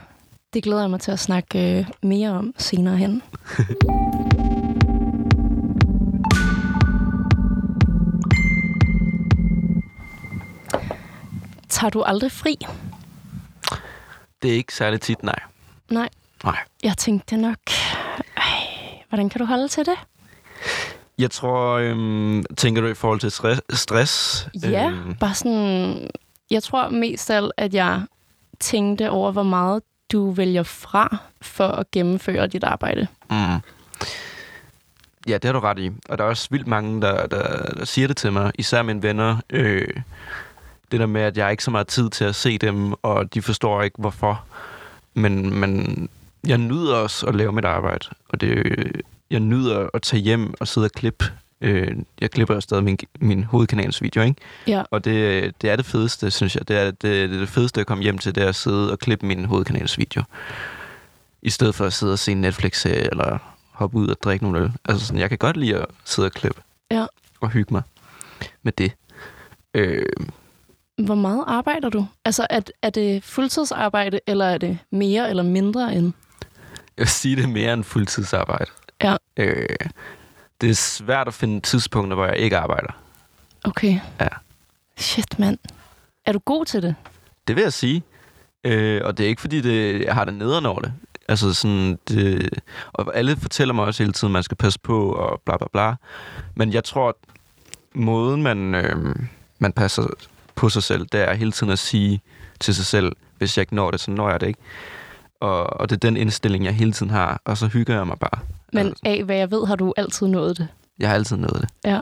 Det 0.53 0.63
glæder 0.63 0.81
jeg 0.81 0.89
mig 0.89 0.99
til 0.99 1.11
at 1.11 1.19
snakke 1.19 1.79
øh, 1.79 1.85
mere 2.03 2.29
om 2.29 2.53
senere 2.57 2.97
hen. 2.97 3.21
Tager 11.69 11.89
du 11.89 12.01
aldrig 12.01 12.31
fri? 12.31 12.57
Det 14.41 14.51
er 14.51 14.55
ikke 14.55 14.73
særlig 14.73 15.01
tit, 15.01 15.23
nej. 15.23 15.39
Nej. 15.89 16.09
Nej. 16.43 16.57
Jeg 16.83 16.97
tænkte 16.97 17.37
nok... 17.37 17.57
Ej, 18.37 18.43
hvordan 19.09 19.29
kan 19.29 19.39
du 19.39 19.45
holde 19.45 19.67
til 19.67 19.85
det? 19.85 19.97
Jeg 21.17 21.31
tror, 21.31 21.73
øhm, 21.77 22.43
tænker 22.57 22.81
du 22.81 22.87
i 22.87 22.93
forhold 22.93 23.19
til 23.19 23.31
stress? 23.77 24.47
Ja, 24.63 24.89
Øhm, 24.89 25.15
bare 25.15 25.33
sådan... 25.33 26.09
Jeg 26.51 26.63
tror 26.63 26.89
mest 26.89 27.29
af 27.29 27.37
alt, 27.37 27.51
at 27.57 27.73
jeg 27.73 28.01
tænkte 28.59 29.09
over, 29.09 29.31
hvor 29.31 29.43
meget 29.43 29.83
du 30.11 30.31
vælger 30.31 30.63
fra 30.63 31.17
for 31.41 31.67
at 31.67 31.91
gennemføre 31.91 32.47
dit 32.47 32.63
arbejde. 32.63 33.07
Mm. 33.29 33.35
Ja, 35.27 35.33
det 35.33 35.43
har 35.45 35.51
du 35.53 35.59
ret 35.59 35.79
i. 35.79 35.91
Og 36.09 36.17
der 36.17 36.23
er 36.23 36.27
også 36.27 36.47
vildt 36.51 36.67
mange, 36.67 37.01
der, 37.01 37.27
der, 37.27 37.63
der 37.73 37.85
siger 37.85 38.07
det 38.07 38.17
til 38.17 38.33
mig, 38.33 38.51
især 38.55 38.81
mine 38.81 39.03
venner. 39.03 39.37
Øh, 39.49 39.87
det 40.91 40.99
der 40.99 41.05
med, 41.05 41.21
at 41.21 41.37
jeg 41.37 41.45
har 41.45 41.51
ikke 41.51 41.63
så 41.63 41.71
meget 41.71 41.87
tid 41.87 42.09
til 42.09 42.25
at 42.25 42.35
se 42.35 42.57
dem, 42.57 42.93
og 43.03 43.33
de 43.33 43.41
forstår 43.41 43.81
ikke, 43.81 43.97
hvorfor. 43.99 44.43
Men, 45.13 45.59
men 45.59 46.09
jeg 46.47 46.57
nyder 46.57 46.95
også 46.95 47.25
at 47.25 47.35
lave 47.35 47.51
mit 47.51 47.65
arbejde, 47.65 48.05
og 48.29 48.41
det, 48.41 48.77
jeg 49.31 49.39
nyder 49.39 49.89
at 49.93 50.01
tage 50.01 50.21
hjem 50.21 50.53
og 50.59 50.67
sidde 50.67 50.85
og 50.85 50.91
klippe. 50.91 51.25
Øh, 51.61 51.91
jeg 52.21 52.31
klipper 52.31 52.53
jo 52.53 52.61
stadig 52.61 52.83
min, 52.83 52.97
min 53.19 53.43
hovedkanals 53.43 54.01
video, 54.01 54.21
ikke? 54.21 54.35
Ja. 54.67 54.83
Og 54.91 55.05
det, 55.05 55.53
det 55.61 55.69
er 55.69 55.75
det 55.75 55.85
fedeste, 55.85 56.31
synes 56.31 56.55
jeg. 56.55 56.67
Det 56.67 56.77
er 56.77 56.85
det, 56.85 57.01
det, 57.01 57.23
er 57.23 57.27
det 57.27 57.49
fedeste 57.49 57.81
at 57.81 57.87
komme 57.87 58.03
hjem 58.03 58.17
til, 58.17 58.35
det 58.35 58.43
er 58.43 58.49
at 58.49 58.55
sidde 58.55 58.91
og 58.91 58.99
klippe 58.99 59.25
min 59.25 59.45
hovedkanals 59.45 59.97
video. 59.97 60.23
I 61.41 61.49
stedet 61.49 61.75
for 61.75 61.85
at 61.85 61.93
sidde 61.93 62.13
og 62.13 62.19
se 62.19 62.31
en 62.31 62.41
Netflix-serie, 62.41 63.09
eller 63.11 63.37
hoppe 63.71 63.97
ud 63.97 64.07
og 64.07 64.17
drikke 64.23 64.45
nogle 64.45 64.59
øl. 64.59 64.71
Altså 64.85 65.05
sådan, 65.05 65.19
jeg 65.19 65.29
kan 65.29 65.37
godt 65.37 65.57
lide 65.57 65.75
at 65.75 65.85
sidde 66.05 66.25
og 66.25 66.31
klippe. 66.31 66.61
Ja. 66.91 67.05
Og 67.41 67.49
hygge 67.49 67.73
mig 67.73 67.81
med 68.63 68.71
det. 68.71 68.91
Øh, 69.73 70.05
Hvor 70.97 71.15
meget 71.15 71.43
arbejder 71.47 71.89
du? 71.89 72.07
Altså, 72.25 72.47
er, 72.49 72.59
er 72.81 72.89
det 72.89 73.23
fuldtidsarbejde, 73.23 74.19
eller 74.27 74.45
er 74.45 74.57
det 74.57 74.77
mere 74.91 75.29
eller 75.29 75.43
mindre 75.43 75.95
end? 75.95 76.13
jeg 76.97 77.03
vil 77.03 77.07
sige, 77.07 77.35
det 77.35 77.43
er 77.43 77.47
mere 77.47 77.73
end 77.73 77.83
fuldtidsarbejde. 77.83 78.71
Ja. 79.03 79.15
Øh, 79.37 79.65
det 80.61 80.69
er 80.69 80.73
svært 80.73 81.27
at 81.27 81.33
finde 81.33 81.61
tidspunkter, 81.61 82.15
hvor 82.15 82.25
jeg 82.25 82.37
ikke 82.37 82.57
arbejder. 82.57 82.91
Okay. 83.63 83.99
Ja. 84.19 84.27
Shit, 84.97 85.39
mand. 85.39 85.57
Er 86.25 86.31
du 86.31 86.39
god 86.39 86.65
til 86.65 86.81
det? 86.81 86.95
Det 87.47 87.55
vil 87.55 87.61
jeg 87.61 87.73
sige. 87.73 88.03
Øh, 88.63 89.01
og 89.03 89.17
det 89.17 89.23
er 89.23 89.27
ikke, 89.27 89.41
fordi 89.41 89.61
det, 89.61 90.05
jeg 90.05 90.13
har 90.13 90.25
det 90.25 90.33
nederen 90.33 90.65
over 90.65 90.79
det. 90.79 90.93
Altså 91.27 91.53
sådan, 91.53 91.99
det, 92.09 92.49
og 92.93 93.15
alle 93.17 93.37
fortæller 93.37 93.73
mig 93.73 93.85
også 93.85 94.03
hele 94.03 94.13
tiden, 94.13 94.31
at 94.31 94.33
man 94.33 94.43
skal 94.43 94.57
passe 94.57 94.79
på, 94.79 95.11
og 95.11 95.41
bla 95.45 95.57
bla 95.57 95.67
bla. 95.71 95.95
Men 96.55 96.73
jeg 96.73 96.83
tror, 96.83 97.09
at 97.09 97.15
måden, 97.93 98.43
man, 98.43 98.75
øh, 98.75 99.15
man 99.59 99.73
passer 99.73 100.07
på 100.55 100.69
sig 100.69 100.83
selv, 100.83 101.07
det 101.11 101.29
er 101.29 101.33
hele 101.33 101.51
tiden 101.51 101.73
at 101.73 101.79
sige 101.79 102.21
til 102.59 102.75
sig 102.75 102.85
selv, 102.85 103.11
hvis 103.37 103.57
jeg 103.57 103.61
ikke 103.61 103.75
når 103.75 103.91
det, 103.91 103.99
så 103.99 104.11
når 104.11 104.29
jeg 104.29 104.41
det 104.41 104.47
ikke. 104.47 104.59
Og, 105.39 105.79
og 105.79 105.89
det 105.89 105.95
er 105.95 105.99
den 105.99 106.17
indstilling, 106.17 106.65
jeg 106.65 106.73
hele 106.75 106.91
tiden 106.91 107.09
har, 107.09 107.41
og 107.45 107.57
så 107.57 107.67
hygger 107.67 107.95
jeg 107.95 108.07
mig 108.07 108.19
bare. 108.19 108.39
Men 108.73 108.87
Altså, 108.87 109.01
af 109.05 109.23
hvad 109.23 109.35
jeg 109.37 109.51
ved, 109.51 109.67
har 109.67 109.75
du 109.75 109.93
altid 109.97 110.27
nået 110.27 110.57
det. 110.57 110.67
jeg 110.99 111.09
har 111.09 111.15
altid 111.15 111.35
nået 111.37 111.57
det. 111.61 111.69
Ja. 111.85 111.99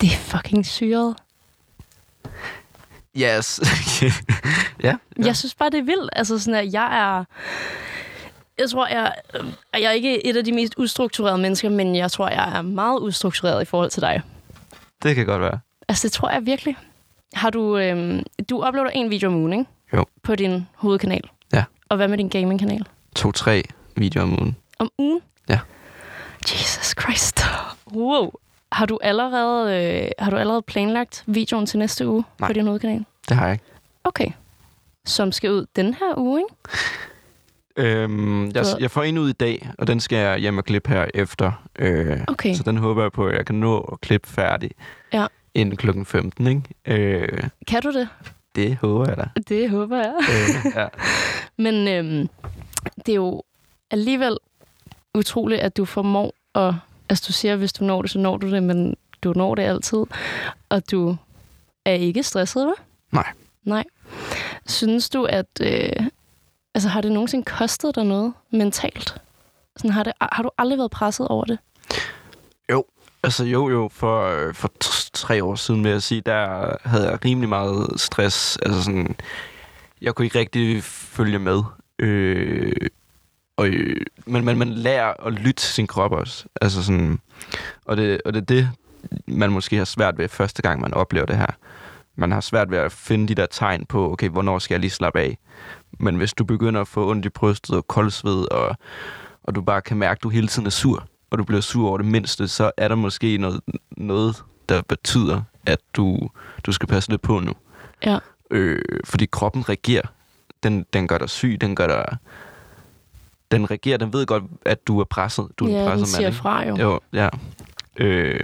Det 0.00 0.06
er 0.12 0.16
fucking 0.16 0.66
syret. 0.66 1.16
Yes. 3.16 3.60
ja. 4.02 4.12
Ja. 4.82 4.96
Jeg 5.18 5.36
synes 5.36 5.54
bare, 5.54 5.70
det 5.70 5.78
er 5.78 5.82
vildt. 5.84 6.10
Altså 6.12 6.38
sådan, 6.38 6.54
at 6.66 6.72
jeg 6.72 6.98
er... 7.00 7.24
Jeg 8.58 8.70
tror, 8.70 8.86
jeg, 8.86 9.12
jeg 9.74 9.82
er 9.82 9.90
ikke 9.90 10.26
et 10.26 10.36
af 10.36 10.44
de 10.44 10.52
mest 10.52 10.74
ustrukturerede 10.76 11.38
mennesker, 11.38 11.68
men 11.68 11.96
jeg 11.96 12.10
tror, 12.12 12.28
jeg 12.28 12.58
er 12.58 12.62
meget 12.62 13.00
ustruktureret 13.00 13.62
i 13.62 13.64
forhold 13.64 13.90
til 13.90 14.02
dig. 14.02 14.22
Det 15.02 15.14
kan 15.16 15.26
godt 15.26 15.42
være. 15.42 15.58
Altså, 15.88 16.08
det 16.08 16.12
tror 16.12 16.30
jeg 16.30 16.46
virkelig. 16.46 16.76
Har 17.34 17.50
du... 17.50 17.76
Øhm, 17.78 18.22
du 18.50 18.66
uploader 18.68 18.90
en 18.90 19.10
video 19.10 19.28
om 19.28 19.34
ugen, 19.34 19.52
ikke? 19.52 19.64
Jo. 19.94 20.04
På 20.22 20.36
din 20.36 20.66
hovedkanal. 20.74 21.22
Ja. 21.52 21.64
Og 21.88 21.96
hvad 21.96 22.08
med 22.08 22.18
din 22.18 22.28
gamingkanal? 22.28 22.86
To-tre 23.16 23.62
videoer 23.96 24.22
om 24.24 24.32
ugen. 24.32 24.56
Om 24.78 24.90
ugen? 24.98 25.20
Ja. 25.48 25.58
Jesus 26.52 26.94
Christ. 27.00 27.40
Wow. 27.92 28.30
Har 28.72 28.86
du 28.86 28.98
allerede, 29.02 29.74
øh, 30.04 30.10
har 30.18 30.30
du 30.30 30.36
allerede 30.36 30.62
planlagt 30.62 31.24
videoen 31.26 31.66
til 31.66 31.78
næste 31.78 32.08
uge 32.08 32.24
Nej. 32.40 32.48
på 32.48 32.52
din 32.52 32.66
hovedkanal? 32.66 33.04
Det 33.28 33.36
har 33.36 33.44
jeg 33.46 33.52
ikke. 33.52 33.64
Okay. 34.04 34.30
Som 35.06 35.32
skal 35.32 35.50
ud 35.50 35.66
den 35.76 35.94
her 35.94 36.14
uge, 36.18 36.40
ikke? 36.40 36.54
Øhm, 37.76 38.50
jeg, 38.50 38.64
jeg 38.80 38.90
får 38.90 39.02
en 39.02 39.18
ud 39.18 39.28
i 39.30 39.32
dag, 39.32 39.68
og 39.78 39.86
den 39.86 40.00
skal 40.00 40.18
jeg 40.18 40.38
hjem 40.38 40.58
og 40.58 40.64
klippe 40.64 40.88
her 40.90 41.06
efter. 41.14 41.52
Øh, 41.78 42.20
Okay. 42.28 42.54
Så 42.54 42.62
den 42.62 42.76
håber 42.76 43.02
jeg 43.02 43.12
på, 43.12 43.26
at 43.26 43.36
jeg 43.36 43.46
kan 43.46 43.54
nå 43.54 43.80
at 43.80 44.00
klippe 44.00 44.28
færdig 44.28 44.70
Ja. 45.12 45.26
inden 45.54 45.76
klokken 45.76 46.06
15. 46.06 46.46
Ikke? 46.46 46.62
Øh, 46.86 47.42
Kan 47.68 47.82
du 47.82 47.92
det? 47.92 48.08
det 48.54 48.76
håber 48.76 49.08
jeg 49.08 49.16
da. 49.16 49.28
Det 49.48 49.70
håber 49.70 49.96
jeg. 49.96 50.14
øh, 50.20 50.72
ja. 50.76 50.86
Men 51.64 51.88
øhm, 51.88 52.28
det 53.06 53.08
er 53.12 53.16
jo 53.16 53.42
alligevel 53.90 54.36
utroligt, 55.14 55.60
at 55.60 55.76
du 55.76 55.84
formår 55.84 56.32
at... 56.54 56.74
Altså, 57.08 57.24
du 57.28 57.32
siger, 57.32 57.52
at 57.52 57.58
hvis 57.58 57.72
du 57.72 57.84
når 57.84 58.02
det, 58.02 58.10
så 58.10 58.18
når 58.18 58.36
du 58.36 58.50
det, 58.50 58.62
men 58.62 58.96
du 59.22 59.32
når 59.32 59.54
det 59.54 59.62
altid. 59.62 60.04
Og 60.68 60.90
du 60.90 61.16
er 61.84 61.92
ikke 61.92 62.22
stresset, 62.22 62.66
hva'? 62.66 62.82
Nej. 63.12 63.32
Nej. 63.64 63.84
Synes 64.66 65.10
du, 65.10 65.24
at... 65.24 65.46
Øh, 65.60 66.06
altså, 66.74 66.88
har 66.88 67.00
det 67.00 67.12
nogensinde 67.12 67.44
kostet 67.44 67.94
dig 67.94 68.04
noget 68.04 68.32
mentalt? 68.50 69.14
Sådan, 69.76 69.90
har, 69.90 70.02
det, 70.02 70.12
har 70.20 70.42
du 70.42 70.50
aldrig 70.58 70.78
været 70.78 70.90
presset 70.90 71.28
over 71.28 71.44
det? 71.44 71.58
Altså 73.22 73.44
jo, 73.44 73.70
jo, 73.70 73.88
for, 73.92 74.22
øh, 74.24 74.54
for 74.54 74.72
tre 75.12 75.44
år 75.44 75.54
siden 75.54 75.84
vil 75.84 75.92
jeg 75.92 76.02
sige, 76.02 76.20
der 76.20 76.76
havde 76.88 77.10
jeg 77.10 77.24
rimelig 77.24 77.48
meget 77.48 78.00
stress. 78.00 78.56
Altså 78.56 78.82
sådan, 78.82 79.16
jeg 80.00 80.14
kunne 80.14 80.24
ikke 80.24 80.38
rigtig 80.38 80.82
følge 80.84 81.38
med. 81.38 81.62
Øh, 81.98 82.72
og, 83.60 83.68
øh, 83.68 83.96
men 84.26 84.44
man, 84.44 84.58
man 84.58 84.68
lærer 84.68 85.26
at 85.26 85.32
lytte 85.32 85.62
sin 85.62 85.86
krop 85.86 86.12
også. 86.12 86.44
Altså 86.60 86.82
sådan, 86.82 87.20
og, 87.84 87.96
det, 87.96 88.20
og 88.24 88.34
det 88.34 88.40
er 88.40 88.44
det, 88.44 88.70
man 89.26 89.52
måske 89.52 89.76
har 89.76 89.84
svært 89.84 90.18
ved 90.18 90.28
første 90.28 90.62
gang, 90.62 90.80
man 90.80 90.94
oplever 90.94 91.26
det 91.26 91.36
her. 91.36 91.56
Man 92.16 92.32
har 92.32 92.40
svært 92.40 92.70
ved 92.70 92.78
at 92.78 92.92
finde 92.92 93.28
de 93.28 93.34
der 93.34 93.46
tegn 93.46 93.86
på, 93.86 94.12
okay, 94.12 94.28
hvornår 94.28 94.58
skal 94.58 94.74
jeg 94.74 94.80
lige 94.80 94.90
slappe 94.90 95.20
af? 95.20 95.38
Men 95.98 96.16
hvis 96.16 96.32
du 96.32 96.44
begynder 96.44 96.80
at 96.80 96.88
få 96.88 97.10
ondt 97.10 97.26
i 97.26 97.28
brystet 97.28 97.76
og 97.76 97.88
koldsved, 97.88 98.50
og, 98.50 98.76
og 99.42 99.54
du 99.54 99.62
bare 99.62 99.82
kan 99.82 99.96
mærke, 99.96 100.18
at 100.18 100.22
du 100.22 100.28
hele 100.28 100.48
tiden 100.48 100.66
er 100.66 100.70
sur, 100.70 101.06
og 101.30 101.38
du 101.38 101.44
bliver 101.44 101.60
sur 101.60 101.88
over 101.88 101.98
det 101.98 102.06
mindste, 102.06 102.48
så 102.48 102.70
er 102.76 102.88
der 102.88 102.94
måske 102.94 103.38
noget, 103.38 103.60
noget 103.90 104.42
der 104.68 104.82
betyder, 104.82 105.42
at 105.66 105.78
du, 105.94 106.28
du 106.66 106.72
skal 106.72 106.88
passe 106.88 107.10
lidt 107.10 107.22
på 107.22 107.40
nu. 107.40 107.52
Ja. 108.06 108.18
Øh, 108.50 108.82
fordi 109.04 109.26
kroppen 109.26 109.68
reagerer. 109.68 110.06
Den, 110.62 110.86
den 110.92 111.08
gør 111.08 111.18
dig 111.18 111.28
syg, 111.28 111.58
den 111.60 111.76
gør 111.76 111.86
dig... 111.86 112.16
Den 113.50 113.70
reagerer, 113.70 113.96
den 113.96 114.12
ved 114.12 114.26
godt, 114.26 114.44
at 114.66 114.86
du 114.86 115.00
er 115.00 115.04
presset. 115.04 115.48
Du 115.58 115.64
er 115.64 115.68
en 115.68 115.74
ja, 115.74 115.80
den 115.80 115.88
presset 115.88 116.08
siger 116.08 116.22
mand, 116.26 116.34
fra 116.34 116.64
jo. 116.68 116.76
Jo, 116.76 117.00
ja. 117.12 117.28
Øh, 117.96 118.40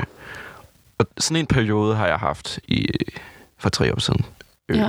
og 0.99 1.07
sådan 1.19 1.37
en 1.41 1.47
periode 1.47 1.95
har 1.97 2.07
jeg 2.07 2.19
haft 2.19 2.59
i, 2.69 2.89
for 3.59 3.69
tre 3.69 3.93
år 3.95 3.99
siden. 4.01 4.25
Øh, 4.69 4.77
Ja. 4.79 4.89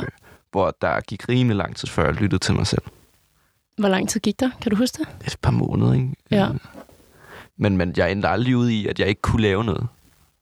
Hvor 0.51 0.75
der 0.81 0.99
gik 1.01 1.29
rimelig 1.29 1.55
lang 1.57 1.75
tid, 1.75 1.87
før 1.87 2.05
jeg 2.05 2.13
lyttede 2.13 2.39
til 2.43 2.55
mig 2.55 2.67
selv. 2.67 2.81
Hvor 3.77 3.87
lang 3.89 4.09
tid 4.09 4.19
gik 4.21 4.39
der? 4.39 4.49
Kan 4.61 4.69
du 4.71 4.75
huske 4.77 4.97
det? 4.97 5.07
Et 5.27 5.37
par 5.41 5.51
måneder, 5.51 5.93
ikke? 5.93 6.09
Ja. 6.31 6.47
Øh, 6.49 6.55
Men, 7.57 7.77
men 7.77 7.93
jeg 7.97 8.11
endte 8.11 8.27
aldrig 8.27 8.57
ud 8.57 8.69
i, 8.69 8.87
at 8.87 8.99
jeg 8.99 9.07
ikke 9.07 9.21
kunne 9.21 9.41
lave 9.41 9.63
noget. 9.63 9.87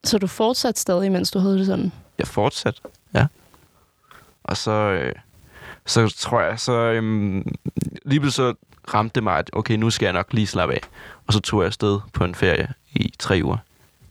Så 0.04 0.18
du 0.18 0.28
fortsatte 0.28 0.82
stadig, 0.82 1.12
mens 1.12 1.32
du 1.32 1.40
havde 1.40 1.58
det 1.58 1.66
sådan? 1.66 1.92
Jeg 2.18 2.28
fortsatte, 2.28 2.82
ja. 3.14 3.28
Og 4.44 4.58
så, 4.58 4.72
øh, 4.72 5.14
så 5.86 6.16
tror 6.18 6.42
jeg, 6.42 6.60
så 6.60 6.72
øhm, 6.74 7.56
lige 8.06 8.32
så 8.32 8.54
ramte 8.94 9.16
det 9.16 9.24
mig, 9.24 9.38
at 9.38 9.50
okay, 9.54 9.76
nu 9.76 9.90
skal 9.90 10.06
jeg 10.06 10.14
nok 10.14 10.34
lige 10.34 10.48
slappe 10.48 10.74
af. 10.76 10.82
Og 11.28 11.34
så 11.34 11.40
tog 11.40 11.60
jeg 11.62 11.66
afsted 11.68 12.00
på 12.14 12.24
en 12.24 12.36
ferie 12.36 12.68
i 12.94 13.14
tre 13.20 13.42
uger. 13.44 13.58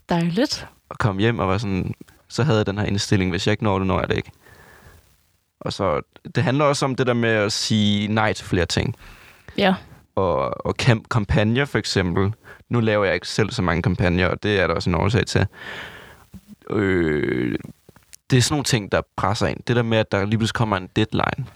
Dejligt. 0.08 0.66
Og 0.88 0.98
kom 0.98 1.18
hjem 1.18 1.38
og 1.38 1.48
var 1.48 1.58
sådan, 1.58 1.94
så 2.28 2.42
havde 2.42 2.58
jeg 2.58 2.66
den 2.66 2.78
her 2.78 2.84
indstilling, 2.86 3.30
hvis 3.30 3.46
jeg 3.46 3.52
ikke 3.52 3.64
når 3.64 3.78
det, 3.78 3.86
når 3.86 4.00
jeg 4.00 4.08
det 4.08 4.16
ikke. 4.16 4.30
Og 5.60 5.72
så, 5.72 6.00
det 6.34 6.42
handler 6.42 6.64
også 6.64 6.84
om 6.84 6.94
det 6.94 7.06
der 7.06 7.14
med 7.14 7.28
at 7.30 7.52
sige 7.52 8.08
nej 8.08 8.32
til 8.32 8.46
flere 8.46 8.66
ting. 8.66 8.96
Ja. 9.58 9.74
og, 10.14 10.66
og 10.66 10.74
kamp- 10.82 11.08
kampagner 11.10 11.64
for 11.64 11.78
eksempel. 11.78 12.32
Nu 12.68 12.80
laver 12.80 13.04
jeg 13.04 13.14
ikke 13.14 13.28
selv 13.28 13.50
så 13.50 13.62
mange 13.62 13.82
kampagner, 13.82 14.26
og 14.28 14.42
det 14.42 14.60
er 14.60 14.66
der 14.66 14.74
også 14.74 14.90
en 14.90 14.94
årsag 14.94 15.26
til. 15.26 15.46
Øh, 16.70 17.58
det 18.30 18.36
er 18.36 18.42
sådan 18.42 18.54
nogle 18.54 18.64
ting, 18.64 18.92
der 18.92 19.00
presser 19.16 19.46
ind. 19.46 19.60
Det 19.66 19.76
der 19.76 19.82
med, 19.82 19.98
at 19.98 20.12
der 20.12 20.24
lige 20.24 20.38
pludselig 20.38 20.54
kommer 20.54 20.76
en 20.76 20.88
deadline. 20.96 21.46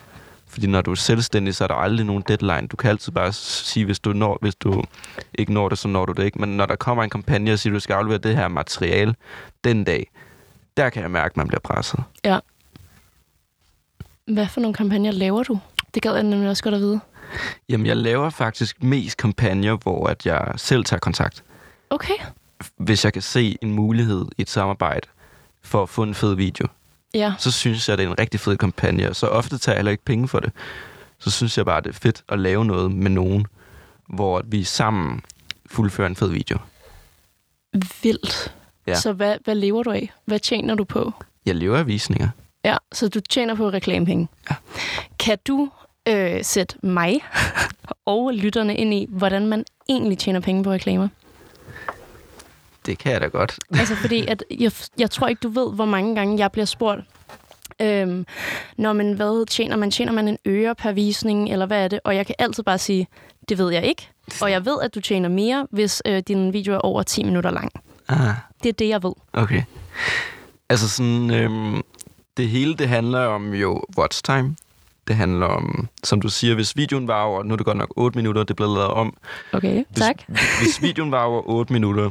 Fordi 0.58 0.66
når 0.66 0.82
du 0.82 0.90
er 0.90 0.94
selvstændig, 0.94 1.54
så 1.54 1.64
er 1.64 1.68
der 1.68 1.74
aldrig 1.74 2.06
nogen 2.06 2.22
deadline. 2.28 2.66
Du 2.66 2.76
kan 2.76 2.90
altid 2.90 3.12
bare 3.12 3.32
sige, 3.32 3.84
hvis 3.86 4.00
du, 4.00 4.12
når, 4.12 4.38
hvis 4.40 4.54
du 4.54 4.84
ikke 5.34 5.52
når 5.52 5.68
det, 5.68 5.78
så 5.78 5.88
når 5.88 6.06
du 6.06 6.12
det 6.12 6.24
ikke. 6.24 6.40
Men 6.40 6.56
når 6.56 6.66
der 6.66 6.76
kommer 6.76 7.04
en 7.04 7.10
kampagne 7.10 7.52
og 7.52 7.58
siger, 7.58 7.72
du 7.72 7.80
skal 7.80 7.94
aflevere 7.94 8.18
det 8.18 8.36
her 8.36 8.48
materiale 8.48 9.14
den 9.64 9.84
dag, 9.84 10.10
der 10.76 10.90
kan 10.90 11.02
jeg 11.02 11.10
mærke, 11.10 11.32
at 11.32 11.36
man 11.36 11.48
bliver 11.48 11.60
presset. 11.60 12.00
Ja. 12.24 12.38
Hvad 14.26 14.46
for 14.46 14.60
nogle 14.60 14.74
kampagner 14.74 15.10
laver 15.10 15.42
du? 15.42 15.60
Det 15.94 16.02
gad 16.02 16.14
jeg 16.14 16.22
nemlig 16.22 16.50
også 16.50 16.62
godt 16.62 16.74
at 16.74 16.80
vide. 16.80 17.00
Jamen, 17.68 17.86
jeg 17.86 17.96
laver 17.96 18.30
faktisk 18.30 18.82
mest 18.82 19.16
kampagner, 19.16 19.76
hvor 19.76 20.06
at 20.06 20.26
jeg 20.26 20.52
selv 20.56 20.84
tager 20.84 21.00
kontakt. 21.00 21.44
Okay. 21.90 22.14
Hvis 22.76 23.04
jeg 23.04 23.12
kan 23.12 23.22
se 23.22 23.58
en 23.62 23.72
mulighed 23.72 24.26
i 24.38 24.42
et 24.42 24.50
samarbejde 24.50 25.08
for 25.62 25.82
at 25.82 25.88
få 25.88 26.02
en 26.02 26.14
fed 26.14 26.34
video, 26.34 26.66
Ja. 27.18 27.32
så 27.38 27.52
synes 27.52 27.88
jeg, 27.88 27.98
det 27.98 28.04
er 28.04 28.10
en 28.10 28.18
rigtig 28.18 28.40
fed 28.40 28.56
kampagne. 28.56 29.14
Så 29.14 29.26
ofte 29.26 29.58
tager 29.58 29.74
jeg 29.74 29.78
heller 29.78 29.90
ikke 29.92 30.04
penge 30.04 30.28
for 30.28 30.40
det. 30.40 30.52
Så 31.18 31.30
synes 31.30 31.58
jeg 31.58 31.64
bare, 31.64 31.80
det 31.80 31.88
er 31.88 31.92
fedt 32.02 32.22
at 32.28 32.38
lave 32.38 32.64
noget 32.64 32.90
med 32.92 33.10
nogen, 33.10 33.46
hvor 34.08 34.42
vi 34.46 34.64
sammen 34.64 35.20
fuldfører 35.66 36.08
en 36.08 36.16
fed 36.16 36.28
video. 36.28 36.58
Vildt. 38.02 38.54
Ja. 38.86 38.94
Så 38.94 39.12
hvad, 39.12 39.36
hvad 39.44 39.54
lever 39.54 39.82
du 39.82 39.90
af? 39.90 40.12
Hvad 40.24 40.38
tjener 40.38 40.74
du 40.74 40.84
på? 40.84 41.12
Jeg 41.46 41.54
lever 41.54 41.78
af 41.78 41.86
visninger. 41.86 42.28
Ja, 42.64 42.76
så 42.92 43.08
du 43.08 43.20
tjener 43.20 43.54
på 43.54 43.70
reklamepenge. 43.70 44.28
Ja. 44.50 44.54
Kan 45.18 45.38
du 45.48 45.70
øh, 46.08 46.44
sætte 46.44 46.76
mig 46.82 47.20
og 48.06 48.34
lytterne 48.34 48.76
ind 48.76 48.94
i, 48.94 49.06
hvordan 49.08 49.46
man 49.46 49.64
egentlig 49.88 50.18
tjener 50.18 50.40
penge 50.40 50.64
på 50.64 50.72
reklamer? 50.72 51.08
Det 52.88 52.98
kan 52.98 53.12
jeg 53.12 53.20
da 53.20 53.26
godt. 53.26 53.58
Altså 53.70 53.94
fordi, 53.96 54.26
at 54.32 54.44
jeg, 54.60 54.72
jeg 54.98 55.10
tror 55.10 55.28
ikke, 55.28 55.40
du 55.40 55.48
ved, 55.48 55.74
hvor 55.74 55.84
mange 55.84 56.14
gange 56.14 56.38
jeg 56.38 56.52
bliver 56.52 56.64
spurgt, 56.66 57.00
øhm, 57.80 58.26
når 58.76 58.92
man 58.92 59.12
hvad 59.12 59.46
tjener 59.46 59.76
man? 59.76 59.90
Tjener 59.90 60.12
man 60.12 60.28
en 60.28 60.38
øre 60.46 60.74
per 60.74 60.92
visning, 60.92 61.50
eller 61.52 61.66
hvad 61.66 61.84
er 61.84 61.88
det? 61.88 62.00
Og 62.04 62.16
jeg 62.16 62.26
kan 62.26 62.34
altid 62.38 62.62
bare 62.62 62.78
sige, 62.78 63.06
det 63.48 63.58
ved 63.58 63.72
jeg 63.72 63.84
ikke. 63.84 64.08
Og 64.42 64.50
jeg 64.50 64.64
ved, 64.64 64.76
at 64.82 64.94
du 64.94 65.00
tjener 65.00 65.28
mere, 65.28 65.66
hvis 65.70 66.02
øh, 66.06 66.22
din 66.28 66.52
video 66.52 66.74
er 66.74 66.78
over 66.78 67.02
10 67.02 67.24
minutter 67.24 67.50
lang. 67.50 67.72
Ah, 68.08 68.34
Det 68.62 68.68
er 68.68 68.72
det, 68.72 68.88
jeg 68.88 69.02
ved. 69.02 69.12
okay. 69.32 69.62
Altså 70.68 70.88
sådan, 70.88 71.30
øhm, 71.30 71.82
det 72.36 72.48
hele 72.48 72.74
det 72.76 72.88
handler 72.88 73.20
om 73.20 73.54
jo 73.54 73.82
watch 73.98 74.22
time. 74.24 74.56
Det 75.08 75.16
handler 75.16 75.46
om, 75.46 75.88
som 76.04 76.20
du 76.20 76.28
siger, 76.28 76.54
hvis 76.54 76.76
videoen 76.76 77.08
var 77.08 77.22
over, 77.22 77.42
nu 77.42 77.52
er 77.52 77.56
det 77.56 77.66
godt 77.66 77.76
nok 77.76 77.92
8 77.96 78.18
minutter, 78.18 78.42
det 78.44 78.56
bliver 78.56 78.74
lavet 78.74 78.88
om. 78.90 79.16
Okay, 79.52 79.84
Hvis, 79.90 80.04
tak. 80.04 80.16
hvis 80.62 80.82
videoen 80.82 81.10
var 81.12 81.22
over 81.22 81.42
8 81.48 81.72
minutter, 81.72 82.10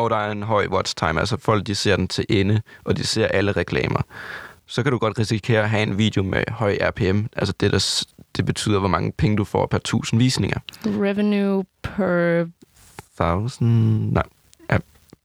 og 0.00 0.10
der 0.10 0.16
er 0.16 0.30
en 0.32 0.42
høj 0.42 0.66
watch 0.66 0.94
time, 0.96 1.20
altså 1.20 1.36
folk 1.40 1.66
de 1.66 1.74
ser 1.74 1.96
den 1.96 2.08
til 2.08 2.24
ende, 2.28 2.60
og 2.84 2.96
de 2.96 3.06
ser 3.06 3.26
alle 3.26 3.52
reklamer, 3.52 4.02
så 4.66 4.82
kan 4.82 4.92
du 4.92 4.98
godt 4.98 5.18
risikere 5.18 5.62
at 5.62 5.70
have 5.70 5.82
en 5.82 5.98
video 5.98 6.22
med 6.22 6.44
høj 6.48 6.78
RPM. 6.82 7.20
Altså 7.36 7.54
det, 7.60 7.72
der, 7.72 8.04
det 8.36 8.46
betyder, 8.46 8.78
hvor 8.78 8.88
mange 8.88 9.12
penge 9.12 9.36
du 9.36 9.44
får 9.44 9.66
per 9.66 9.78
1000 9.78 10.18
visninger. 10.20 10.58
Revenue 10.86 11.64
per 11.82 12.46
1000... 13.20 14.12
Nej. 14.12 14.22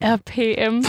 RPM. 0.01 0.83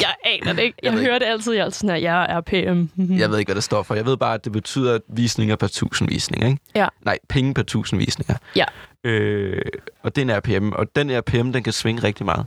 Jeg 0.00 0.14
aner 0.24 0.52
det 0.52 0.62
ikke. 0.62 0.78
Jeg, 0.82 0.92
Jeg 0.92 1.00
hører 1.00 1.18
det 1.18 1.26
altid. 1.26 1.52
Jeg 1.52 1.66
er 1.66 1.70
sådan 1.70 1.90
her, 1.90 1.96
jeg 1.96 2.26
er 2.30 2.38
RPM. 2.38 3.02
Jeg 3.12 3.30
ved 3.30 3.38
ikke, 3.38 3.48
hvad 3.48 3.54
det 3.54 3.64
står 3.64 3.82
for. 3.82 3.94
Jeg 3.94 4.06
ved 4.06 4.16
bare, 4.16 4.34
at 4.34 4.44
det 4.44 4.52
betyder 4.52 4.98
visninger 5.08 5.56
per 5.56 5.66
1000 5.66 6.08
visninger, 6.08 6.46
ikke? 6.48 6.60
Ja. 6.74 6.88
Nej, 7.04 7.18
penge 7.28 7.54
per 7.54 7.62
1000 7.62 7.98
visninger. 7.98 8.34
Ja. 8.56 8.64
Øh, 9.04 9.62
og 10.02 10.16
det 10.16 10.30
er 10.30 10.34
en 10.34 10.38
RPM, 10.38 10.72
og 10.72 10.96
den 10.96 11.18
RPM, 11.18 11.52
den 11.52 11.62
kan 11.62 11.72
svinge 11.72 12.02
rigtig 12.02 12.26
meget. 12.26 12.46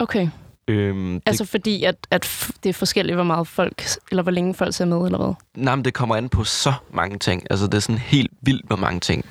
Okay. 0.00 0.28
Øhm, 0.68 1.14
det, 1.14 1.22
Altså 1.26 1.44
fordi, 1.44 1.84
at, 1.84 1.96
at 2.10 2.52
det 2.62 2.68
er 2.68 2.72
forskelligt, 2.74 3.16
hvor 3.16 3.24
meget 3.24 3.48
folk, 3.48 3.82
eller 4.10 4.22
hvor 4.22 4.32
længe 4.32 4.54
folk 4.54 4.74
ser 4.74 4.84
med, 4.84 5.04
eller 5.04 5.18
hvad? 5.18 5.34
Nej, 5.54 5.76
men 5.76 5.84
det 5.84 5.94
kommer 5.94 6.16
an 6.16 6.28
på 6.28 6.44
så 6.44 6.72
mange 6.92 7.18
ting. 7.18 7.46
Altså, 7.50 7.66
det 7.66 7.74
er 7.74 7.78
sådan 7.78 7.98
helt 7.98 8.30
vildt, 8.42 8.66
hvor 8.66 8.76
mange 8.76 9.00
ting. 9.00 9.24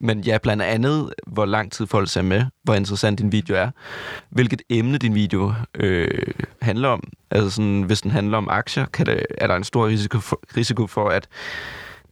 Men 0.00 0.20
ja, 0.20 0.38
blandt 0.38 0.62
andet, 0.62 1.14
hvor 1.26 1.44
lang 1.44 1.72
tid 1.72 1.86
folk 1.86 2.10
ser 2.10 2.22
med, 2.22 2.44
hvor 2.62 2.74
interessant 2.74 3.18
din 3.18 3.32
video 3.32 3.56
er, 3.56 3.70
hvilket 4.30 4.62
emne 4.70 4.98
din 4.98 5.14
video 5.14 5.54
øh, 5.74 6.08
handler 6.62 6.88
om. 6.88 7.02
Altså 7.30 7.50
sådan, 7.50 7.82
hvis 7.82 8.00
den 8.00 8.10
handler 8.10 8.38
om 8.38 8.48
aktier, 8.48 8.86
kan 8.86 9.06
det, 9.06 9.26
er 9.38 9.46
der 9.46 9.56
en 9.56 9.64
stor 9.64 9.86
risiko 9.86 10.18
for, 10.18 10.40
risiko 10.56 10.86
for, 10.86 11.08
at 11.08 11.28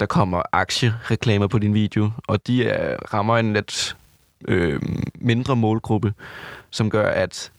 der 0.01 0.07
kommer 0.07 0.43
aktiereklamer 0.53 1.47
på 1.47 1.59
din 1.59 1.75
video, 1.75 2.11
og 2.29 2.47
de 2.47 2.65
er, 2.69 2.97
rammer 3.15 3.39
en 3.39 3.53
lidt 3.53 3.97
øh, 4.49 4.81
mindre 5.15 5.57
målgruppe, 5.57 6.15
som 6.71 6.91
gør, 6.91 7.09
at 7.09 7.53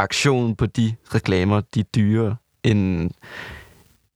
aktionen 0.00 0.56
på 0.56 0.66
de 0.66 0.94
reklamer, 1.14 1.60
de 1.74 1.80
er 1.80 1.84
dyrere 1.84 2.36
end 2.62 3.10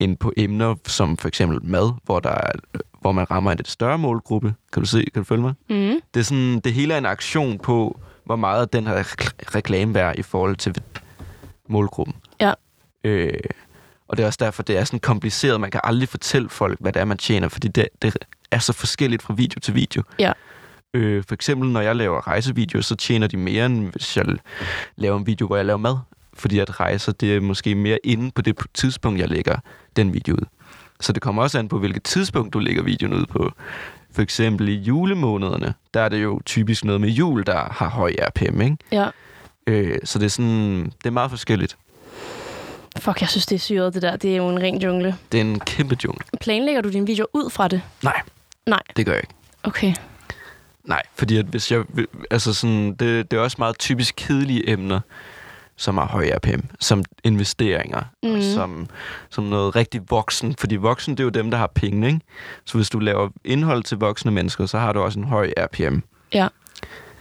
end 0.01 0.17
på 0.17 0.33
emner 0.37 0.75
som 0.87 1.17
for 1.17 1.29
eksempel 1.29 1.59
mad, 1.63 1.93
hvor, 2.05 2.21
der 2.21 2.31
er, 2.31 2.53
hvor 3.01 3.13
man 3.13 3.31
rammer 3.31 3.51
en 3.51 3.57
lidt 3.57 3.69
større 3.69 3.99
målgruppe. 3.99 4.55
Kan 4.73 4.83
du 4.83 4.89
se? 4.89 5.05
Kan 5.15 5.23
du 5.23 5.25
følge 5.25 5.43
mig? 5.43 5.55
Mm. 5.71 6.01
Det, 6.15 6.21
er 6.21 6.25
sådan, 6.25 6.61
det 6.61 6.73
hele 6.73 6.95
er 6.95 6.99
en 6.99 7.07
aktion 7.07 7.59
på, 7.59 8.01
hvor 8.25 8.37
meget 8.37 8.73
den 8.73 8.87
her 8.87 9.03
rek- 9.03 9.55
reklame 9.55 9.95
værd 9.95 10.19
i 10.19 10.23
forhold 10.23 10.57
til 10.57 10.75
målgruppen. 11.69 12.15
Ja. 12.41 12.53
Øh, 13.05 13.33
og 14.09 14.17
det 14.17 14.23
er 14.23 14.27
også 14.27 14.39
derfor, 14.43 14.63
det 14.63 14.79
er 14.79 14.85
sådan 14.85 15.01
kompliceret. 15.01 15.61
Man 15.61 15.71
kan 15.71 15.81
aldrig 15.85 16.09
fortælle 16.09 16.49
folk, 16.49 16.81
hvad 16.81 16.93
det 16.93 17.01
er, 17.01 17.05
man 17.05 17.19
tjener, 17.19 17.49
fordi 17.49 17.69
det, 17.69 17.89
det 18.03 18.17
er 18.51 18.59
så 18.59 18.73
forskelligt 18.73 19.23
fra 19.23 19.35
video 19.35 19.61
til 19.61 19.75
video. 19.75 20.03
Ja. 20.19 20.33
Øh, 20.95 21.25
for 21.29 21.35
eksempel, 21.35 21.69
når 21.71 21.81
jeg 21.81 21.97
laver 21.97 22.29
rejsevideoer, 22.29 22.83
så 22.83 22.97
tjener 22.97 23.27
de 23.27 23.37
mere, 23.37 23.67
end 23.67 23.89
hvis 23.93 24.17
jeg 24.17 24.27
laver 24.97 25.19
en 25.19 25.27
video, 25.27 25.47
hvor 25.47 25.57
jeg 25.57 25.65
laver 25.65 25.79
mad. 25.79 25.97
Fordi 26.35 26.59
at 26.59 26.81
rejser, 26.81 27.13
det 27.13 27.37
er 27.37 27.41
måske 27.41 27.75
mere 27.75 27.99
inde 28.05 28.31
på 28.31 28.43
det 28.43 28.59
tidspunkt, 28.75 29.21
jeg 29.21 29.29
lægger 29.29 29.57
den 29.97 30.15
video 30.15 30.35
ud. 30.35 30.47
Så 31.01 31.13
det 31.13 31.23
kommer 31.23 31.43
også 31.43 31.59
an 31.59 31.69
på, 31.69 31.79
hvilket 31.79 32.03
tidspunkt 32.03 32.53
du 32.53 32.59
lægger 32.59 32.83
videoen 32.83 33.15
ud 33.15 33.27
på. 33.27 33.53
For 34.13 34.23
eksempel 34.23 34.69
i 34.69 34.75
julemånederne, 34.75 35.75
der 35.95 36.01
er 36.01 36.09
det 36.09 36.23
jo 36.23 36.41
typisk 36.47 36.85
noget 36.85 37.01
med 37.01 37.09
jul, 37.09 37.47
der 37.47 37.69
har 37.71 37.89
høj 37.89 38.15
RPM, 38.23 38.61
ikke? 38.61 38.77
Ja. 38.93 39.09
Øh, 39.67 39.99
så 40.05 40.19
det 40.19 40.25
er 40.25 40.31
sådan, 40.31 40.85
det 40.85 41.07
er 41.07 41.11
meget 41.11 41.31
forskelligt. 41.31 41.77
Fuck, 42.99 43.21
jeg 43.21 43.29
synes, 43.29 43.47
det 43.47 43.55
er 43.55 43.61
syret, 43.61 43.95
det 43.95 44.03
der. 44.03 44.17
Det 44.17 44.33
er 44.33 44.37
jo 44.37 44.49
en 44.49 44.63
ren 44.63 44.83
jungle. 44.83 45.17
Det 45.33 45.41
er 45.41 45.45
en 45.45 45.61
kæmpe 45.61 45.97
jungle. 46.05 46.25
Planlægger 46.41 46.81
du 46.81 46.91
din 46.91 47.07
video 47.07 47.27
ud 47.33 47.51
fra 47.51 47.69
det? 47.69 47.83
Nej. 48.03 48.21
Nej. 48.67 48.83
Det 48.97 49.07
gør 49.07 49.13
jeg 49.13 49.23
ikke. 49.23 49.35
Okay. 49.63 49.95
Nej, 50.85 51.03
fordi 51.15 51.37
at 51.37 51.45
hvis 51.45 51.73
jeg... 51.73 51.85
Altså 52.31 52.55
sådan, 52.55 52.95
det, 52.95 53.31
det 53.31 53.37
er 53.37 53.41
også 53.41 53.57
meget 53.59 53.79
typisk 53.79 54.15
kedelige 54.17 54.71
emner, 54.71 55.01
som 55.77 55.97
har 55.97 56.07
høj 56.07 56.31
RPM, 56.37 56.61
som 56.81 57.05
investeringer, 57.25 58.03
mm. 58.23 58.35
Og 58.35 58.43
som, 58.43 58.89
som 59.31 59.45
noget 59.45 59.77
rigtig 59.77 60.01
voksen. 60.11 60.55
Fordi 60.59 60.77
voksen, 60.77 61.15
det 61.15 61.21
er 61.21 61.25
jo 61.25 61.31
dem, 61.31 61.51
der 61.51 61.59
har 61.59 61.67
penge, 61.75 62.07
ikke? 62.07 62.21
Så 62.65 62.79
hvis 62.79 62.91
du 62.91 62.99
laver 62.99 63.29
indhold 63.45 63.83
til 63.83 63.99
voksne 63.99 64.31
mennesker, 64.31 64.67
så 64.67 64.79
har 64.79 64.93
du 64.93 65.01
også 65.01 65.19
en 65.19 65.25
høj 65.25 65.53
RPM. 65.59 65.99
Ja. 66.35 66.49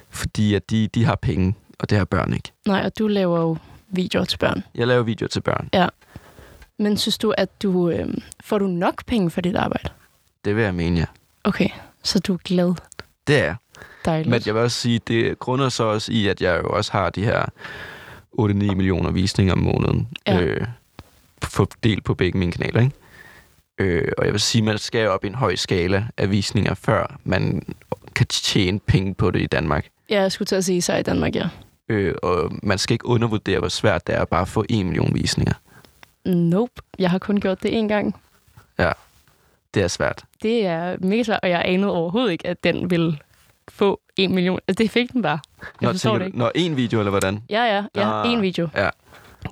Fordi 0.09 0.53
at 0.53 0.69
de, 0.69 0.87
de 0.87 1.05
har 1.05 1.15
penge, 1.15 1.55
og 1.79 1.89
det 1.89 1.97
har 1.97 2.05
børn 2.05 2.33
ikke. 2.33 2.51
Nej, 2.65 2.85
og 2.85 2.99
du 2.99 3.07
laver 3.07 3.39
jo 3.39 3.57
videoer 3.89 4.25
til 4.25 4.37
børn. 4.37 4.63
Jeg 4.75 4.87
laver 4.87 5.03
videoer 5.03 5.27
til 5.27 5.41
børn. 5.41 5.69
Men 6.79 6.97
synes 6.97 7.17
du, 7.17 7.33
at 7.37 7.61
du 7.63 7.89
øh, 7.89 8.07
får 8.43 8.57
du 8.57 8.67
nok 8.67 9.05
penge 9.05 9.29
for 9.29 9.41
dit 9.41 9.55
arbejde? 9.55 9.89
Det 10.45 10.55
vil 10.55 10.63
jeg 10.63 10.75
mene, 10.75 10.99
ja. 10.99 11.05
Okay, 11.43 11.69
så 12.03 12.19
du 12.19 12.33
er 12.33 12.37
glad. 12.37 12.75
Det 13.27 13.39
er. 13.39 13.55
Dejligt. 14.05 14.29
Men 14.29 14.41
jeg 14.45 14.53
vil 14.53 14.63
også 14.63 14.79
sige, 14.79 14.99
det 15.07 15.39
grunder 15.39 15.69
så 15.69 15.83
også 15.83 16.11
i, 16.11 16.27
at 16.27 16.41
jeg 16.41 16.59
jo 16.63 16.69
også 16.69 16.91
har 16.91 17.09
de 17.09 17.23
her 17.23 17.45
8-9 18.39 18.49
millioner 18.53 19.11
visninger 19.11 19.53
om 19.53 19.59
måneden. 19.59 20.07
Ja. 20.27 20.41
Øh, 20.41 20.67
fordelt 21.43 22.03
på 22.03 22.13
begge 22.13 22.39
mine 22.39 22.51
kanaler, 22.51 22.81
ikke? 22.81 22.95
Øh, 23.77 24.11
og 24.17 24.25
jeg 24.25 24.33
vil 24.33 24.41
sige, 24.41 24.61
man 24.61 24.77
skal 24.77 25.07
op 25.07 25.23
i 25.23 25.27
en 25.27 25.35
høj 25.35 25.55
skala 25.55 26.07
af 26.17 26.31
visninger, 26.31 26.73
før 26.73 27.19
man 27.23 27.61
kan 28.15 28.25
tjene 28.27 28.79
penge 28.79 29.13
på 29.13 29.31
det 29.31 29.41
i 29.41 29.45
Danmark. 29.45 29.87
Ja, 30.09 30.21
jeg 30.21 30.31
skulle 30.31 30.45
til 30.47 30.55
at 30.55 30.65
sige 30.65 30.81
sig 30.81 30.99
i 30.99 31.03
Danmark, 31.03 31.35
ja. 31.35 31.49
Øh, 31.89 32.15
og 32.23 32.51
man 32.63 32.77
skal 32.77 32.93
ikke 32.93 33.05
undervurdere, 33.05 33.59
hvor 33.59 33.67
svært 33.67 34.07
det 34.07 34.15
er 34.15 34.21
at 34.21 34.29
bare 34.29 34.45
få 34.45 34.65
1 34.69 34.85
million 34.85 35.11
visninger. 35.13 35.53
Nope. 36.25 36.81
Jeg 36.99 37.11
har 37.11 37.19
kun 37.19 37.39
gjort 37.39 37.63
det 37.63 37.69
én 37.83 37.87
gang. 37.87 38.15
Det 39.73 39.83
er 39.83 39.87
svært. 39.87 40.23
Det 40.43 40.65
er 40.65 40.97
mega 40.99 41.23
svært, 41.23 41.39
og 41.43 41.49
jeg 41.49 41.61
anede 41.65 41.91
overhovedet 41.91 42.31
ikke, 42.31 42.47
at 42.47 42.63
den 42.63 42.89
ville 42.89 43.17
få 43.69 44.01
en 44.17 44.35
million. 44.35 44.59
Altså, 44.67 44.83
det 44.83 44.91
fik 44.91 45.13
den 45.13 45.21
bare. 45.21 45.39
Jeg 45.81 45.89
forstår 45.89 46.09
tænker 46.09 46.19
det 46.19 46.25
ikke. 46.25 46.37
Når 46.37 46.51
en 46.55 46.77
video, 46.77 46.99
eller 46.99 47.09
hvordan? 47.09 47.43
Ja, 47.49 47.63
ja, 47.63 47.83
ja. 47.95 48.23
Nå. 48.23 48.29
En 48.29 48.41
video. 48.41 48.69
Ja. 48.75 48.89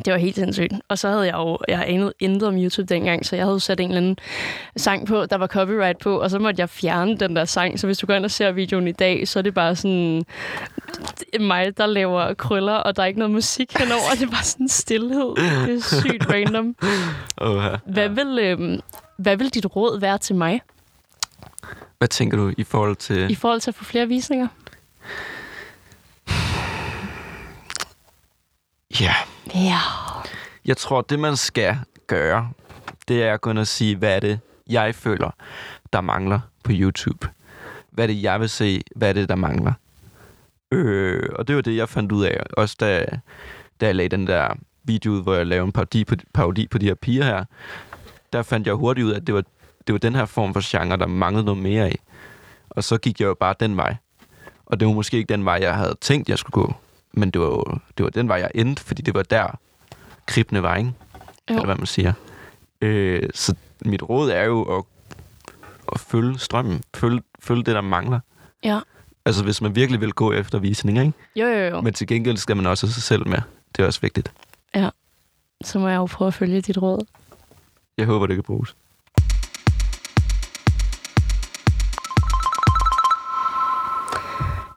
Det 0.05 0.13
var 0.13 0.19
helt 0.19 0.35
sindssygt. 0.35 0.73
Og 0.87 0.99
så 0.99 1.09
havde 1.09 1.25
jeg 1.25 1.33
jo, 1.33 1.57
jeg 1.67 1.83
anede 1.87 2.13
intet 2.19 2.47
om 2.47 2.55
YouTube 2.55 2.93
dengang, 2.93 3.25
så 3.25 3.35
jeg 3.35 3.45
havde 3.45 3.59
sat 3.59 3.79
en 3.79 3.89
eller 3.89 3.97
anden 3.97 4.17
sang 4.77 5.07
på, 5.07 5.25
der 5.25 5.37
var 5.37 5.47
copyright 5.47 5.99
på, 5.99 6.19
og 6.21 6.29
så 6.29 6.39
måtte 6.39 6.59
jeg 6.59 6.69
fjerne 6.69 7.17
den 7.17 7.35
der 7.35 7.45
sang. 7.45 7.79
Så 7.79 7.87
hvis 7.87 7.97
du 7.97 8.07
går 8.07 8.13
ind 8.13 8.25
og 8.25 8.31
ser 8.31 8.51
videoen 8.51 8.87
i 8.87 8.91
dag, 8.91 9.27
så 9.27 9.39
er 9.39 9.43
det 9.43 9.53
bare 9.53 9.75
sådan 9.75 10.23
mig, 11.39 11.77
der 11.77 11.85
laver 11.85 12.33
krøller, 12.33 12.73
og 12.73 12.95
der 12.95 13.01
er 13.01 13.05
ikke 13.07 13.19
noget 13.19 13.33
musik 13.33 13.77
henover. 13.77 14.11
Det 14.13 14.23
er 14.23 14.31
bare 14.31 14.43
sådan 14.43 14.69
stillhed. 14.69 15.35
Det 15.67 15.75
er 15.75 16.01
sygt 16.01 16.29
random. 16.29 16.75
Hvad 17.85 18.09
vil, 18.09 18.39
øhm, 18.39 18.79
hvad 19.17 19.37
vil 19.37 19.49
dit 19.53 19.75
råd 19.75 19.99
være 19.99 20.17
til 20.17 20.35
mig? 20.35 20.61
Hvad 21.97 22.07
tænker 22.07 22.37
du 22.37 22.53
i 22.57 22.63
forhold 22.63 22.95
til... 22.95 23.31
I 23.31 23.35
forhold 23.35 23.61
til 23.61 23.71
at 23.71 23.75
få 23.75 23.83
flere 23.83 24.07
visninger? 24.07 24.47
Ja, 28.99 29.15
Ja. 29.55 29.77
jeg 30.65 30.77
tror, 30.77 31.01
det 31.01 31.19
man 31.19 31.37
skal 31.37 31.77
gøre, 32.07 32.49
det 33.07 33.23
er 33.23 33.33
at 33.33 33.41
gå 33.41 33.49
ind 33.49 33.59
og 33.59 33.67
sige, 33.67 33.95
hvad 33.95 34.15
er 34.15 34.19
det, 34.19 34.39
jeg 34.69 34.95
føler, 34.95 35.29
der 35.93 36.01
mangler 36.01 36.39
på 36.63 36.71
YouTube. 36.73 37.27
Hvad 37.91 38.05
er 38.05 38.07
det, 38.07 38.23
jeg 38.23 38.39
vil 38.39 38.49
se? 38.49 38.81
Hvad 38.95 39.09
er 39.09 39.13
det, 39.13 39.29
der 39.29 39.35
mangler? 39.35 39.73
Øh, 40.71 41.29
og 41.35 41.47
det 41.47 41.55
var 41.55 41.61
det, 41.61 41.75
jeg 41.75 41.89
fandt 41.89 42.11
ud 42.11 42.25
af, 42.25 42.43
også 42.57 42.75
da, 42.79 43.05
da 43.81 43.85
jeg 43.85 43.95
lagde 43.95 44.09
den 44.17 44.27
der 44.27 44.53
video 44.83 45.11
ud, 45.11 45.23
hvor 45.23 45.35
jeg 45.35 45.47
lavede 45.47 45.65
en 45.65 45.71
parodi 45.71 46.03
på, 46.05 46.15
parodi 46.33 46.67
på 46.67 46.77
de 46.77 46.85
her 46.85 46.95
piger 46.95 47.23
her. 47.23 47.45
Der 48.33 48.43
fandt 48.43 48.67
jeg 48.67 48.75
hurtigt 48.75 49.05
ud 49.05 49.11
af, 49.11 49.15
at 49.15 49.27
det 49.27 49.35
var, 49.35 49.43
det 49.87 49.93
var 49.93 49.99
den 49.99 50.15
her 50.15 50.25
form 50.25 50.53
for 50.53 50.61
genre, 50.63 50.97
der 50.97 51.07
manglede 51.07 51.45
noget 51.45 51.61
mere 51.61 51.85
af. 51.85 51.95
Og 52.69 52.83
så 52.83 52.97
gik 52.97 53.19
jeg 53.19 53.25
jo 53.27 53.33
bare 53.33 53.55
den 53.59 53.77
vej. 53.77 53.95
Og 54.65 54.79
det 54.79 54.87
var 54.87 54.93
måske 54.93 55.17
ikke 55.17 55.33
den 55.33 55.45
vej, 55.45 55.57
jeg 55.61 55.75
havde 55.75 55.95
tænkt, 56.01 56.29
jeg 56.29 56.37
skulle 56.37 56.53
gå. 56.53 56.73
Men 57.14 57.32
det 57.32 57.41
var 57.41 57.47
jo 57.47 57.64
det 57.97 58.03
var 58.03 58.09
den 58.09 58.28
vej, 58.28 58.38
jeg 58.38 58.51
endte, 58.55 58.84
fordi 58.84 59.01
det 59.01 59.14
var 59.14 59.24
der, 59.24 59.59
kribne 60.26 60.64
var, 60.64 60.76
ikke? 60.76 60.93
Jo. 61.49 61.55
Eller 61.55 61.66
hvad 61.66 61.76
man 61.76 61.86
siger. 61.86 62.14
Øh, 62.82 63.30
så 63.34 63.55
mit 63.86 64.03
råd 64.03 64.30
er 64.30 64.43
jo 64.43 64.78
at, 64.78 64.84
at 65.93 65.99
følge 65.99 66.39
strømmen. 66.39 66.84
Følge, 66.95 67.22
følge 67.39 67.64
det, 67.64 67.76
der 67.76 67.82
mangler. 67.82 68.20
Ja. 68.64 68.80
Altså, 69.26 69.43
hvis 69.43 69.62
man 69.62 69.76
virkelig 69.76 70.01
vil 70.01 70.14
gå 70.14 70.32
efter 70.34 70.59
visninger, 70.59 71.01
ikke? 71.01 71.14
Jo, 71.36 71.47
jo, 71.47 71.68
jo. 71.68 71.82
Men 71.82 71.93
til 71.93 72.07
gengæld 72.07 72.38
skal 72.38 72.55
man 72.55 72.66
også 72.66 72.91
sig 72.91 73.03
selv 73.03 73.28
med. 73.28 73.39
Det 73.76 73.84
er 73.84 73.88
også 73.88 74.01
vigtigt. 74.01 74.32
Så 75.64 75.80
må 75.80 75.88
jeg 75.88 75.97
jo 75.97 76.05
prøve 76.05 76.28
at 76.28 76.34
følge 76.34 76.62
dit 76.62 76.78
råd. 76.78 77.05
Jeg 77.97 78.05
håber, 78.05 78.28
det 78.28 78.36
kan 78.36 78.43
bruges. 78.43 78.76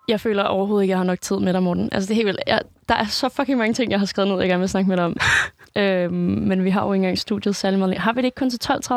Jeg 0.08 0.20
føler 0.20 0.42
overhovedet 0.44 0.84
ikke, 0.84 0.90
at 0.92 0.94
jeg 0.94 0.98
har 0.98 1.04
nok 1.04 1.20
tid 1.20 1.36
med 1.36 1.52
dig, 1.52 1.62
Morten. 1.62 1.88
Altså, 1.92 2.08
det 2.08 2.10
er 2.10 2.14
helt 2.16 2.26
vildt. 2.26 2.40
Jeg, 2.46 2.60
der 2.88 2.94
er 2.94 3.04
så 3.06 3.28
fucking 3.28 3.58
mange 3.58 3.74
ting, 3.74 3.90
jeg 3.90 3.98
har 3.98 4.06
skrevet 4.06 4.30
ned, 4.30 4.40
jeg 4.40 4.48
gerne 4.48 4.60
vil 4.60 4.68
snakke 4.68 4.88
med 4.88 4.96
dig 4.96 5.04
om. 5.04 5.16
øhm, 5.82 6.12
men 6.14 6.64
vi 6.64 6.70
har 6.70 6.86
jo 6.86 6.92
ikke 6.92 7.02
engang 7.02 7.18
studiet 7.18 7.56
særlig 7.56 7.78
meget. 7.78 7.98
Har 7.98 8.12
vi 8.12 8.18
det 8.20 8.24
ikke 8.24 8.34
kun 8.34 8.50
til 8.50 8.58
12.30? 8.64 8.94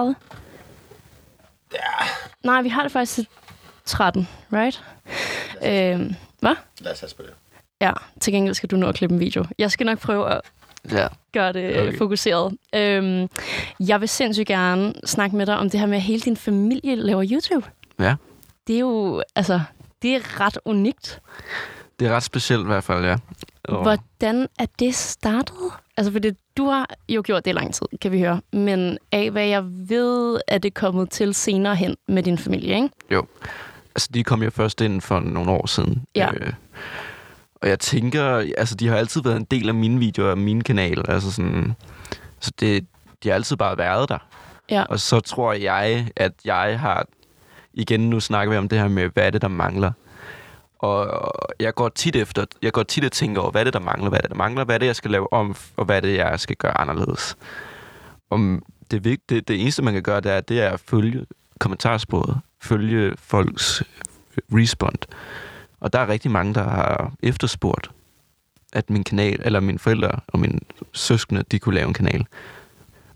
Ja. 1.74 1.80
Nej, 2.44 2.62
vi 2.62 2.70
har 2.70 2.84
det 2.84 2.92
faktisk 2.92 3.16
til 3.16 3.28
13, 3.86 4.28
right? 4.54 4.84
Øhm, 5.66 6.16
hvad? 6.40 6.56
Lad 6.80 7.04
os 7.04 7.14
på 7.14 7.22
det. 7.24 7.32
Ja, 7.82 7.92
til 8.20 8.34
gengæld 8.34 8.56
skal 8.56 8.70
du 8.70 8.76
nå 8.76 8.88
at 8.88 8.96
klippe 8.96 9.14
en 9.14 9.20
video. 9.20 9.46
Jeg 9.58 9.72
skal 9.72 9.86
nok 9.86 10.00
prøve 10.00 10.30
at 10.32 10.42
Ja. 10.92 11.08
gøre 11.34 11.54
det 11.54 11.70
Okay. 11.70 11.88
okay. 11.88 11.98
fokuseret. 11.98 12.58
Øhm, 12.76 13.30
jeg 13.80 14.02
vil 14.02 14.10
sindssygt 14.10 14.48
gerne 14.48 14.94
snakke 15.06 15.36
med 15.36 15.46
dig 15.46 15.58
om 15.58 15.70
det 15.70 15.80
her 15.80 15.88
med, 15.88 15.96
at 15.98 16.02
hele 16.04 16.20
din 16.22 16.38
familie 16.38 16.96
laver 16.96 17.26
YouTube. 17.32 17.68
Ja. 18.00 18.16
Det 18.68 18.76
er 18.76 18.80
jo, 18.80 19.24
altså, 19.36 19.62
det 20.02 20.16
er 20.16 20.40
ret 20.40 20.60
unikt. 20.66 21.22
Det 22.00 22.08
er 22.08 22.16
ret 22.16 22.24
specielt 22.24 22.62
i 22.62 22.66
hvert 22.66 22.84
fald, 22.84 23.06
ja. 23.06 23.16
Og 23.64 23.82
Hvordan 23.82 24.48
er 24.60 24.66
det 24.80 24.96
startet? 24.96 25.72
Altså, 25.98 26.12
fordi 26.12 26.32
du 26.58 26.66
har 26.66 26.90
jo 27.10 27.22
gjort 27.26 27.46
det 27.46 27.52
i 27.52 27.54
lang 27.54 27.74
tid, 27.74 27.86
kan 28.02 28.12
vi 28.12 28.20
høre. 28.20 28.42
Men 28.54 28.98
af 29.12 29.32
hvad 29.32 29.46
jeg 29.46 29.64
ved, 29.66 30.40
er 30.48 30.58
det 30.58 30.74
kommet 30.74 31.10
til 31.10 31.34
senere 31.34 31.76
hen 31.76 31.96
med 32.08 32.24
din 32.24 32.38
familie, 32.38 32.76
ikke? 32.76 32.90
Altså, 33.96 34.10
de 34.14 34.24
kom 34.24 34.44
jo 34.44 34.50
først 34.50 34.82
ind 34.82 35.02
for 35.02 35.20
nogle 35.20 35.52
år 35.52 35.68
siden. 35.68 36.06
Ja. 36.16 36.34
Øh, 36.34 36.54
og 37.56 37.70
jeg 37.70 37.80
tænker, 37.80 38.26
altså, 38.58 38.76
de 38.76 38.88
har 38.88 38.96
altid 38.96 39.24
været 39.24 39.36
en 39.36 39.44
del 39.52 39.68
af 39.68 39.76
mine 39.76 40.00
videoer 40.00 40.30
og 40.32 40.38
min 40.38 40.64
kanal. 40.64 41.06
Altså 41.08 41.32
sådan, 41.32 41.74
så 42.40 42.52
det, 42.60 42.86
de 43.24 43.30
har 43.30 43.36
altid 43.36 43.56
bare 43.58 43.78
været 43.78 44.10
der. 44.10 44.18
Ja. 44.70 44.84
Og 44.84 45.00
så 45.00 45.20
tror 45.20 45.54
jeg, 45.54 46.08
at 46.16 46.34
jeg 46.46 46.80
har... 46.80 47.06
Igen, 47.78 48.10
nu 48.10 48.20
snakker 48.20 48.52
vi 48.52 48.58
om 48.58 48.70
det 48.70 48.80
her 48.80 48.88
med, 48.88 49.10
hvad 49.14 49.26
er 49.26 49.30
det, 49.30 49.42
der 49.42 49.48
mangler. 49.48 49.92
Og 50.80 51.32
jeg 51.60 51.76
går 51.76 51.90
tit 51.90 52.16
efter, 52.16 52.46
jeg 52.62 52.74
går 52.74 52.84
tit 52.84 53.06
og 53.06 53.12
tænker 53.12 53.42
over, 53.42 53.52
hvad 53.52 53.62
er 53.62 53.64
det, 53.64 53.74
der 53.74 53.80
mangler, 53.80 54.10
hvad 54.10 54.20
er 54.20 54.22
det, 54.22 54.32
der 54.32 54.38
mangler, 54.38 54.64
hvad 54.64 54.76
er 54.76 54.80
det, 54.80 54.86
jeg 54.86 54.96
skal 54.96 55.12
lave 55.12 55.34
om, 55.34 55.56
og 55.78 55.86
hvad 55.86 55.98
er 55.98 56.02
det, 56.02 56.18
jeg 56.18 56.40
skal 56.40 56.56
gøre 56.56 56.78
anderledes. 56.78 57.38
Om 58.30 58.64
det, 58.92 59.04
det, 59.04 59.48
det 59.48 59.62
eneste, 59.62 59.82
man 59.82 59.94
kan 59.94 60.04
gøre, 60.04 60.22
det 60.22 60.32
er, 60.32 60.42
det 60.42 60.62
er 60.62 60.70
at 60.70 60.80
følge 60.80 61.26
kommentarsporet, 61.60 62.40
følge 62.62 63.14
folks 63.18 63.84
respond. 64.54 64.98
Og 65.80 65.94
der 65.94 66.00
er 66.00 66.08
rigtig 66.08 66.32
mange, 66.32 66.54
der 66.54 66.64
har 66.64 67.12
efterspurgt, 67.24 67.92
at 68.74 68.90
min 68.90 69.04
kanal, 69.04 69.42
eller 69.46 69.60
mine 69.60 69.80
forældre 69.80 70.12
og 70.28 70.40
mine 70.40 70.60
søskende, 70.94 71.44
de 71.52 71.60
kunne 71.60 71.76
lave 71.76 71.88
en 71.88 71.94
kanal. 71.94 72.26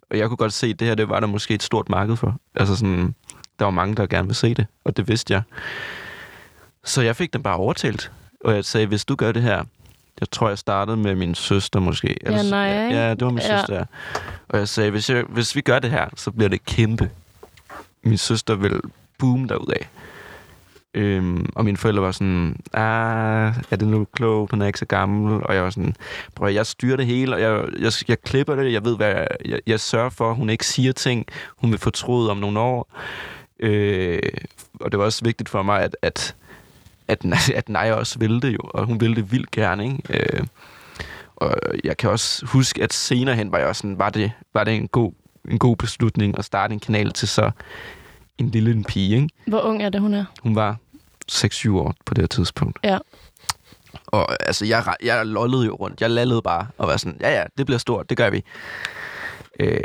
Og 0.09 0.18
jeg 0.18 0.28
kunne 0.28 0.38
godt 0.38 0.53
se, 0.53 0.68
at 0.68 0.80
det 0.80 0.88
her, 0.88 0.95
det 0.95 1.09
var 1.09 1.20
der 1.20 1.28
måske 1.28 1.53
et 1.53 1.64
stort 1.64 1.89
marked 1.89 2.16
for. 2.16 2.39
Altså 2.55 2.76
sådan, 2.76 3.16
der 3.62 3.66
var 3.66 3.72
mange, 3.72 3.95
der 3.95 4.05
gerne 4.07 4.28
ville 4.28 4.36
se 4.36 4.53
det, 4.53 4.66
og 4.86 4.97
det 4.97 5.07
vidste 5.07 5.34
jeg. 5.34 5.41
Så 6.84 7.01
jeg 7.01 7.16
fik 7.16 7.34
dem 7.34 7.43
bare 7.43 7.55
overtalt. 7.55 8.12
Og 8.45 8.55
jeg 8.55 8.66
sagde, 8.66 8.88
hvis 8.88 9.05
du 9.05 9.16
gør 9.16 9.32
det 9.32 9.41
her, 9.41 9.64
jeg 10.20 10.32
tror, 10.32 10.47
jeg 10.49 10.57
startede 10.57 10.97
med 10.97 11.16
min 11.16 11.36
søster 11.36 11.80
måske. 11.80 12.16
Ja, 12.26 12.43
Naja, 12.43 12.86
ikke? 12.86 12.97
ja, 12.99 13.09
det 13.09 13.22
var 13.26 13.30
min 13.32 13.39
Ja. 13.39 13.57
søster. 13.59 13.76
Ja. 13.76 13.84
Og 14.49 14.59
jeg 14.59 14.68
sagde, 14.68 14.91
hvis, 14.91 15.09
jeg, 15.09 15.24
hvis 15.30 15.55
vi 15.55 15.62
gør 15.62 15.80
det 15.80 15.91
her, 15.91 16.05
så 16.16 16.32
bliver 16.32 16.49
det 16.49 16.66
kæmpe. 16.66 17.09
Min 18.03 18.18
søster 18.18 18.55
vil 18.55 18.80
boom 19.20 19.47
derudad. 19.47 19.86
Øhm, 20.93 21.49
og 21.55 21.66
mine 21.66 21.78
forældre 21.78 22.01
var 22.01 22.12
sådan, 22.12 22.59
ah, 22.74 23.53
er 23.72 23.76
det 23.76 23.88
nu 23.88 24.07
klogt, 24.14 24.51
hun 24.51 24.62
er 24.62 24.66
ikke 24.68 24.80
så 24.80 24.86
gammel. 24.86 25.43
Og 25.43 25.55
jeg 25.55 25.64
var 25.64 25.70
sådan, 25.70 25.95
prøv 26.36 26.49
jeg 26.53 26.66
styrer 26.66 26.97
det 26.97 27.05
hele, 27.05 27.36
og 27.36 27.41
jeg, 27.41 27.66
jeg, 27.80 27.91
jeg 28.07 28.22
klipper 28.22 28.55
det, 28.55 28.74
jeg 28.74 28.86
ved, 28.86 28.95
hvad 28.95 29.07
jeg, 29.07 29.28
jeg, 29.45 29.59
jeg 29.68 29.80
sørger 29.80 30.09
for, 30.09 30.34
hun 30.34 30.49
ikke 30.49 30.66
siger 30.66 30.91
ting, 30.93 31.26
hun 31.57 31.72
vil 31.72 31.80
fortryde 31.80 32.32
om 32.32 32.38
nogle 32.38 32.59
år. 32.59 32.88
Øh, 33.62 34.20
og 34.80 34.91
det 34.91 34.99
var 34.99 35.05
også 35.05 35.24
vigtigt 35.24 35.49
for 35.49 35.64
mig, 35.64 35.82
at, 35.82 35.97
at, 36.01 36.36
at, 37.07 37.26
at 37.59 37.70
Naja 37.70 37.93
også 37.93 38.20
ville 38.20 38.41
det 38.41 38.53
jo, 38.53 38.59
og 38.64 38.86
hun 38.86 38.99
ville 38.99 39.16
det 39.16 39.32
vildt 39.32 39.51
gerne, 39.51 39.84
ikke? 39.84 40.03
Øh, 40.09 40.43
og 41.36 41.55
jeg 41.84 41.97
kan 41.97 42.09
også 42.09 42.45
huske, 42.45 42.84
at 42.84 42.93
senere 42.93 43.36
hen 43.36 43.51
var 43.51 43.57
jeg 43.57 43.68
også 43.68 43.80
sådan, 43.80 43.99
var 43.99 44.09
det, 44.09 44.32
var 44.53 44.64
det 44.64 44.76
en, 44.76 44.88
god, 44.88 45.12
en 45.49 45.59
god 45.59 45.76
beslutning 45.76 46.38
at 46.38 46.45
starte 46.45 46.74
en 46.74 46.80
kanal 46.80 47.12
til 47.12 47.28
så 47.28 47.51
en 48.38 48.49
lille 48.49 48.72
en 48.72 48.84
pige, 48.84 49.16
ikke? 49.16 49.30
Hvor 49.47 49.62
ung 49.62 49.84
er 49.84 49.89
det, 49.89 50.01
hun 50.01 50.14
er? 50.14 50.26
Hun 50.43 50.55
var 50.55 50.78
6-7 51.32 51.72
år 51.72 51.95
på 52.05 52.14
det 52.14 52.22
her 52.22 52.28
tidspunkt. 52.28 52.80
Ja. 52.84 52.97
Og 54.07 54.47
altså, 54.47 54.66
jeg, 54.66 54.95
jeg 55.03 55.26
lollede 55.26 55.66
jo 55.66 55.76
rundt. 55.76 56.01
Jeg 56.01 56.09
lallede 56.09 56.41
bare 56.41 56.68
og 56.78 56.88
var 56.88 56.97
sådan, 56.97 57.18
ja 57.22 57.39
ja, 57.39 57.43
det 57.57 57.66
bliver 57.66 57.80
stort, 57.80 58.09
det 58.09 58.18
gør 58.18 58.30
vi. 58.30 58.43
Øh, 59.59 59.84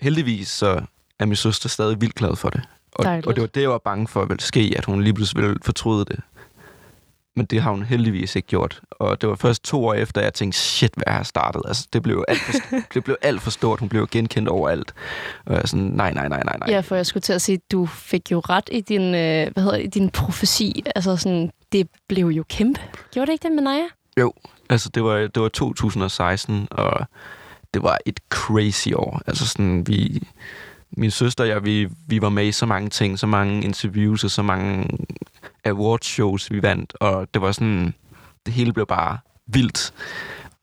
heldigvis 0.00 0.48
så 0.48 0.82
er 1.18 1.26
min 1.26 1.36
søster 1.36 1.68
stadig 1.68 2.00
vildt 2.00 2.14
glad 2.14 2.36
for 2.36 2.50
det. 2.50 2.62
Og, 2.94 3.04
Dejligt. 3.04 3.26
og 3.26 3.34
det 3.34 3.40
var 3.40 3.46
det, 3.46 3.60
jeg 3.62 3.70
var 3.70 3.78
bange 3.78 4.08
for, 4.08 4.22
at 4.22 4.28
ville 4.28 4.42
ske, 4.42 4.74
at 4.76 4.84
hun 4.84 5.02
lige 5.02 5.14
pludselig 5.14 5.42
ville 5.42 5.58
fortryde 5.62 6.04
det. 6.04 6.20
Men 7.36 7.46
det 7.46 7.62
har 7.62 7.70
hun 7.70 7.82
heldigvis 7.82 8.36
ikke 8.36 8.48
gjort. 8.48 8.80
Og 8.90 9.20
det 9.20 9.28
var 9.28 9.34
først 9.34 9.64
to 9.64 9.86
år 9.86 9.94
efter, 9.94 10.20
jeg 10.20 10.34
tænkte, 10.34 10.58
shit, 10.58 10.94
hvad 10.94 11.04
jeg 11.06 11.14
har 11.14 11.22
startet. 11.22 11.62
Altså, 11.68 11.88
det 11.92 12.02
blev 12.02 12.24
alt 12.28 12.40
for, 12.40 12.52
det 12.94 13.04
blev 13.04 13.16
alt 13.22 13.42
for 13.42 13.50
stort. 13.50 13.80
Hun 13.80 13.88
blev 13.88 14.06
genkendt 14.10 14.48
overalt. 14.48 14.94
Og 15.46 15.54
jeg 15.54 15.62
sådan, 15.64 15.84
nej, 15.84 16.12
nej, 16.12 16.28
nej, 16.28 16.42
nej, 16.44 16.56
nej. 16.58 16.70
Ja, 16.70 16.80
for 16.80 16.96
jeg 16.96 17.06
skulle 17.06 17.22
til 17.22 17.32
at 17.32 17.42
sige, 17.42 17.56
at 17.56 17.72
du 17.72 17.86
fik 17.86 18.30
jo 18.30 18.40
ret 18.40 18.68
i 18.72 18.80
din, 18.80 19.02
øh, 19.02 19.52
hvad 19.52 19.62
hedder 19.62 19.76
det, 19.76 19.84
i 19.84 19.86
din 19.86 20.10
profesi. 20.10 20.84
Altså 20.94 21.16
sådan, 21.16 21.50
det 21.72 21.88
blev 22.08 22.26
jo 22.26 22.44
kæmpe. 22.48 22.80
Gjorde 23.12 23.26
det 23.26 23.32
ikke 23.32 23.42
det 23.42 23.52
med 23.52 23.62
Naja? 23.62 23.86
Jo, 24.20 24.32
altså 24.70 24.88
det 24.88 25.04
var, 25.04 25.16
det 25.16 25.42
var 25.42 25.48
2016, 25.48 26.68
og 26.70 27.06
det 27.74 27.82
var 27.82 27.98
et 28.06 28.20
crazy 28.30 28.88
år. 28.94 29.20
Altså 29.26 29.48
sådan, 29.48 29.86
vi, 29.86 30.28
min 30.96 31.10
søster 31.10 31.44
og 31.44 31.48
jeg, 31.48 31.64
vi, 31.64 31.88
vi 32.06 32.22
var 32.22 32.28
med 32.28 32.46
i 32.46 32.52
så 32.52 32.66
mange 32.66 32.90
ting, 32.90 33.18
så 33.18 33.26
mange 33.26 33.62
interviews 33.62 34.24
og 34.24 34.30
så 34.30 34.42
mange 34.42 34.88
awardshows, 35.64 36.50
vi 36.50 36.62
vandt, 36.62 36.92
og 37.00 37.28
det 37.34 37.42
var 37.42 37.52
sådan, 37.52 37.94
det 38.46 38.54
hele 38.54 38.72
blev 38.72 38.86
bare 38.86 39.18
vildt. 39.46 39.94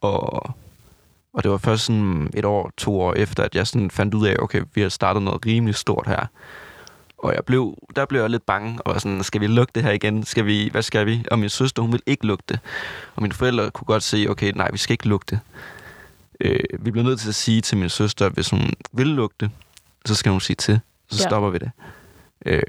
Og, 0.02 0.34
og 1.34 1.44
det 1.44 1.52
var 1.52 1.58
først 1.58 1.86
sådan 1.86 2.30
et 2.34 2.46
år, 2.46 2.72
to 2.78 3.02
år 3.02 3.14
efter, 3.14 3.44
at 3.44 3.56
jeg 3.56 3.68
sådan 3.68 3.92
fandt 3.92 4.14
ud 4.14 4.28
af, 4.28 4.36
okay, 4.40 4.62
vi 4.74 4.82
har 4.82 4.90
startet 4.90 5.24
noget 5.24 5.46
rimelig 5.46 5.76
stort 5.76 6.08
her. 6.08 6.26
Og 7.18 7.34
jeg 7.36 7.46
blev, 7.46 7.78
der 7.96 8.06
blev 8.06 8.22
jeg 8.22 8.30
lidt 8.30 8.46
bange, 8.46 8.82
og 8.82 8.94
var 8.94 9.00
sådan, 9.00 9.24
skal 9.24 9.42
vi 9.42 9.48
lukke 9.48 9.72
det 9.76 9.84
her 9.84 9.92
igen? 9.92 10.24
Skal 10.24 10.46
vi, 10.46 10.70
hvad 10.72 10.82
skal 10.82 11.06
vi? 11.06 11.26
Og 11.32 11.40
min 11.40 11.50
søster, 11.50 11.82
hun 11.82 11.92
ville 11.92 12.04
ikke 12.06 12.28
lukke 12.28 12.44
det. 12.50 12.60
Og 13.16 13.22
mine 13.22 13.34
forældre 13.34 13.72
kunne 13.72 13.86
godt 13.86 14.04
se, 14.04 14.26
okay, 14.30 14.52
nej, 14.56 14.72
vi 14.72 14.78
skal 14.78 14.94
ikke 14.94 15.08
lukke 15.08 15.26
det. 15.30 15.40
Øh, 16.40 16.60
vi 16.80 16.92
blev 16.92 17.04
nødt 17.04 17.20
til 17.20 17.30
at 17.30 17.36
sige 17.36 17.62
til 17.62 17.78
min 17.78 17.90
søster, 17.90 18.26
at 18.26 18.32
hvis 18.32 18.50
hun 18.50 18.74
ville 18.92 19.16
lukke 19.16 19.36
det, 19.40 19.50
så 20.06 20.16
skal 20.16 20.32
hun 20.32 20.42
sige 20.42 20.56
til. 20.56 20.80
Så 21.10 21.24
Ja. 21.24 21.30
stopper 21.30 21.50
vi 21.50 21.58
det. 21.58 21.72
Øh, 22.46 22.62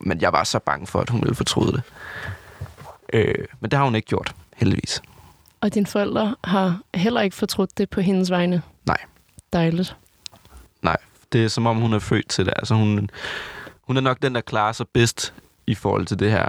men 0.00 0.20
jeg 0.20 0.32
var 0.32 0.44
så 0.44 0.58
bange 0.58 0.86
for, 0.86 1.00
at 1.00 1.10
hun 1.10 1.20
ville 1.20 1.34
fortryde 1.34 1.72
det. 1.72 1.82
Øh, 3.12 3.44
men 3.60 3.70
det 3.70 3.76
har 3.78 3.84
hun 3.84 3.94
ikke 3.94 4.08
gjort, 4.08 4.34
heldigvis. 4.56 5.02
Og 5.60 5.74
dine 5.74 5.86
forældre 5.86 6.36
har 6.44 6.80
heller 6.94 7.20
ikke 7.20 7.36
fortrudt 7.36 7.78
det 7.78 7.90
på 7.90 8.00
hendes 8.00 8.30
vegne? 8.30 8.62
Nej. 8.86 8.96
Dejligt. 9.52 9.96
Nej, 10.82 10.96
det 11.32 11.44
er 11.44 11.48
som 11.48 11.66
om, 11.66 11.76
hun 11.76 11.92
er 11.92 11.98
født 11.98 12.28
til 12.28 12.46
det. 12.46 12.52
Altså, 12.56 12.74
hun, 12.74 13.10
hun 13.82 13.96
er 13.96 14.00
nok 14.00 14.22
den, 14.22 14.34
der 14.34 14.40
klarer 14.40 14.72
sig 14.72 14.86
bedst 14.92 15.34
i 15.66 15.74
forhold 15.74 16.06
til 16.06 16.18
det 16.18 16.30
her 16.30 16.48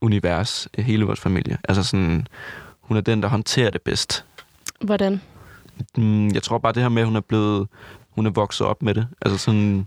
univers, 0.00 0.68
hele 0.78 1.04
vores 1.04 1.20
familie. 1.20 1.58
Altså 1.68 1.82
sådan, 1.82 2.26
hun 2.80 2.96
er 2.96 3.00
den, 3.00 3.22
der 3.22 3.28
håndterer 3.28 3.70
det 3.70 3.82
bedst. 3.82 4.24
Hvordan? 4.80 5.20
Mm, 5.96 6.28
Jeg 6.34 6.42
tror 6.42 6.58
bare, 6.58 6.72
det 6.72 6.82
her 6.82 6.88
med, 6.88 7.02
at 7.02 7.06
hun 7.08 7.16
er 7.16 7.20
blevet... 7.20 7.68
Hun 8.14 8.26
er 8.26 8.30
vokset 8.30 8.66
op 8.66 8.82
med 8.82 8.94
det. 8.94 9.08
Altså 9.22 9.38
sådan... 9.38 9.86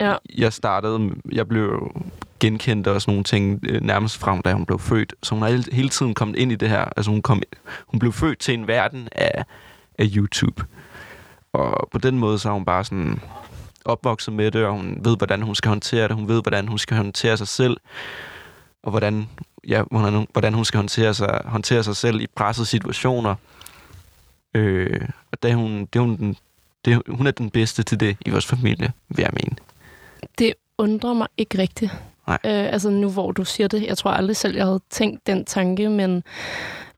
Ja. 0.00 0.14
Jeg 0.38 0.52
startede... 0.52 1.10
Jeg 1.32 1.48
blev 1.48 1.92
genkendte 2.40 2.92
og 2.92 3.02
sådan 3.02 3.12
nogle 3.12 3.24
ting 3.24 3.60
øh, 3.68 3.82
nærmest 3.82 4.18
fra, 4.18 4.40
da 4.44 4.52
hun 4.52 4.66
blev 4.66 4.78
født. 4.78 5.14
Så 5.22 5.34
hun 5.34 5.42
har 5.42 5.72
hele, 5.72 5.88
tiden 5.88 6.14
kommet 6.14 6.36
ind 6.36 6.52
i 6.52 6.56
det 6.56 6.68
her. 6.68 6.84
Altså 6.96 7.10
hun, 7.10 7.22
kom, 7.22 7.42
hun 7.86 7.98
blev 7.98 8.12
født 8.12 8.38
til 8.38 8.54
en 8.54 8.66
verden 8.66 9.08
af, 9.12 9.44
af 9.98 10.06
YouTube. 10.16 10.64
Og 11.52 11.88
på 11.92 11.98
den 11.98 12.18
måde 12.18 12.38
så 12.38 12.48
er 12.48 12.52
hun 12.52 12.64
bare 12.64 12.84
sådan 12.84 13.20
opvokset 13.84 14.34
med 14.34 14.50
det, 14.50 14.64
og 14.64 14.72
hun 14.72 14.98
ved, 15.00 15.16
hvordan 15.16 15.42
hun 15.42 15.54
skal 15.54 15.68
håndtere 15.68 16.08
det. 16.08 16.16
Hun 16.16 16.28
ved, 16.28 16.42
hvordan 16.42 16.68
hun 16.68 16.78
skal 16.78 16.96
håndtere 16.96 17.36
sig 17.36 17.48
selv, 17.48 17.76
og 18.82 18.90
hvordan, 18.90 19.28
ja, 19.68 19.82
hvordan, 19.90 20.26
hvordan 20.32 20.54
hun 20.54 20.64
skal 20.64 20.78
håndtere 20.78 21.14
sig, 21.14 21.40
håndtere 21.44 21.82
sig 21.82 21.96
selv 21.96 22.20
i 22.20 22.26
pressede 22.36 22.66
situationer. 22.66 23.34
Øh, 24.54 25.08
og 25.32 25.42
det 25.42 25.50
er 25.50 25.54
hun, 25.54 25.80
det 25.80 25.96
er 25.96 26.00
hun, 26.00 26.16
den, 26.16 26.36
det, 26.86 27.02
hun 27.08 27.26
er 27.26 27.30
den 27.30 27.50
bedste 27.50 27.82
til 27.82 28.00
det 28.00 28.16
i 28.26 28.30
vores 28.30 28.46
familie, 28.46 28.92
vil 29.08 29.22
jeg 29.22 29.30
mene. 29.32 29.56
Det 30.38 30.54
undrer 30.78 31.14
mig 31.14 31.28
ikke 31.36 31.58
rigtigt. 31.58 31.92
Nej. 32.26 32.38
Øh, 32.44 32.72
altså 32.72 32.90
nu 32.90 33.10
hvor 33.10 33.32
du 33.32 33.44
siger 33.44 33.68
det, 33.68 33.86
jeg 33.86 33.98
tror 33.98 34.10
aldrig 34.10 34.36
selv, 34.36 34.56
jeg 34.56 34.64
havde 34.64 34.80
tænkt 34.90 35.26
den 35.26 35.44
tanke, 35.44 35.88
men 35.88 36.22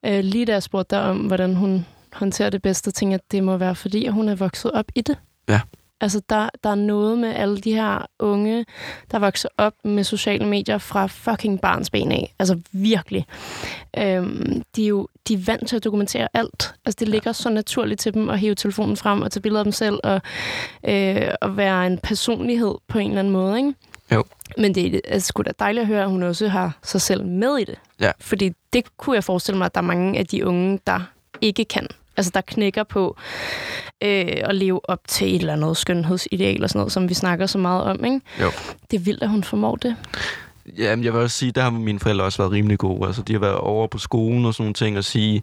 øh, 0.06 0.24
lige 0.24 0.44
da 0.44 0.52
jeg 0.52 0.62
spurgte 0.62 0.96
dig 0.96 1.04
om, 1.04 1.18
hvordan 1.18 1.54
hun 1.54 1.86
håndterer 2.12 2.50
det 2.50 2.62
bedste, 2.62 2.90
tænkte 2.90 3.12
jeg, 3.12 3.20
at 3.26 3.32
det 3.32 3.44
må 3.44 3.56
være, 3.56 3.74
fordi 3.74 4.04
at 4.04 4.12
hun 4.12 4.28
er 4.28 4.34
vokset 4.34 4.70
op 4.70 4.86
i 4.94 5.00
det. 5.00 5.18
Ja. 5.48 5.60
Altså, 6.00 6.20
der, 6.28 6.48
der 6.64 6.70
er 6.70 6.74
noget 6.74 7.18
med 7.18 7.34
alle 7.34 7.58
de 7.58 7.72
her 7.72 8.06
unge, 8.18 8.64
der 9.10 9.18
vokser 9.18 9.48
op 9.58 9.74
med 9.84 10.04
sociale 10.04 10.46
medier 10.46 10.78
fra 10.78 11.06
fucking 11.06 11.60
barns 11.60 11.90
ben 11.90 12.12
af. 12.12 12.34
Altså, 12.38 12.60
virkelig. 12.72 13.26
Øhm, 13.98 14.62
de 14.76 14.84
er 14.84 14.88
jo 14.88 15.08
de 15.28 15.34
er 15.34 15.38
vant 15.46 15.68
til 15.68 15.76
at 15.76 15.84
dokumentere 15.84 16.28
alt. 16.34 16.74
Altså, 16.84 16.96
det 17.00 17.08
ligger 17.08 17.32
så 17.32 17.50
naturligt 17.50 18.00
til 18.00 18.14
dem 18.14 18.28
at 18.28 18.38
hæve 18.38 18.54
telefonen 18.54 18.96
frem 18.96 19.22
og 19.22 19.32
tage 19.32 19.42
billeder 19.42 19.60
af 19.60 19.64
dem 19.64 19.72
selv 19.72 19.98
og, 20.04 20.20
øh, 20.88 21.30
og 21.40 21.56
være 21.56 21.86
en 21.86 21.98
personlighed 21.98 22.74
på 22.88 22.98
en 22.98 23.08
eller 23.08 23.18
anden 23.18 23.32
måde, 23.32 23.56
ikke? 23.56 23.74
Jo. 24.12 24.24
Men 24.58 24.74
det 24.74 25.00
er 25.04 25.18
sgu 25.18 25.42
da 25.42 25.50
dejligt 25.58 25.82
at 25.82 25.86
høre, 25.86 26.02
at 26.02 26.10
hun 26.10 26.22
også 26.22 26.48
har 26.48 26.78
sig 26.82 27.00
selv 27.00 27.24
med 27.24 27.56
i 27.58 27.64
det. 27.64 27.78
Ja. 28.00 28.12
Fordi 28.20 28.52
det 28.72 28.96
kunne 28.96 29.14
jeg 29.14 29.24
forestille 29.24 29.58
mig, 29.58 29.64
at 29.64 29.74
der 29.74 29.80
er 29.80 29.84
mange 29.84 30.18
af 30.18 30.26
de 30.26 30.46
unge, 30.46 30.80
der 30.86 31.00
ikke 31.40 31.64
kan. 31.64 31.86
Altså, 32.18 32.32
der 32.34 32.40
knækker 32.40 32.82
på 32.84 33.16
øh, 34.02 34.26
at 34.26 34.54
leve 34.54 34.90
op 34.90 35.00
til 35.08 35.34
et 35.34 35.40
eller 35.40 35.52
andet 35.52 35.76
skønhedsideal 35.76 36.62
og 36.62 36.68
sådan 36.68 36.78
noget, 36.78 36.92
som 36.92 37.08
vi 37.08 37.14
snakker 37.14 37.46
så 37.46 37.58
meget 37.58 37.82
om, 37.82 38.04
ikke? 38.04 38.20
Jo. 38.40 38.50
Det 38.90 38.96
er 38.96 39.00
vildt, 39.00 39.22
at 39.22 39.28
hun 39.28 39.44
formår 39.44 39.76
det. 39.76 39.96
Jamen, 40.78 41.04
jeg 41.04 41.12
vil 41.12 41.20
også 41.20 41.38
sige, 41.38 41.52
der 41.52 41.62
har 41.62 41.70
mine 41.70 42.00
forældre 42.00 42.24
også 42.24 42.42
været 42.42 42.52
rimelig 42.52 42.78
gode. 42.78 43.06
Altså, 43.06 43.22
de 43.22 43.32
har 43.32 43.40
været 43.40 43.56
over 43.56 43.86
på 43.86 43.98
skolen 43.98 44.44
og 44.44 44.54
sådan 44.54 44.64
nogle 44.64 44.74
ting 44.74 44.98
og 44.98 45.04
sige, 45.04 45.42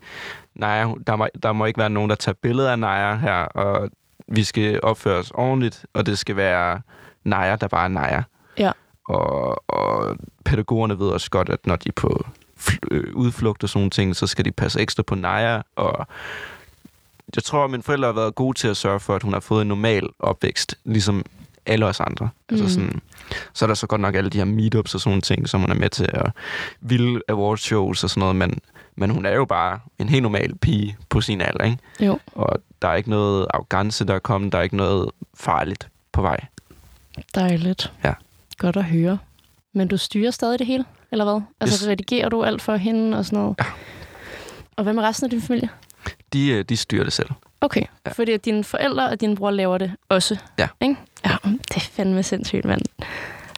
nej, 0.55 0.84
der 1.07 1.15
må, 1.15 1.28
der 1.43 1.51
må 1.51 1.65
ikke 1.65 1.80
være 1.80 1.89
nogen, 1.89 2.09
der 2.09 2.15
tager 2.15 2.36
billeder 2.41 2.71
af 2.71 2.80
Naja 2.80 3.15
her, 3.15 3.36
og 3.36 3.89
vi 4.28 4.43
skal 4.43 4.80
opføre 4.84 5.17
os 5.17 5.32
ordentligt, 5.32 5.86
og 5.93 6.05
det 6.05 6.17
skal 6.17 6.36
være 6.36 6.82
Naja, 7.23 7.55
der 7.55 7.67
bare 7.67 7.84
er 7.84 7.88
Naja. 7.88 8.23
Ja. 8.57 8.71
Og, 9.09 9.63
og 9.69 10.17
pædagogerne 10.45 10.99
ved 10.99 11.07
også 11.07 11.30
godt, 11.30 11.49
at 11.49 11.67
når 11.67 11.76
de 11.76 11.89
er 11.89 11.93
på 11.95 12.26
øh, 12.91 13.13
udflugt 13.13 13.63
og 13.63 13.69
sådan 13.69 13.80
nogle 13.80 13.89
ting, 13.89 14.15
så 14.15 14.28
skal 14.28 14.45
de 14.45 14.51
passe 14.51 14.80
ekstra 14.80 15.03
på 15.03 15.15
Naja, 15.15 15.61
og 15.76 16.07
jeg 17.36 17.43
tror, 17.43 17.63
at 17.63 17.69
mine 17.71 17.84
forældre 17.84 18.07
har 18.07 18.13
været 18.13 18.36
gode 18.36 18.57
til 18.57 18.67
at 18.67 18.78
sørge 18.78 18.99
for, 18.99 19.15
at 19.15 19.23
hun 19.23 19.34
har 19.34 19.39
fået 19.39 19.61
en 19.61 19.67
normal 19.67 20.07
opvækst, 20.19 20.76
ligesom 20.86 21.26
alle 21.65 21.86
os 21.86 21.99
andre. 21.99 22.26
Mm. 22.49 22.55
Altså 22.57 22.73
sådan, 22.73 23.01
så 23.53 23.65
er 23.65 23.67
der 23.67 23.73
så 23.73 23.88
godt 23.88 24.01
nok 24.01 24.15
alle 24.15 24.30
de 24.30 24.38
her 24.38 24.45
meetups 24.45 24.93
og 24.95 25.01
sådan 25.01 25.09
nogle 25.11 25.21
ting, 25.21 25.49
som 25.49 25.61
hun 25.61 25.69
er 25.69 25.76
med 25.76 25.89
til, 25.89 26.09
og 26.13 26.32
vilde 26.82 27.21
awardshows 27.30 28.03
og 28.03 28.09
sådan 28.09 28.19
noget, 28.19 28.36
men, 28.36 28.59
men 28.95 29.09
hun 29.09 29.26
er 29.26 29.34
jo 29.34 29.45
bare 29.45 29.80
en 29.99 30.09
helt 30.09 30.23
normal 30.23 30.55
pige 30.55 30.97
på 31.09 31.21
sin 31.21 31.41
alder, 31.41 31.63
ikke? 31.65 31.78
Jo. 31.99 32.19
Og 32.32 32.49
der 32.82 32.88
er 32.88 32.95
ikke 32.95 33.09
noget 33.09 33.47
arrogance, 33.53 34.05
der 34.05 34.13
er 34.15 34.19
kommet, 34.19 34.51
der 34.51 34.57
er 34.57 34.63
ikke 34.63 34.78
noget 34.78 35.09
farligt 35.34 35.88
på 36.11 36.21
vej. 36.21 36.45
Dejligt. 37.36 37.91
Ja. 38.03 38.13
Godt 38.57 38.76
at 38.78 38.84
høre. 38.86 39.17
Men 39.73 39.88
du 39.88 39.97
styrer 39.97 40.32
stadig 40.32 40.59
det 40.59 40.67
hele, 40.67 40.86
eller 41.11 41.26
hvad? 41.26 41.41
Altså, 41.61 41.86
Yes. 41.86 41.89
redigerer 41.89 42.30
du 42.30 42.43
alt 42.43 42.61
for 42.61 42.76
hende 42.76 43.17
og 43.17 43.26
sådan 43.26 43.39
noget? 43.39 43.55
Ja. 43.59 43.65
Og 44.76 44.84
hvad 44.84 44.93
med 44.93 45.03
resten 45.03 45.26
af 45.26 45.30
din 45.30 45.41
familie? 45.41 45.69
De, 46.36 46.49
øh, 46.49 46.65
de 46.69 46.77
styrer 46.77 47.03
det 47.03 47.13
selv. 47.13 47.29
Okay, 47.61 47.83
Ja. 48.05 48.11
fordi 48.11 48.31
at 48.31 48.45
dine 48.45 48.63
forældre 48.63 49.09
og 49.09 49.21
din 49.21 49.36
bror 49.36 49.51
laver 49.51 49.77
det 49.77 49.91
også. 50.09 50.38
Ja. 50.59 50.67
Ikke? 50.81 50.95
Ja, 51.25 51.36
det 51.43 51.75
er 51.75 51.79
fandme 51.79 52.23
sindssygt, 52.23 52.65
mand. 52.65 52.81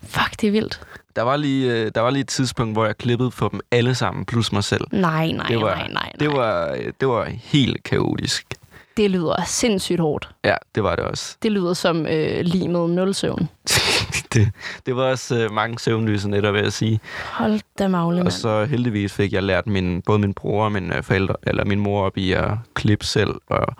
Fuck, 0.04 0.42
det 0.42 0.48
er 0.48 0.52
vildt. 0.52 0.82
Der 1.16 1.22
var, 1.22 1.38
lige, 1.38 1.72
øh, 1.74 1.92
der 1.96 2.02
var 2.02 2.10
lige 2.10 2.22
et 2.22 2.28
tidspunkt, 2.28 2.76
hvor 2.76 2.86
jeg 2.86 2.98
klippede 2.98 3.32
for 3.32 3.48
dem 3.50 3.60
alle 3.72 3.96
sammen, 3.96 4.26
plus 4.26 4.52
mig 4.52 4.64
selv. 4.64 4.84
Nej, 4.92 5.32
nej, 5.32 5.48
Det 5.48 5.58
var- 5.62 5.76
nej, 5.76 5.88
nej, 5.88 5.94
nej. 5.94 6.12
Det 6.20 6.30
var, 6.32 6.72
øh, 6.72 6.94
det 7.00 7.08
var 7.08 7.26
helt 7.44 7.84
kaotisk. 7.84 8.46
det 8.98 9.12
lyder 9.12 9.44
sindssygt 9.46 10.00
hårdt. 10.00 10.30
Ja, 10.44 10.56
det 10.76 10.84
var 10.84 10.96
det 10.96 11.06
også. 11.06 11.38
Det 11.44 11.52
lyder 11.52 11.74
som 11.74 12.06
øh, 12.08 12.42
lige 12.42 12.68
med. 12.68 12.88
det, 14.40 14.52
det 14.86 14.96
var 14.96 15.04
også 15.04 15.36
øh, 15.38 15.52
mange 15.52 15.80
søvnløse 15.80 16.30
nætter, 16.30 16.52
vil 16.52 16.62
jeg 16.64 16.74
sige. 16.74 17.00
Hold 17.32 17.60
da 17.80 17.88
magle, 17.88 18.24
Og 18.24 18.32
så 18.32 18.66
heldigvis 18.66 19.14
fik 19.14 19.34
jeg 19.34 19.44
lært 19.44 19.68
min, 19.68 20.02
både 20.02 20.20
min 20.20 20.34
bror 20.34 20.66
og 20.66 20.72
min 20.72 20.92
øh, 20.92 21.04
forældre, 21.04 21.36
eller 21.44 21.66
min 21.66 21.80
mor 21.80 22.04
op 22.06 22.18
i 22.18 22.32
at 22.32 22.52
klippe 22.74 23.06
selv 23.06 23.36
og 23.48 23.76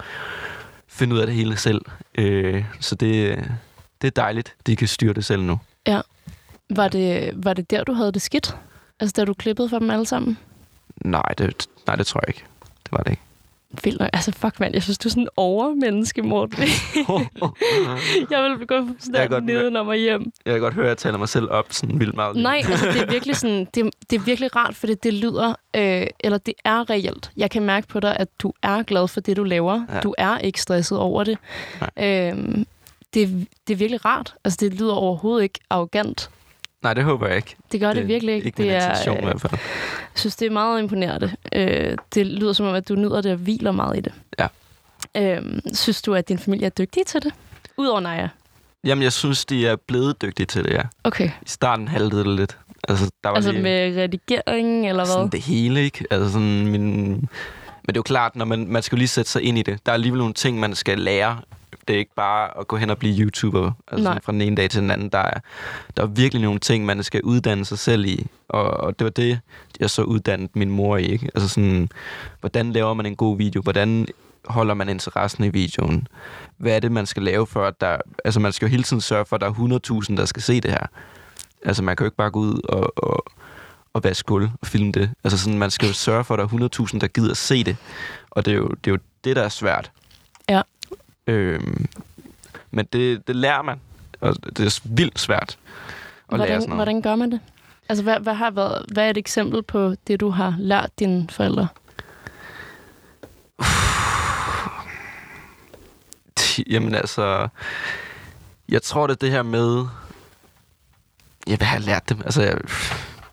finde 0.88 1.16
ud 1.16 1.20
af 1.20 1.28
det 1.28 1.36
hele 1.36 1.58
selv. 1.58 1.82
Øh, 2.18 2.64
så 2.80 2.96
det, 2.96 3.44
det 4.02 4.08
er 4.08 4.12
dejligt, 4.12 4.56
de 4.68 4.76
kan 4.76 4.88
styre 4.88 5.14
det 5.14 5.26
selv 5.26 5.44
nu. 5.44 5.60
Var 6.70 6.88
det, 6.88 7.32
var 7.36 7.54
det 7.54 7.72
der, 7.72 7.84
du 7.84 7.94
havde 7.94 8.12
det 8.12 8.22
skidt? 8.22 8.56
Altså, 9.00 9.14
da 9.18 9.26
du 9.26 9.34
klippede 9.34 9.70
for 9.70 9.80
dem 9.80 9.90
alle 9.90 10.06
sammen? 10.06 10.38
Nej, 11.06 11.34
det, 11.38 11.68
nej, 11.88 11.96
det 11.96 12.08
tror 12.08 12.22
jeg 12.26 12.30
ikke. 12.30 12.44
Det 12.84 12.92
var 12.92 12.98
det 12.98 13.12
ikke. 13.12 13.22
Vildt. 13.84 14.02
Altså, 14.14 14.32
fuck, 14.32 14.60
mand. 14.60 14.74
Jeg 14.74 14.84
synes, 14.84 14.98
du 14.98 15.08
er 15.08 15.10
sådan 15.10 15.24
en 15.24 15.30
overmenneske, 15.38 16.22
Morten. 16.22 16.58
jeg 18.32 18.44
vil 18.44 18.68
gå 18.68 18.88
sådan 19.00 19.30
godt 19.30 19.44
med. 19.44 19.54
nedenom 19.54 19.88
og 19.88 19.96
hjem. 19.96 20.32
Jeg 20.46 20.54
kan 20.54 20.62
godt 20.62 20.74
høre, 20.74 20.86
at 20.86 20.90
jeg 20.90 20.98
taler 20.98 21.18
mig 21.18 21.30
selv 21.30 21.52
op 21.52 21.66
sådan 21.70 22.00
vildt 22.00 22.16
meget. 22.16 22.36
Nej, 22.36 22.62
altså, 22.70 22.86
det 22.86 23.02
er 23.02 23.12
virkelig 23.12 23.36
sådan, 23.36 23.68
det, 23.74 23.90
det 24.10 24.16
er 24.16 24.20
virkelig 24.24 24.56
rart, 24.56 24.76
fordi 24.76 24.94
det 24.94 25.14
lyder, 25.14 25.56
øh, 25.76 26.08
eller 26.20 26.38
det 26.38 26.54
er 26.66 26.90
reelt. 26.90 27.32
Jeg 27.38 27.52
kan 27.52 27.64
mærke 27.64 27.88
på 27.88 28.00
dig, 28.00 28.18
at 28.20 28.28
du 28.40 28.54
er 28.64 28.84
glad 28.84 29.08
for 29.08 29.20
det, 29.20 29.38
du 29.38 29.44
laver. 29.44 29.86
Ja. 29.94 30.00
Du 30.00 30.16
er 30.18 30.38
ikke 30.38 30.62
stresset 30.62 30.98
over 30.98 31.24
det. 31.24 31.38
Øh, 32.00 32.66
det, 33.14 33.48
det 33.68 33.74
er 33.74 33.78
virkelig 33.78 34.06
rart. 34.06 34.36
Altså, 34.44 34.58
det 34.62 34.74
lyder 34.74 34.94
overhovedet 34.94 35.44
ikke 35.44 35.60
arrogant. 35.70 36.30
Nej, 36.84 36.94
det 36.94 37.04
håber 37.04 37.28
jeg 37.28 37.36
ikke. 37.36 37.56
Det 37.72 37.80
gør 37.80 37.88
det, 37.88 37.96
det 37.96 38.08
virkelig 38.08 38.36
ikke. 38.36 38.46
Ikke 38.46 38.64
det 38.64 38.72
er, 38.72 39.10
i 39.12 39.18
øh, 39.18 39.24
hvert 39.24 39.42
fald. 39.42 39.52
Jeg 39.52 39.60
synes, 40.16 40.36
det 40.36 40.46
er 40.46 40.52
meget 40.52 40.80
imponerende. 40.80 41.36
Øh, 41.54 41.98
det 42.14 42.26
lyder 42.26 42.54
som 42.54 42.66
om, 42.66 42.76
at 42.76 42.90
du 42.90 42.96
nyder 42.96 43.22
det 43.22 43.32
og 43.32 43.38
hviler 43.38 43.72
meget 43.72 43.98
i 43.98 44.02
det. 44.02 44.14
Ja. 44.40 44.48
Øh, 45.18 45.44
synes 45.74 46.02
du, 46.02 46.14
at 46.14 46.30
din 46.30 46.40
familie 46.40 46.66
er 46.66 46.70
dygtige 46.70 47.04
til 47.04 47.24
det? 47.24 47.34
Udover 47.78 48.00
Naja. 48.00 48.28
Jamen, 48.84 49.04
jeg 49.04 49.14
synes, 49.14 49.46
de 49.46 49.68
er 49.68 49.76
blevet 49.88 50.22
dygtige 50.22 50.46
til 50.46 50.64
det, 50.64 50.74
ja. 50.74 50.82
Okay. 51.04 51.30
I 51.42 51.48
starten 51.50 51.88
haltede 51.88 52.24
det 52.24 52.36
lidt. 52.36 52.58
Altså, 52.90 53.12
der 53.24 53.30
var 53.30 53.36
Altså 53.36 53.52
lige 53.52 53.64
med 53.64 53.98
redigering, 53.98 54.90
eller 54.90 55.06
sådan 55.06 55.22
hvad? 55.22 55.32
det 55.32 55.42
hele, 55.42 55.84
ikke? 55.84 56.06
Altså 56.12 56.32
sådan 56.32 56.68
min... 56.68 57.08
Men 57.84 57.94
det 57.94 57.98
er 57.98 58.00
jo 58.00 58.04
klart, 58.04 58.36
når 58.36 58.46
man, 58.46 58.68
man 58.68 58.84
skal 58.84 58.96
jo 58.96 58.98
lige 58.98 59.08
sætte 59.08 59.32
sig 59.32 59.42
ind 59.42 59.58
i 59.58 59.62
det. 59.62 59.86
Der 59.86 59.92
er 59.92 59.94
alligevel 59.94 60.18
nogle 60.18 60.34
ting, 60.34 60.60
man 60.60 60.76
skal 60.76 61.00
lære. 61.00 61.38
Det 61.88 61.94
er 61.94 62.00
ikke 62.00 62.16
bare 62.16 62.60
at 62.60 62.68
gå 62.68 62.78
hen 62.78 62.90
og 62.90 62.98
blive 62.98 63.20
YouTuber 63.20 63.72
altså 63.88 64.10
Nej. 64.10 64.20
fra 64.24 64.32
den 64.32 64.42
ene 64.42 64.56
dag 64.56 64.70
til 64.70 64.82
den 64.82 64.92
anden. 64.92 65.10
Der 65.10 65.18
er, 65.18 65.40
der 65.98 66.04
er 66.04 66.08
virkelig 66.08 66.44
nogle 66.44 66.60
ting, 66.60 66.86
man 66.86 67.04
skal 67.04 67.22
uddanne 67.22 67.66
sig 67.66 67.80
selv 67.80 68.06
i. 68.06 68.28
Og, 68.50 68.64
og 68.64 69.00
det 69.00 69.06
var 69.06 69.12
det, 69.12 69.40
jeg 69.80 69.90
så 69.90 70.02
uddannet 70.02 70.56
min 70.56 70.70
mor 70.70 70.98
i. 70.98 71.06
Ikke? 71.06 71.30
Altså 71.36 71.50
sådan, 71.50 71.90
hvordan 72.40 72.72
laver 72.72 72.94
man 72.94 73.06
en 73.06 73.16
god 73.16 73.38
video? 73.38 73.62
Hvordan 73.62 74.08
holder 74.46 74.74
man 74.74 74.90
interessen 74.90 75.44
i 75.44 75.50
videoen? 75.50 76.08
Hvad 76.58 76.76
er 76.76 76.80
det, 76.80 76.92
man 76.92 77.06
skal 77.06 77.24
lave 77.24 77.48
for, 77.48 77.66
at 77.66 77.82
der... 77.82 77.98
Altså, 78.26 78.40
man 78.40 78.52
skal 78.52 78.66
jo 78.66 78.70
hele 78.70 78.84
tiden 78.84 79.02
sørge 79.02 79.26
for, 79.26 79.36
at 79.36 79.42
der 79.42 79.48
er 79.48 80.02
100.000, 80.10 80.16
der 80.16 80.26
skal 80.26 80.42
se 80.42 80.62
det 80.62 80.72
her. 80.72 80.88
Altså, 81.66 81.84
man 81.84 81.96
kan 81.96 82.04
jo 82.04 82.08
ikke 82.08 82.18
bare 82.18 82.32
gå 82.32 82.40
ud 82.40 82.62
og, 82.70 82.94
og, 82.98 83.26
og 83.94 84.04
vaske 84.04 84.26
gulv 84.28 84.50
og 84.62 84.68
filme 84.68 84.92
det. 84.92 85.12
Altså, 85.24 85.38
sådan, 85.38 85.60
man 85.60 85.72
skal 85.72 85.88
jo 85.88 85.94
sørge 85.94 86.24
for, 86.24 86.34
at 86.34 86.38
der 86.38 86.66
er 86.66 86.88
100.000, 86.94 87.00
der 87.00 87.08
gider 87.08 87.32
at 87.32 87.38
se 87.38 87.64
det. 87.64 87.78
Og 88.30 88.46
det 88.46 88.52
er 88.52 88.58
jo 88.58 88.68
det, 88.68 88.88
er 88.88 88.92
jo 88.92 88.98
det 89.24 89.36
der 89.36 89.42
er 89.42 89.50
svært. 89.50 89.92
Ja. 90.50 90.62
Øhm, 91.28 91.86
men 92.72 92.88
det, 92.94 93.28
det 93.28 93.36
lærer 93.36 93.62
man. 93.62 93.80
Og 94.20 94.36
det 94.58 94.66
er 94.66 94.80
vildt 94.84 95.20
svært 95.20 95.58
at 96.32 96.40
lære 96.40 96.48
sådan 96.48 96.48
Hvordan, 96.48 96.70
noget. 96.70 96.78
hvordan 96.78 97.02
gør 97.02 97.16
man 97.16 97.32
det? 97.32 97.40
Altså, 97.90 98.04
hvad, 98.04 98.20
hvad, 98.20 98.34
har 98.34 98.52
været, 98.52 98.86
hvad 98.92 99.06
er 99.06 99.10
et 99.10 99.18
eksempel 99.18 99.64
på 99.64 99.96
det, 100.08 100.20
du 100.20 100.30
har 100.30 100.56
lært 100.60 100.90
dine 101.00 101.28
forældre? 101.30 101.68
Jamen 106.70 106.96
altså, 106.96 107.48
jeg 108.70 108.82
tror 108.82 109.08
det 109.08 109.14
er 109.14 109.18
det 109.18 109.32
her 109.32 109.44
med, 109.44 109.86
hvad 111.48 111.68
har 111.68 111.76
jeg 111.76 111.86
lært 111.86 112.10
dem? 112.10 112.22
Altså, 112.26 112.42
jeg, 112.42 112.58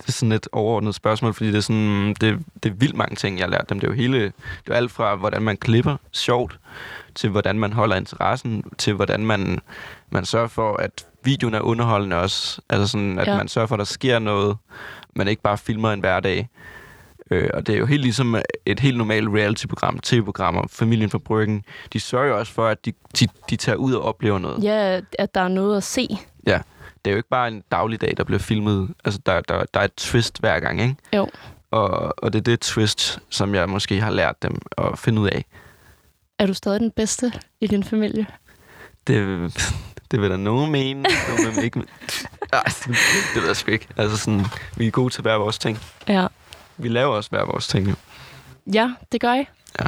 det 0.07 0.09
er 0.09 0.13
sådan 0.13 0.33
et 0.33 0.49
overordnet 0.53 0.95
spørgsmål, 0.95 1.35
fordi 1.35 1.51
det 1.51 1.57
er, 1.57 1.61
sådan, 1.61 2.09
det, 2.21 2.39
det 2.63 2.73
er 2.73 2.75
vildt 2.75 2.97
mange 2.97 3.17
ting, 3.17 3.39
jeg 3.39 3.45
har 3.47 3.51
lært 3.51 3.69
dem. 3.69 3.81
Det 3.81 3.87
er 3.87 3.91
jo 3.91 3.97
hele, 3.97 4.21
det 4.65 4.71
er 4.71 4.75
alt 4.75 4.91
fra, 4.91 5.15
hvordan 5.15 5.43
man 5.43 5.57
klipper 5.57 5.97
sjovt, 6.13 6.59
til 7.15 7.31
hvordan 7.31 7.59
man 7.59 7.73
holder 7.73 7.97
interessen, 7.97 8.65
til 8.79 8.93
hvordan 8.93 9.27
man, 9.27 9.61
man 10.11 10.25
sørger 10.25 10.49
for, 10.49 10.77
at 10.77 11.07
videoen 11.25 11.55
er 11.55 11.61
underholdende 11.61 12.17
også. 12.17 12.61
Altså 12.71 12.87
sådan, 12.89 13.19
at 13.19 13.27
ja. 13.27 13.33
Ja. 13.33 13.39
man 13.39 13.49
sørger 13.49 13.67
for, 13.67 13.75
at 13.75 13.79
der 13.79 13.85
sker 13.85 14.19
noget, 14.19 14.57
man 15.17 15.29
ikke 15.29 15.43
bare 15.43 15.59
filmer 15.59 15.93
en 15.93 16.01
hverdag. 16.01 16.49
Øh, 17.31 17.51
og 17.55 17.67
det 17.67 17.75
er 17.75 17.79
jo 17.79 17.87
helt 17.87 18.03
ligesom 18.03 18.37
et 18.67 18.81
helt 18.81 18.99
normalt 18.99 19.29
reality-program, 19.29 19.99
tv-programmer, 19.99 20.63
Familien 20.71 21.11
fra 21.11 21.19
Bryggen. 21.19 21.65
De 21.93 22.01
sørger 22.01 22.27
jo 22.27 22.39
også 22.39 22.53
for, 22.53 22.67
at 22.67 22.85
de, 22.85 22.93
de, 23.21 23.29
de 23.51 23.57
tager 23.57 23.77
ud 23.77 23.93
og 23.93 24.03
oplever 24.03 24.39
noget. 24.39 24.65
Ja, 24.65 25.01
at 25.19 25.35
der 25.35 25.41
er 25.41 25.49
noget 25.49 25.77
at 25.77 25.83
se. 25.83 26.09
Det 27.05 27.11
er 27.11 27.13
jo 27.13 27.17
ikke 27.17 27.29
bare 27.29 27.49
en 27.49 27.63
dagligdag, 27.71 28.15
der 28.17 28.25
bliver 28.25 28.39
filmet. 28.39 28.95
Altså, 29.05 29.21
der, 29.27 29.41
der, 29.41 29.65
der 29.75 29.81
er 29.81 29.85
et 29.85 29.95
twist 29.95 30.41
hver 30.41 30.61
gang, 30.61 30.81
ikke? 30.81 30.97
Jo. 31.13 31.29
Og, 31.71 32.15
og 32.25 32.33
det 32.33 32.39
er 32.39 32.43
det 32.43 32.61
twist, 32.61 33.19
som 33.31 33.55
jeg 33.55 33.69
måske 33.69 34.01
har 34.01 34.11
lært 34.11 34.43
dem 34.43 34.57
at 34.79 34.99
finde 34.99 35.21
ud 35.21 35.29
af. 35.29 35.45
Er 36.39 36.47
du 36.47 36.55
stadig 36.55 36.81
den 36.81 36.91
bedste 36.91 37.33
i 37.61 37.67
din 37.67 37.85
familie? 37.85 38.27
Det, 39.07 39.53
det 40.11 40.21
vil 40.21 40.31
der 40.31 40.37
nogen 40.37 40.73
mene, 40.73 41.03
nogen 41.29 41.57
vil 41.57 41.65
ikke. 41.65 41.81
Det, 41.81 41.89
det 43.35 43.43
ved 43.43 43.47
jeg 43.47 43.57
sgu 43.57 43.71
ikke. 43.71 43.89
Altså 43.97 44.17
sådan, 44.17 44.45
vi 44.77 44.87
er 44.87 44.91
gode 44.91 45.15
til 45.15 45.23
hver 45.23 45.35
vores 45.35 45.59
ting. 45.59 45.79
Ja. 46.09 46.27
Vi 46.77 46.89
laver 46.89 47.15
også 47.15 47.31
hver 47.31 47.45
vores 47.45 47.69
ting, 47.69 47.89
jo. 47.89 47.95
Ja, 48.75 48.91
det 49.13 49.21
gør 49.21 49.35
I. 49.35 49.45
Ja. 49.81 49.87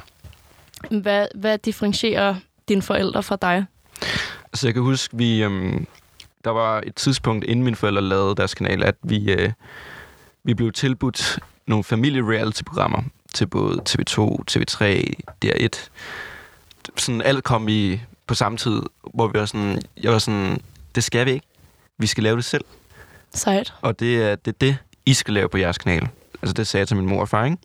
Hvad, 1.01 1.27
hvad 1.35 1.59
differentierer 1.59 2.35
dine 2.69 2.83
forældre 2.83 3.23
fra 3.23 3.37
dig? 3.43 3.67
Altså, 4.45 4.67
jeg 4.67 4.75
kan 4.75 4.83
huske, 4.83 5.17
vi, 5.17 5.43
øhm, 5.43 5.87
der 6.47 6.53
var 6.53 6.83
et 6.87 6.95
tidspunkt, 6.95 7.45
inden 7.45 7.65
mine 7.65 7.77
forældre 7.77 8.03
lavede 8.03 8.35
deres 8.35 8.55
kanal, 8.55 8.83
at 8.83 8.95
vi, 9.03 9.33
øh, 9.33 9.53
vi 10.45 10.55
blev 10.55 10.73
tilbudt 10.73 11.39
nogle 11.67 11.85
familie-reality-programmer 11.85 13.03
til 13.35 13.47
både 13.47 13.83
TV2, 13.89 14.39
TV3, 14.51 15.13
DR1. 15.45 15.89
Sådan 16.97 17.23
alt 17.23 17.45
kom 17.45 17.69
i 17.69 18.01
på 18.27 18.35
samme 18.35 18.59
tid, 18.59 18.83
hvor 19.15 19.29
vi 19.29 19.39
var 19.39 19.47
sådan, 19.47 19.83
jeg 20.03 20.13
var 20.13 20.19
sådan, 20.19 20.61
det 20.95 21.05
skal 21.05 21.27
vi 21.27 21.31
ikke. 21.31 21.47
Vi 21.99 22.07
skal 22.07 22.25
lave 22.25 22.37
det 22.37 22.45
selv. 22.45 22.65
Sejt. 23.35 23.75
Og 23.81 24.01
det 24.01 24.23
er 24.23 24.35
det, 24.35 24.49
er 24.53 24.59
det 24.61 24.77
I 25.07 25.15
skal 25.15 25.35
lave 25.35 25.49
på 25.49 25.59
jeres 25.59 25.79
kanal. 25.79 26.09
Altså 26.43 26.55
det 26.55 26.67
sagde 26.67 26.81
jeg 26.81 26.89
til 26.89 26.97
min 26.97 27.07
mor 27.07 27.21
og 27.21 27.29
far, 27.29 27.45
ikke? 27.45 27.57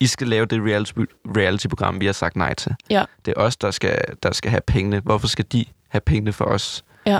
I 0.00 0.06
skal 0.06 0.28
lave 0.28 0.46
det 0.46 0.62
reality, 0.62 0.92
reality-program, 1.36 2.00
vi 2.00 2.06
har 2.06 2.12
sagt 2.12 2.36
nej 2.36 2.54
til. 2.54 2.74
Ja. 2.90 3.04
Det 3.24 3.34
er 3.36 3.40
os, 3.40 3.56
der 3.56 3.70
skal, 3.70 3.98
der 4.22 4.32
skal 4.32 4.50
have 4.50 4.60
pengene. 4.66 5.00
Hvorfor 5.00 5.26
skal 5.28 5.44
de 5.52 5.64
have 5.88 6.00
pengene 6.00 6.32
for 6.32 6.44
os? 6.44 6.84
Ja. 7.06 7.18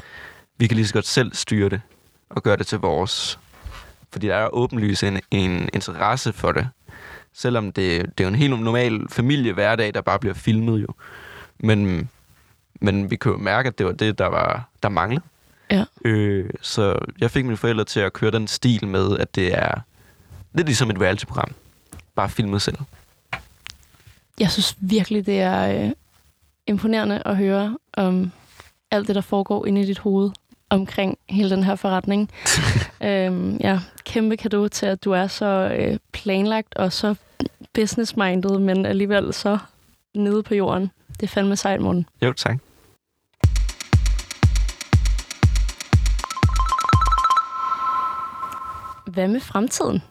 Vi 0.59 0.67
kan 0.67 0.77
lige 0.77 0.87
så 0.87 0.95
godt 0.95 1.07
selv 1.07 1.35
styre 1.35 1.69
det 1.69 1.81
og 2.29 2.43
gøre 2.43 2.57
det 2.57 2.67
til 2.67 2.79
vores. 2.79 3.39
Fordi 4.13 4.27
der 4.27 4.35
er 4.35 4.49
åbenlyst 4.55 5.03
en, 5.05 5.21
en 5.31 5.69
interesse 5.75 6.33
for 6.33 6.53
det. 6.53 6.69
Selvom 7.33 7.73
det, 7.73 8.03
det 8.03 8.25
er 8.25 8.25
jo 8.25 8.29
en 8.29 8.35
helt 8.35 8.61
normal 8.61 9.09
familie-hverdag, 9.09 9.95
der 9.95 10.01
bare 10.01 10.19
bliver 10.19 10.35
filmet 10.35 10.83
jo. 10.83 10.89
Men, 11.59 12.09
men 12.81 13.11
vi 13.11 13.17
kan 13.17 13.33
jo 13.33 13.39
mærke, 13.39 13.67
at 13.67 13.79
det 13.79 13.87
var 13.87 13.93
det, 13.93 14.19
der, 14.19 14.27
var, 14.27 14.69
der 14.83 14.89
manglede. 14.89 15.25
Ja. 15.71 15.85
Øh, 16.05 16.51
så 16.61 16.99
jeg 17.21 17.31
fik 17.31 17.45
mine 17.45 17.57
forældre 17.57 17.85
til 17.85 18.01
at 18.01 18.13
køre 18.13 18.31
den 18.31 18.49
stil 18.49 18.87
med, 18.87 19.19
at 19.19 19.35
det 19.35 19.55
er 19.55 19.81
lidt 20.55 20.67
ligesom 20.67 20.91
et 20.91 21.01
reality-program. 21.01 21.51
Bare 22.15 22.29
filmet 22.29 22.63
selv. 22.63 22.77
Jeg 24.41 24.51
synes 24.51 24.77
virkelig, 24.81 25.27
det 25.27 25.41
er 25.41 25.85
øh, 25.85 25.93
imponerende 26.67 27.23
at 27.25 27.37
høre 27.37 27.79
om 27.93 28.33
alt 28.91 29.07
det, 29.07 29.15
der 29.15 29.21
foregår 29.21 29.67
inde 29.67 29.81
i 29.81 29.87
dit 29.87 29.99
hoved 29.99 30.31
omkring 30.71 31.19
hele 31.29 31.51
den 31.51 31.65
her 31.65 31.75
forretning. 31.75 32.31
øhm, 33.09 33.57
ja, 33.57 33.81
kæmpe 34.05 34.37
kado 34.37 34.69
til, 34.69 34.87
at 34.87 35.05
du 35.05 35.13
er 35.13 35.27
så 35.27 35.77
øh, 35.79 35.99
planlagt 36.13 36.77
og 36.77 36.93
så 36.93 37.15
business-minded, 37.75 38.59
men 38.59 38.87
alligevel 38.87 39.35
så 39.35 39.59
nede 40.15 40.43
på 40.43 40.55
jorden. 40.55 40.91
Det 41.09 41.23
er 41.23 41.27
fandme 41.29 41.57
sejt, 41.57 41.81
Morten. 41.81 42.07
Jo, 42.23 42.33
tak. 42.33 42.59
Hvad 49.07 49.29
med 49.29 49.41
fremtiden? 49.41 50.03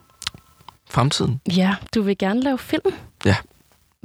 Fremtiden? 0.90 1.42
Ja, 1.48 1.76
du 1.96 2.02
vil 2.02 2.18
gerne 2.18 2.42
lave 2.42 2.58
film. 2.58 2.94
Ja. 3.26 3.36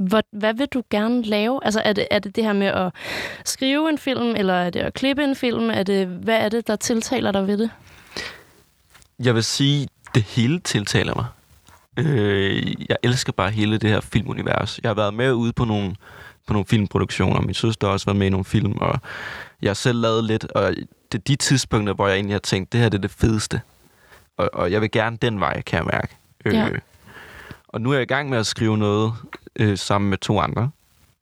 Hvad, 0.00 0.22
hvad 0.32 0.54
vil 0.54 0.66
du 0.66 0.82
gerne 0.90 1.22
lave? 1.22 1.64
Altså, 1.64 1.82
er 1.84 1.92
det, 1.92 2.06
er 2.10 2.18
det 2.18 2.36
det 2.36 2.44
her 2.44 2.52
med 2.52 2.66
at 2.66 2.92
skrive 3.44 3.88
en 3.88 3.98
film, 3.98 4.36
eller 4.36 4.54
er 4.54 4.70
det 4.70 4.80
at 4.80 4.94
klippe 4.94 5.24
en 5.24 5.36
film? 5.36 5.70
Er 5.70 5.82
det, 5.82 6.06
hvad 6.06 6.36
er 6.36 6.48
det, 6.48 6.66
der 6.66 6.76
tiltaler 6.76 7.32
dig 7.32 7.46
ved 7.46 7.58
det? 7.58 7.70
Jeg 9.24 9.34
vil 9.34 9.44
sige, 9.44 9.88
det 10.14 10.22
hele 10.22 10.60
tiltaler 10.60 11.14
mig. 11.14 11.26
Øh, 11.96 12.74
jeg 12.88 12.96
elsker 13.02 13.32
bare 13.32 13.50
hele 13.50 13.78
det 13.78 13.90
her 13.90 14.00
filmunivers. 14.00 14.80
Jeg 14.82 14.88
har 14.88 14.94
været 14.94 15.14
med 15.14 15.32
ude 15.32 15.52
på 15.52 15.64
nogle, 15.64 15.96
på 16.46 16.52
nogle 16.52 16.66
filmproduktioner. 16.66 17.40
Min 17.40 17.54
søster 17.54 17.86
har 17.86 17.92
også 17.92 18.06
været 18.06 18.18
med 18.18 18.26
i 18.26 18.30
nogle 18.30 18.44
film, 18.44 18.72
og 18.72 19.00
jeg 19.62 19.68
har 19.68 19.74
selv 19.74 20.00
lavet 20.00 20.24
lidt. 20.24 20.44
Og 20.44 20.74
det 21.12 21.18
er 21.18 21.22
de 21.26 21.36
tidspunkter, 21.36 21.94
hvor 21.94 22.08
jeg 22.08 22.14
egentlig 22.16 22.34
har 22.34 22.40
tænkt, 22.40 22.72
det 22.72 22.80
her 22.80 22.88
det 22.88 22.98
er 22.98 23.02
det 23.02 23.10
fedeste. 23.10 23.60
Og, 24.36 24.50
og 24.52 24.72
jeg 24.72 24.80
vil 24.80 24.90
gerne 24.90 25.16
den 25.16 25.40
vej, 25.40 25.62
kan 25.62 25.76
jeg 25.76 25.86
mærke. 25.86 26.16
Ja. 26.44 26.68
Øh, 26.68 26.78
og 27.68 27.80
nu 27.80 27.90
er 27.90 27.94
jeg 27.94 28.02
i 28.02 28.06
gang 28.06 28.28
med 28.30 28.38
at 28.38 28.46
skrive 28.46 28.78
noget 28.78 29.12
øh, 29.58 29.78
sammen 29.78 30.10
med 30.10 30.18
to 30.18 30.40
andre. 30.40 30.70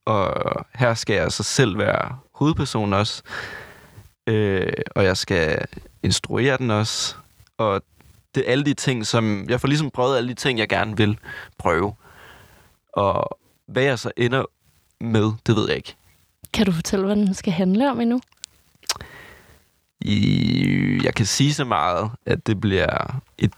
Og 0.07 0.67
her 0.75 0.95
skal 0.95 1.17
jeg 1.17 1.33
så 1.33 1.43
selv 1.43 1.79
være 1.79 2.19
hovedperson 2.35 2.93
også. 2.93 3.23
Øh, 4.27 4.73
og 4.95 5.05
jeg 5.05 5.17
skal 5.17 5.67
instruere 6.03 6.57
den 6.57 6.71
også. 6.71 7.15
Og 7.59 7.83
det 8.35 8.47
er 8.47 8.53
alle 8.53 8.65
de 8.65 8.75
ting, 8.75 9.07
som... 9.07 9.47
Jeg 9.49 9.61
får 9.61 9.69
ligesom 9.69 9.91
prøvet 9.91 10.17
alle 10.17 10.29
de 10.29 10.35
ting, 10.35 10.59
jeg 10.59 10.69
gerne 10.69 10.97
vil 10.97 11.19
prøve. 11.59 11.95
Og 12.93 13.39
hvad 13.67 13.83
jeg 13.83 13.99
så 13.99 14.11
ender 14.17 14.45
med, 15.01 15.33
det 15.47 15.57
ved 15.57 15.69
jeg 15.69 15.77
ikke. 15.77 15.95
Kan 16.53 16.67
du 16.67 16.73
fortælle, 16.73 17.07
hvad 17.07 17.17
den 17.17 17.35
skal 17.35 17.53
handle 17.53 17.91
om 17.91 18.01
endnu? 18.01 18.21
I, 20.01 21.01
jeg 21.05 21.15
kan 21.15 21.27
sige 21.27 21.55
så 21.55 21.65
meget, 21.65 22.11
at 22.27 22.47
det 22.47 22.61
bliver 22.61 23.21
et 23.39 23.53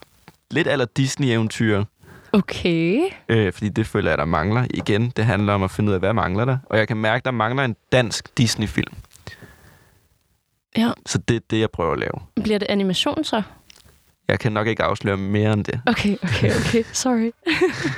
lidt 0.51 0.67
aller 0.67 0.85
Disney-eventyr. 0.85 1.83
Okay. 2.33 3.09
Øh, 3.29 3.53
fordi 3.53 3.69
det 3.69 3.87
føler 3.87 4.11
jeg, 4.11 4.17
der 4.17 4.25
mangler. 4.25 4.65
Igen, 4.73 5.09
det 5.15 5.25
handler 5.25 5.53
om 5.53 5.63
at 5.63 5.71
finde 5.71 5.89
ud 5.89 5.93
af, 5.93 5.99
hvad 5.99 6.13
mangler 6.13 6.45
der. 6.45 6.57
Og 6.65 6.77
jeg 6.77 6.87
kan 6.87 6.97
mærke, 6.97 7.23
der 7.25 7.31
mangler 7.31 7.65
en 7.65 7.75
dansk 7.91 8.37
Disney-film. 8.37 8.93
Ja. 10.77 10.91
Så 11.05 11.17
det 11.17 11.35
er 11.35 11.39
det, 11.49 11.59
jeg 11.59 11.69
prøver 11.69 11.93
at 11.93 11.99
lave. 11.99 12.43
Bliver 12.43 12.59
det 12.59 12.65
animation 12.69 13.23
så? 13.23 13.41
Jeg 14.27 14.39
kan 14.39 14.51
nok 14.51 14.67
ikke 14.67 14.83
afsløre 14.83 15.17
mere 15.17 15.53
end 15.53 15.63
det. 15.63 15.81
Okay, 15.85 16.17
okay, 16.23 16.51
okay. 16.59 16.83
Sorry. 16.93 17.31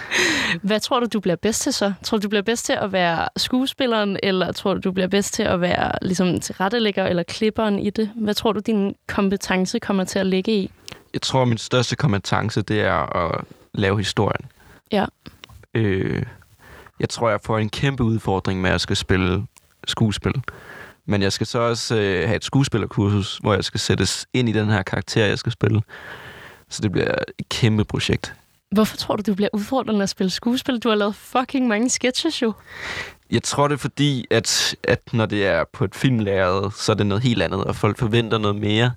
Hvad 0.68 0.80
tror 0.80 1.00
du, 1.00 1.06
du 1.14 1.20
bliver 1.20 1.36
bedst 1.36 1.62
til 1.62 1.74
så? 1.74 1.94
Tror 2.04 2.18
du, 2.18 2.22
du 2.22 2.30
bliver 2.30 2.42
bedst 2.42 2.66
til 2.66 2.74
at 2.74 2.92
være 2.92 3.28
skuespilleren, 3.38 4.18
eller 4.24 4.52
tror 4.52 4.74
du, 4.74 4.80
du 4.80 4.92
bliver 4.92 5.08
bedst 5.08 5.34
til 5.34 5.44
at 5.44 5.62
være 5.62 5.92
ligesom 6.02 6.40
tilrettelægger 6.40 7.06
eller 7.06 7.24
klipperen 7.24 7.80
i 7.80 7.90
det? 7.90 8.12
Hvad 8.16 8.34
tror 8.34 8.52
du, 8.52 8.60
din 8.60 8.96
kompetence 9.08 9.80
kommer 9.80 10.04
til 10.04 10.20
at 10.20 10.26
ligge 10.26 10.52
i? 10.52 10.72
Jeg 11.14 11.22
tror, 11.22 11.46
min 11.46 11.58
største 11.58 11.96
kompetence, 11.96 12.62
det 12.62 12.82
er 12.82 13.16
at 13.16 13.46
lave 13.74 13.98
historien. 13.98 14.46
Ja. 14.92 15.06
Øh, 15.74 16.24
jeg 17.00 17.10
tror, 17.10 17.30
jeg 17.30 17.42
får 17.42 17.60
en 17.60 17.70
kæmpe 17.70 18.04
udfordring 18.04 18.62
med 18.62 18.70
at 18.70 18.82
skal 18.82 18.96
spille 18.96 19.46
skuespil. 19.88 20.44
Men 21.06 21.22
jeg 21.22 21.34
skal 21.34 21.48
så 21.48 21.60
også 21.60 21.96
øh, 21.96 22.28
have 22.28 22.36
et 22.36 22.44
skuespillerkursus, 22.44 23.38
hvor 23.38 23.54
jeg 23.54 23.64
skal 23.64 23.80
sættes 23.80 24.28
ind 24.34 24.50
i 24.50 24.52
den 24.52 24.70
her 24.70 24.84
karakter, 24.84 25.26
jeg 25.26 25.40
skal 25.40 25.52
spille. 25.52 25.82
Så 26.70 26.82
det 26.82 26.92
bliver 26.92 27.16
et 27.40 27.50
kæmpe 27.50 27.84
projekt. 27.84 28.34
Hvorfor 28.72 28.98
tror 28.98 29.16
du, 29.16 29.24
du 29.28 29.36
bliver 29.36 29.50
udfordrende 29.54 30.04
at 30.04 30.10
spille 30.10 30.30
skuespil? 30.30 30.80
Du 30.80 30.90
har 30.90 30.96
lavet 30.96 31.16
fucking 31.16 31.68
mange 31.68 31.90
sketches 31.90 32.42
jo. 32.42 32.54
Jeg 33.32 33.44
tror, 33.44 33.68
det 33.68 33.76
er 33.76 33.80
fordi, 33.80 34.26
at, 34.30 34.76
at 34.84 35.00
når 35.14 35.26
det 35.26 35.46
er 35.46 35.64
på 35.74 35.84
et 35.84 35.96
filmlæret, 35.96 36.74
så 36.74 36.92
er 36.92 36.96
det 36.96 37.06
noget 37.06 37.24
helt 37.24 37.42
andet, 37.42 37.64
og 37.64 37.76
folk 37.76 37.98
forventer 37.98 38.38
noget 38.38 38.56
mere. 38.56 38.92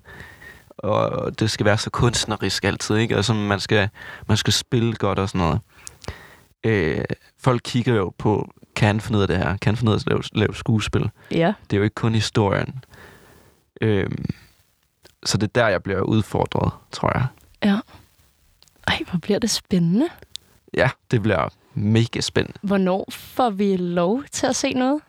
Og 0.79 1.39
det 1.41 1.51
skal 1.51 1.67
være 1.67 1.79
så 1.79 1.91
kunstnerisk 1.91 2.65
altid, 2.65 2.97
ikke? 2.97 3.17
Altså, 3.17 3.35
man 3.35 3.61
skal, 3.61 3.89
man 4.29 4.37
skal 4.37 4.53
spille 4.53 4.95
godt 4.95 5.19
og 5.19 5.29
sådan 5.29 5.39
noget. 5.39 5.61
Øh, 6.65 7.05
folk 7.39 7.61
kigger 7.65 7.95
jo 7.95 8.13
på, 8.19 8.51
kan 8.77 8.87
han 8.87 9.01
finde 9.01 9.17
ud 9.19 9.23
af 9.23 9.29
det 9.29 9.37
her? 9.39 9.57
Kan 9.57 9.71
han 9.71 9.77
finde 9.77 9.91
ud 9.93 9.97
af 9.97 10.01
at 10.01 10.07
lave, 10.07 10.23
lave 10.33 10.55
skuespil? 10.55 11.11
Ja. 11.31 11.53
Det 11.71 11.73
er 11.73 11.77
jo 11.77 11.83
ikke 11.83 11.95
kun 11.95 12.15
historien. 12.15 12.85
Øh, 13.81 14.11
så 15.25 15.39
det 15.39 15.47
er 15.47 15.61
der, 15.61 15.69
jeg 15.69 15.83
bliver 15.83 16.01
udfordret, 16.01 16.73
tror 16.93 17.13
jeg. 17.15 17.27
Ja. 17.65 17.79
Ej, 18.89 18.99
hvor 19.11 19.19
bliver 19.19 19.39
det 19.39 19.51
spændende. 19.51 20.09
Ja, 20.75 20.91
det 21.11 21.23
bliver 21.23 21.49
mega 21.75 22.21
spændende. 22.21 22.59
Hvornår 22.63 23.09
får 23.11 23.51
vi 23.51 23.77
lov 23.77 24.23
til 24.33 24.47
at 24.47 24.57
se 24.57 24.73
noget? 24.73 25.01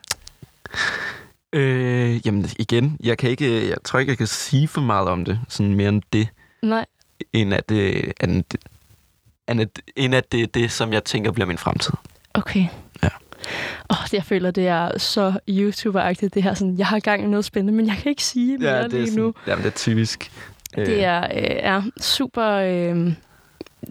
Øh, 1.52 2.26
jamen 2.26 2.46
igen, 2.58 2.96
jeg 3.04 3.18
kan 3.18 3.30
ikke, 3.30 3.68
jeg 3.68 3.76
tror 3.84 3.98
ikke, 3.98 4.10
jeg 4.10 4.18
kan 4.18 4.26
sige 4.26 4.68
for 4.68 4.80
meget 4.80 5.08
om 5.08 5.24
det, 5.24 5.40
sådan 5.48 5.74
mere 5.74 5.88
end 5.88 6.02
det, 6.12 6.28
Nej. 6.62 6.84
end 7.32 7.54
at 7.54 7.68
det, 7.68 8.12
end, 8.22 8.44
end 9.48 9.60
at, 9.60 9.68
end 9.96 10.14
at 10.14 10.32
det 10.32 10.42
er 10.42 10.46
det, 10.46 10.70
som 10.70 10.92
jeg 10.92 11.04
tænker 11.04 11.32
bliver 11.32 11.46
min 11.46 11.58
fremtid. 11.58 11.92
Okay. 12.34 12.66
Ja. 13.02 13.08
Åh, 13.90 14.00
oh, 14.02 14.06
jeg 14.12 14.24
føler, 14.24 14.50
det 14.50 14.66
er 14.66 14.98
så 14.98 15.38
YouTuber-agtigt, 15.50 16.34
det 16.34 16.42
her 16.42 16.54
sådan, 16.54 16.78
jeg 16.78 16.86
har 16.86 16.98
gang 17.00 17.22
i 17.22 17.26
noget 17.26 17.44
spændende, 17.44 17.72
men 17.72 17.86
jeg 17.86 17.96
kan 17.96 18.10
ikke 18.10 18.24
sige 18.24 18.58
mere 18.58 18.70
Ja, 18.70 18.82
det 18.82 18.84
er, 18.94 18.98
lige 18.98 19.16
nu. 19.16 19.34
sådan, 19.36 19.42
jamen, 19.46 19.64
det 19.64 19.72
er 19.72 19.76
typisk. 19.76 20.30
Det 20.76 21.04
er, 21.04 21.20
øh, 21.20 21.28
er 21.58 21.82
super... 22.00 22.46
Øh, 22.46 23.12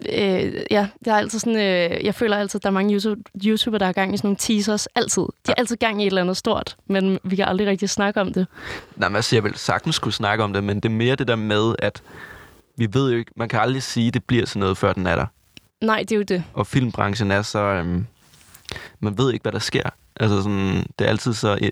øh, 0.06 0.54
ja, 0.72 0.88
det 1.00 1.08
er 1.08 1.16
altid 1.16 1.40
sådan... 1.40 1.56
Øh, 1.56 2.06
jeg 2.06 2.16
føler 2.16 2.38
altid, 2.38 2.60
at 2.60 2.64
der 2.64 2.70
er 2.70 2.74
mange 2.74 2.94
YouTube, 2.94 3.22
YouTuber, 3.46 3.78
der 3.78 3.86
har 3.86 3.94
gang 3.94 4.14
i 4.14 4.18
sådan 4.18 4.28
nogle 4.28 4.38
teasers. 4.38 4.88
Altid. 4.88 5.22
De 5.22 5.30
har 5.48 5.54
altid 5.54 5.78
gang 5.78 6.02
i 6.02 6.04
et 6.04 6.08
eller 6.08 6.22
andet 6.22 6.38
stort, 6.38 6.76
men 6.88 7.20
vi 7.24 7.36
kan 7.36 7.46
aldrig 7.46 7.68
rigtig 7.68 7.90
snakke 7.90 8.22
om 8.22 8.34
det. 8.34 8.48
Nej, 8.96 9.10
men 9.10 9.16
altså, 9.16 9.36
jeg 9.36 9.44
vil 9.44 9.56
sagtens 9.56 9.96
skulle 9.96 10.14
snakke 10.14 10.44
om 10.44 10.54
det, 10.54 10.64
men 10.64 10.76
det 10.76 10.86
er 10.86 10.94
mere 10.94 11.16
det 11.16 11.28
der 11.28 11.36
med, 11.36 11.76
at 11.80 12.02
vi 12.78 12.88
ved 12.94 13.12
jo 13.12 13.18
ikke, 13.18 13.32
man 13.36 13.50
kan 13.50 13.60
aldrig 13.60 13.84
sige, 13.84 14.08
at 14.08 14.14
det 14.14 14.24
bliver 14.24 14.46
sådan 14.46 14.60
noget, 14.60 14.78
før 14.78 14.94
den 14.94 15.08
er 15.08 15.16
der. 15.16 15.26
Nej, 15.82 16.00
det 16.00 16.12
er 16.12 16.16
jo 16.16 16.24
det. 16.24 16.44
Og 16.54 16.68
filmbranchen 16.68 17.32
er 17.32 17.42
så... 17.42 17.60
Øhm, 17.60 18.06
man 19.00 19.18
ved 19.18 19.34
ikke, 19.34 19.44
hvad 19.44 19.52
der 19.52 19.60
sker. 19.60 19.90
Altså 20.16 20.42
sådan, 20.42 20.86
det 21.00 21.06
er 21.06 21.10
altid 21.10 21.34
så... 21.34 21.58
Øh, 21.62 21.72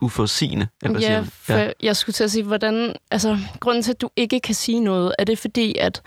uforudsigende. 0.00 0.68
Eller 0.82 1.00
Ja, 1.00 1.24
for 1.32 1.52
ja. 1.52 1.70
jeg 1.82 1.96
skulle 1.96 2.14
til 2.14 2.24
at 2.24 2.30
sige, 2.30 2.42
hvordan... 2.42 2.94
Altså, 3.10 3.38
grunden 3.60 3.82
til, 3.82 3.90
at 3.90 4.00
du 4.00 4.10
ikke 4.16 4.40
kan 4.40 4.54
sige 4.54 4.80
noget, 4.80 5.14
er 5.18 5.24
det 5.24 5.38
fordi, 5.38 5.76
at, 5.78 6.02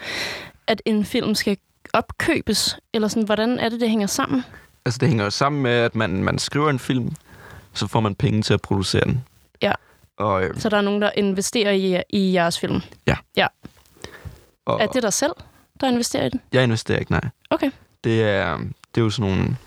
at 0.68 0.82
en 0.86 1.06
film 1.06 1.36
skal 1.36 1.58
opkøbes? 1.94 2.78
Eller 2.94 3.08
sådan, 3.08 3.24
hvordan 3.26 3.60
er 3.60 3.70
det, 3.70 3.80
det 3.82 3.90
hænger 3.90 4.08
sammen? 4.08 4.44
Altså, 4.86 4.98
det 4.98 5.08
hænger 5.08 5.24
jo 5.24 5.30
sammen 5.30 5.62
med, 5.62 5.72
at 5.72 5.96
man, 5.96 6.24
man 6.24 6.40
skriver 6.40 6.70
en 6.70 6.80
film, 6.80 7.16
så 7.74 7.88
får 7.88 8.00
man 8.00 8.16
penge 8.16 8.42
til 8.42 8.54
at 8.54 8.62
producere 8.62 9.04
den. 9.06 9.24
Ja. 9.62 9.72
Og, 10.18 10.44
øh, 10.44 10.60
Så 10.60 10.70
der 10.70 10.78
er 10.78 10.82
nogen, 10.82 11.02
der 11.02 11.12
investerer 11.18 11.72
i, 11.72 12.02
i 12.10 12.34
jeres 12.34 12.60
film. 12.60 12.82
og 14.66 14.82
Er 14.82 14.88
det 14.88 15.04
dig 15.04 15.14
selv, 15.14 15.32
der 15.82 15.88
investerer 15.88 16.26
i 16.26 16.30
den? 16.30 16.42
jeg 16.54 16.64
investerer 16.64 17.00
ikke, 17.00 17.12
nej. 17.12 17.22
Okay. 17.50 17.72
Det 18.04 18.24
er, 18.24 18.58
det 18.96 19.02
er 19.02 19.06
jo 19.06 19.10
sådan 19.10 19.32
nogle... 19.32 19.58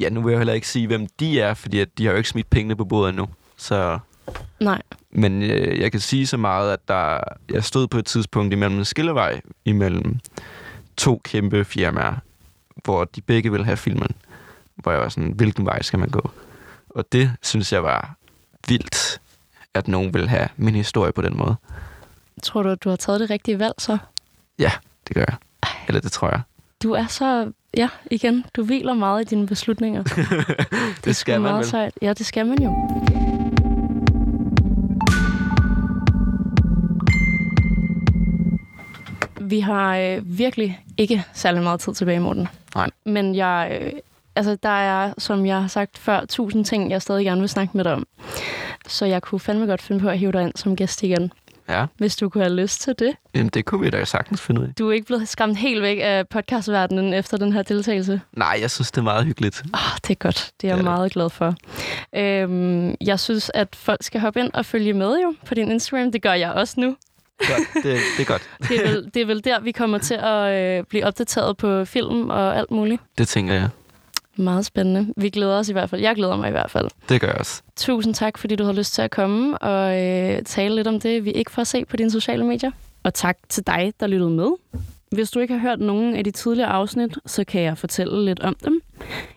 Ja, 0.00 0.08
nu 0.08 0.22
vil 0.22 0.30
jeg 0.30 0.38
heller 0.38 0.54
ikke 0.54 0.68
sige, 0.68 0.86
hvem 0.86 1.06
de 1.20 1.40
er, 1.40 1.54
fordi 1.54 1.80
at 1.80 1.98
de 1.98 2.04
har 2.04 2.12
jo 2.12 2.16
ikke 2.16 2.28
smidt 2.28 2.50
pengene 2.50 2.76
på 2.76 2.84
bordet 2.84 3.08
endnu. 3.08 3.28
Så, 3.56 3.98
Nej. 4.60 4.82
men 5.10 5.42
øh, 5.42 5.80
jeg 5.80 5.90
kan 5.90 6.00
sige 6.00 6.26
så 6.26 6.36
meget, 6.36 6.72
at 6.72 6.88
der, 6.88 7.20
jeg 7.50 7.64
stod 7.64 7.88
på 7.88 7.98
et 7.98 8.06
tidspunkt 8.06 8.52
imellem 8.52 8.78
en 8.78 8.84
skillevej 8.84 9.40
imellem 9.64 10.18
to 10.96 11.20
kæmpe 11.24 11.64
firmaer, 11.64 12.14
hvor 12.84 13.04
de 13.04 13.20
begge 13.20 13.50
ville 13.50 13.64
have 13.64 13.76
filmen. 13.76 14.10
Hvor 14.74 14.92
jeg 14.92 15.00
var 15.00 15.08
sådan, 15.08 15.32
hvilken 15.32 15.66
vej 15.66 15.82
skal 15.82 15.98
man 15.98 16.08
gå? 16.08 16.30
Og 16.88 17.12
det 17.12 17.32
synes 17.42 17.72
jeg 17.72 17.82
var 17.82 18.16
vildt, 18.68 19.20
at 19.74 19.88
nogen 19.88 20.14
vil 20.14 20.28
have 20.28 20.48
min 20.56 20.74
historie 20.74 21.12
på 21.12 21.22
den 21.22 21.36
måde. 21.36 21.56
Tror 22.42 22.62
du, 22.62 22.68
at 22.68 22.84
du 22.84 22.88
har 22.88 22.96
taget 22.96 23.20
det 23.20 23.30
rigtige 23.30 23.58
valg 23.58 23.74
så? 23.78 23.98
Det 25.08 25.16
gør 25.16 25.24
jeg. 25.28 25.36
Eller 25.88 26.00
det 26.00 26.12
tror 26.12 26.28
jeg. 26.28 26.40
Du 26.82 26.92
er 26.92 27.06
så... 27.06 27.52
Ja, 27.76 27.88
igen, 28.10 28.44
du 28.56 28.64
hviler 28.64 28.94
meget 28.94 29.22
i 29.22 29.24
dine 29.24 29.46
beslutninger. 29.46 30.02
Det 31.04 31.16
skal 31.16 31.34
sgu 31.34 31.42
man 31.42 31.42
meget 31.42 31.58
vel. 31.58 31.66
Sejt. 31.66 31.94
Ja, 32.02 32.12
det 32.12 32.26
skal 32.26 32.46
man 32.46 32.62
jo. 32.62 32.74
Vi 39.48 39.60
har 39.60 39.96
øh, 39.96 40.38
virkelig 40.38 40.80
ikke 40.96 41.24
særlig 41.34 41.62
meget 41.62 41.80
tid 41.80 41.94
tilbage, 41.94 42.20
Morten. 42.20 42.48
Nej. 42.74 42.90
Men 43.04 43.34
jeg, 43.34 43.78
øh, 43.80 43.92
altså, 44.36 44.56
der 44.62 44.68
er, 44.68 45.12
som 45.18 45.46
jeg 45.46 45.60
har 45.60 45.68
sagt 45.68 45.98
før, 45.98 46.24
tusind 46.28 46.64
ting, 46.64 46.90
jeg 46.90 47.02
stadig 47.02 47.24
gerne 47.24 47.40
vil 47.40 47.48
snakke 47.48 47.76
med 47.76 47.84
dig 47.84 47.92
om. 47.92 48.06
Så 48.86 49.06
jeg 49.06 49.22
kunne 49.22 49.40
fandme 49.40 49.66
godt 49.66 49.82
finde 49.82 50.00
på 50.00 50.08
at 50.08 50.18
hive 50.18 50.32
dig 50.32 50.42
ind 50.42 50.52
som 50.56 50.76
gæst 50.76 51.02
igen, 51.02 51.32
Ja, 51.68 51.86
hvis 51.96 52.16
du 52.16 52.28
kunne 52.28 52.44
have 52.44 52.54
lyst 52.54 52.80
til 52.80 52.94
det. 52.98 53.14
Jamen, 53.34 53.48
det 53.48 53.64
kunne 53.64 53.80
vi 53.80 53.90
da 53.90 54.04
sagtens 54.04 54.40
finde 54.40 54.60
ud 54.60 54.66
af. 54.66 54.74
Du 54.78 54.88
er 54.88 54.92
ikke 54.92 55.06
blevet 55.06 55.28
skræmt 55.28 55.56
helt 55.58 55.82
væk 55.82 55.98
af 56.02 56.28
podcastverdenen 56.28 57.14
efter 57.14 57.36
den 57.36 57.52
her 57.52 57.62
deltagelse. 57.62 58.20
Nej, 58.32 58.58
jeg 58.60 58.70
synes, 58.70 58.90
det 58.90 58.98
er 58.98 59.02
meget 59.04 59.24
hyggeligt. 59.24 59.62
Oh, 59.74 59.96
det 60.02 60.10
er 60.10 60.14
godt. 60.14 60.52
Det 60.60 60.66
er 60.66 60.70
jeg 60.70 60.76
det. 60.76 60.84
meget 60.84 61.12
glad 61.12 61.30
for. 61.30 61.54
Øhm, 62.16 62.94
jeg 63.00 63.20
synes, 63.20 63.50
at 63.54 63.68
folk 63.76 64.02
skal 64.02 64.20
hoppe 64.20 64.40
ind 64.40 64.50
og 64.54 64.66
følge 64.66 64.92
med 64.92 65.18
jo 65.22 65.34
på 65.46 65.54
din 65.54 65.70
Instagram. 65.70 66.12
Det 66.12 66.22
gør 66.22 66.32
jeg 66.32 66.52
også 66.52 66.74
nu. 66.80 66.96
Godt, 67.38 67.84
det, 67.84 67.98
det 68.16 68.22
er 68.22 68.24
godt. 68.24 68.50
Det 68.68 68.84
er 68.84 68.88
vel, 68.88 69.10
det 69.14 69.22
er 69.22 69.26
vel 69.26 69.44
der, 69.44 69.60
vi 69.60 69.72
kommer 69.72 69.98
til 69.98 70.14
at 70.14 70.78
øh, 70.78 70.84
blive 70.84 71.04
opdateret 71.04 71.56
på 71.56 71.84
film 71.84 72.30
og 72.30 72.56
alt 72.56 72.70
muligt. 72.70 73.02
Det 73.18 73.28
tænker 73.28 73.54
jeg. 73.54 73.68
Meget 74.36 74.66
spændende. 74.66 75.14
Vi 75.16 75.30
glæder 75.30 75.58
os 75.58 75.68
i 75.68 75.72
hvert 75.72 75.90
fald. 75.90 76.00
Jeg 76.00 76.14
glæder 76.16 76.36
mig 76.36 76.48
i 76.48 76.50
hvert 76.50 76.70
fald. 76.70 76.88
Det 77.08 77.20
gør 77.20 77.28
jeg 77.28 77.36
også. 77.38 77.62
Tusind 77.76 78.14
tak, 78.14 78.38
fordi 78.38 78.56
du 78.56 78.64
har 78.64 78.72
lyst 78.72 78.94
til 78.94 79.02
at 79.02 79.10
komme 79.10 79.58
og 79.58 80.02
øh, 80.02 80.42
tale 80.42 80.74
lidt 80.74 80.86
om 80.86 81.00
det, 81.00 81.24
vi 81.24 81.30
ikke 81.30 81.50
får 81.50 81.64
se 81.64 81.84
på 81.84 81.96
dine 81.96 82.10
sociale 82.10 82.44
medier. 82.44 82.70
Og 83.02 83.14
tak 83.14 83.38
til 83.48 83.66
dig, 83.66 83.92
der 84.00 84.06
lyttede 84.06 84.30
med. 84.30 84.50
Hvis 85.12 85.30
du 85.30 85.40
ikke 85.40 85.54
har 85.54 85.60
hørt 85.60 85.80
nogen 85.80 86.16
af 86.16 86.24
de 86.24 86.30
tidligere 86.30 86.68
afsnit, 86.68 87.18
så 87.26 87.44
kan 87.44 87.62
jeg 87.62 87.78
fortælle 87.78 88.24
lidt 88.24 88.40
om 88.40 88.56
dem. 88.64 88.80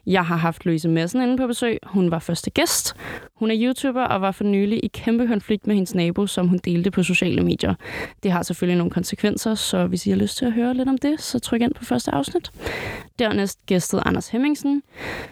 Jeg 0.07 0.25
har 0.25 0.35
haft 0.35 0.65
Louise 0.65 0.89
Madsen 0.89 1.21
inde 1.21 1.37
på 1.37 1.47
besøg. 1.47 1.77
Hun 1.83 2.11
var 2.11 2.19
første 2.19 2.49
gæst. 2.49 2.95
Hun 3.35 3.51
er 3.51 3.55
YouTuber 3.59 4.03
og 4.03 4.21
var 4.21 4.31
for 4.31 4.43
nylig 4.43 4.79
i 4.83 4.87
kæmpe 4.87 5.27
konflikt 5.27 5.67
med 5.67 5.75
hendes 5.75 5.95
nabo, 5.95 6.27
som 6.27 6.47
hun 6.47 6.57
delte 6.57 6.91
på 6.91 7.03
sociale 7.03 7.41
medier. 7.41 7.75
Det 8.23 8.31
har 8.31 8.43
selvfølgelig 8.43 8.77
nogle 8.77 8.91
konsekvenser, 8.91 9.55
så 9.55 9.87
hvis 9.87 10.07
I 10.07 10.09
har 10.09 10.17
lyst 10.17 10.37
til 10.37 10.45
at 10.45 10.53
høre 10.53 10.73
lidt 10.73 10.89
om 10.89 10.97
det, 10.97 11.21
så 11.21 11.39
tryk 11.39 11.61
ind 11.61 11.73
på 11.73 11.85
første 11.85 12.11
afsnit. 12.11 12.51
Dernæst 13.19 13.65
gæstede 13.65 14.01
Anders 14.05 14.29
Hemmingsen. 14.29 14.83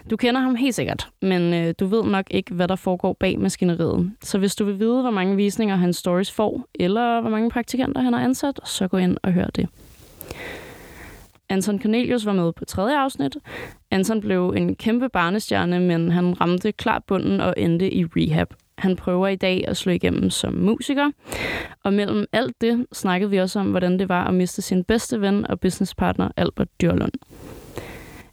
Du 0.09 0.17
kender 0.17 0.41
ham 0.41 0.55
helt 0.55 0.75
sikkert, 0.75 1.07
men 1.21 1.53
øh, 1.53 1.73
du 1.79 1.85
ved 1.85 2.03
nok 2.03 2.25
ikke, 2.31 2.53
hvad 2.53 2.67
der 2.67 2.75
foregår 2.75 3.13
bag 3.13 3.39
maskineriet. 3.39 4.11
Så 4.23 4.37
hvis 4.37 4.55
du 4.55 4.65
vil 4.65 4.79
vide, 4.79 5.01
hvor 5.01 5.11
mange 5.11 5.35
visninger 5.35 5.75
hans 5.75 5.97
stories 5.97 6.31
får, 6.31 6.65
eller 6.75 7.21
hvor 7.21 7.29
mange 7.29 7.49
praktikanter 7.49 8.01
han 8.01 8.13
har 8.13 8.23
ansat, 8.23 8.59
så 8.63 8.87
gå 8.87 8.97
ind 8.97 9.17
og 9.23 9.31
hør 9.31 9.47
det. 9.47 9.67
Anton 11.49 11.81
Cornelius 11.81 12.25
var 12.25 12.33
med 12.33 12.53
på 12.53 12.65
tredje 12.65 12.99
afsnit. 12.99 13.37
Anton 13.91 14.21
blev 14.21 14.53
en 14.57 14.75
kæmpe 14.75 15.09
barnestjerne, 15.09 15.79
men 15.79 16.11
han 16.11 16.41
ramte 16.41 16.71
klart 16.71 17.03
bunden 17.07 17.41
og 17.41 17.53
endte 17.57 17.93
i 17.93 18.05
rehab. 18.05 18.53
Han 18.77 18.95
prøver 18.95 19.27
i 19.27 19.35
dag 19.35 19.65
at 19.67 19.77
slå 19.77 19.91
igennem 19.91 20.29
som 20.29 20.53
musiker. 20.53 21.11
Og 21.83 21.93
mellem 21.93 22.25
alt 22.31 22.61
det 22.61 22.85
snakkede 22.93 23.31
vi 23.31 23.37
også 23.37 23.59
om, 23.59 23.69
hvordan 23.69 23.99
det 23.99 24.09
var 24.09 24.27
at 24.27 24.33
miste 24.33 24.61
sin 24.61 24.83
bedste 24.83 25.21
ven 25.21 25.47
og 25.47 25.59
businesspartner 25.59 26.29
Albert 26.37 26.81
Dyrlund. 26.81 27.11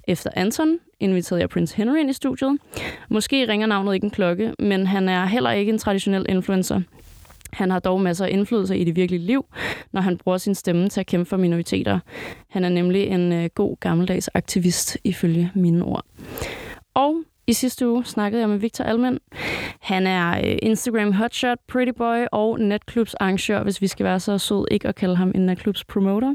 Efter 0.08 0.30
Anton 0.36 0.78
inviterede 1.00 1.40
jeg 1.40 1.48
Prince 1.48 1.76
Henry 1.76 1.98
ind 1.98 2.10
i 2.10 2.12
studiet. 2.12 2.58
Måske 3.08 3.48
ringer 3.48 3.66
navnet 3.66 3.94
ikke 3.94 4.04
en 4.04 4.10
klokke, 4.10 4.54
men 4.58 4.86
han 4.86 5.08
er 5.08 5.26
heller 5.26 5.50
ikke 5.50 5.72
en 5.72 5.78
traditionel 5.78 6.26
influencer. 6.28 6.80
Han 7.56 7.70
har 7.70 7.78
dog 7.78 8.00
masser 8.00 8.24
af 8.24 8.30
indflydelse 8.30 8.78
i 8.78 8.84
det 8.84 8.96
virkelige 8.96 9.26
liv, 9.26 9.44
når 9.92 10.00
han 10.00 10.18
bruger 10.18 10.38
sin 10.38 10.54
stemme 10.54 10.88
til 10.88 11.00
at 11.00 11.06
kæmpe 11.06 11.28
for 11.28 11.36
minoriteter. 11.36 11.98
Han 12.48 12.64
er 12.64 12.68
nemlig 12.68 13.02
en 13.06 13.32
øh, 13.32 13.50
god 13.54 13.76
gammeldags 13.80 14.30
aktivist, 14.34 14.98
ifølge 15.04 15.50
mine 15.54 15.84
ord. 15.84 16.04
Og 16.94 17.22
i 17.46 17.52
sidste 17.52 17.88
uge 17.88 18.04
snakkede 18.04 18.40
jeg 18.40 18.48
med 18.48 18.58
Victor 18.58 18.84
Almen. 18.84 19.18
Han 19.80 20.06
er 20.06 20.38
øh, 20.38 20.56
Instagram 20.62 21.12
hotshot, 21.12 21.58
pretty 21.68 21.92
boy 21.98 22.26
og 22.32 22.60
netklubs 22.60 23.14
arrangør, 23.14 23.62
hvis 23.62 23.80
vi 23.80 23.86
skal 23.86 24.04
være 24.04 24.20
så 24.20 24.38
sød 24.38 24.66
ikke 24.70 24.88
at 24.88 24.94
kalde 24.94 25.16
ham 25.16 25.32
en 25.34 25.46
netklubs 25.46 25.84
promoter. 25.84 26.34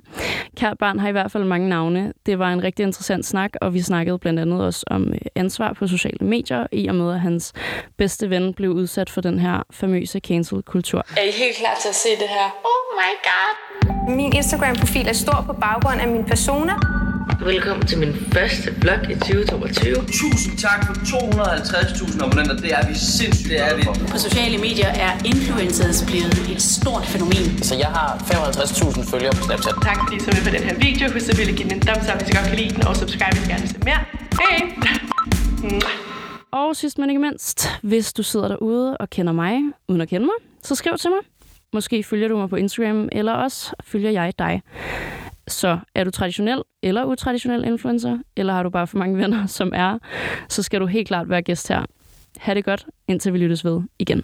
Kært 0.58 0.78
barn 0.78 1.00
har 1.00 1.10
i 1.10 1.12
hvert 1.12 1.32
fald 1.32 1.44
mange 1.44 1.70
navne. 1.70 2.14
Det 2.26 2.40
var 2.40 2.54
en 2.54 2.64
rigtig 2.64 2.84
interessant 2.84 3.26
snak, 3.26 3.52
og 3.62 3.74
vi 3.74 3.82
snakkede 3.82 4.20
blandt 4.20 4.40
andet 4.40 4.62
også 4.62 4.84
om 4.88 5.14
øh, 5.14 5.20
ansvar 5.36 5.74
på 5.74 5.88
sociale 5.88 6.28
medier, 6.28 6.68
i 6.72 6.88
og 6.88 6.96
med 6.96 7.14
at 7.14 7.20
hans 7.20 7.54
bedste 7.98 8.30
ven 8.30 8.54
blev 8.54 8.72
udsat 8.72 9.10
for 9.10 9.22
den 9.22 9.40
her 9.40 9.64
famøse 9.72 10.20
cancel-kultur. 10.20 11.06
Er 11.18 11.24
I 11.24 11.32
helt 11.32 11.58
klar 11.58 11.78
til 11.82 11.90
at 11.90 11.96
se 11.96 12.10
det 12.10 12.30
her? 12.30 12.48
Oh 12.64 12.84
my 13.02 13.14
god! 13.30 14.16
Min 14.16 14.34
Instagram-profil 14.36 15.08
er 15.08 15.14
stor 15.14 15.44
på 15.46 15.54
baggrund 15.54 16.02
af 16.02 16.08
mine 16.08 16.26
personer. 16.26 17.01
Velkommen 17.40 17.88
til 17.88 17.98
min 18.00 18.14
første 18.34 18.68
vlog 18.82 19.12
i 19.12 19.16
2022. 19.16 19.96
Tusind 19.96 20.58
tak 20.58 20.80
for 20.88 20.94
250.000 20.94 22.24
abonnenter. 22.26 22.56
Det 22.56 22.72
er 22.74 22.88
vi 22.90 22.94
sindssygt. 22.96 23.50
Det 23.50 23.60
er 23.68 23.76
vi. 23.78 23.84
På 24.12 24.18
sociale 24.18 24.58
medier 24.58 24.88
er 24.88 25.12
influencers 25.26 26.06
blevet 26.10 26.38
et 26.54 26.62
stort 26.62 27.06
fænomen. 27.06 27.64
Så 27.68 27.76
jeg 27.76 27.88
har 27.98 28.10
55.000 28.18 29.12
følgere 29.12 29.34
på 29.38 29.44
Snapchat. 29.48 29.76
Tak 29.90 29.98
fordi 30.04 30.16
I 30.16 30.20
så 30.20 30.32
med 30.36 30.44
på 30.48 30.52
den 30.56 30.64
her 30.70 30.76
video. 30.86 31.06
Husk 31.14 31.30
at 31.30 31.56
give 31.58 31.70
den 31.70 31.74
en 31.78 31.82
thumbs 31.88 32.08
up, 32.12 32.18
hvis 32.20 32.30
I 32.30 32.34
godt 32.38 32.48
kan 32.52 32.58
lide 32.62 32.72
den, 32.76 32.84
og 32.88 32.96
subscribe, 32.96 33.34
hvis 33.36 33.46
I 33.48 33.50
gerne 33.52 33.64
vil 33.66 33.72
se 33.76 33.80
mere. 33.90 34.02
Hej! 34.42 34.58
Og 36.62 36.76
sidst 36.76 36.98
men 36.98 37.10
ikke 37.10 37.22
mindst, 37.22 37.70
hvis 37.82 38.14
du 38.14 38.24
sidder 38.24 38.48
derude 38.48 38.98
og 38.98 39.10
kender 39.10 39.34
mig, 39.34 39.62
uden 39.88 40.02
at 40.02 40.10
kende 40.10 40.26
mig, 40.26 40.38
så 40.64 40.76
skriv 40.76 40.98
til 40.98 41.10
mig. 41.10 41.20
Måske 41.74 42.04
følger 42.04 42.28
du 42.28 42.38
mig 42.38 42.50
på 42.50 42.56
Instagram, 42.56 43.10
eller 43.12 43.34
også 43.34 43.74
følger 43.84 44.12
jeg 44.12 44.34
dig. 44.40 44.62
Så 45.48 45.80
er 45.96 46.04
du 46.04 46.12
traditionel 46.12 46.62
eller 46.84 47.06
utraditionel 47.06 47.64
influencer, 47.64 48.18
eller 48.38 48.54
har 48.54 48.64
du 48.64 48.70
bare 48.70 48.88
for 48.88 48.98
mange 48.98 49.18
venner, 49.18 49.46
som 49.60 49.72
er, 49.76 49.98
så 50.50 50.64
skal 50.64 50.82
du 50.82 50.86
helt 50.86 51.08
klart 51.08 51.30
være 51.30 51.42
gæst 51.42 51.68
her. 51.68 51.86
Ha' 52.38 52.54
det 52.54 52.66
godt, 52.66 52.86
indtil 53.08 53.34
vi 53.34 53.38
lyttes 53.38 53.66
ved 53.66 53.82
igen. 54.00 54.24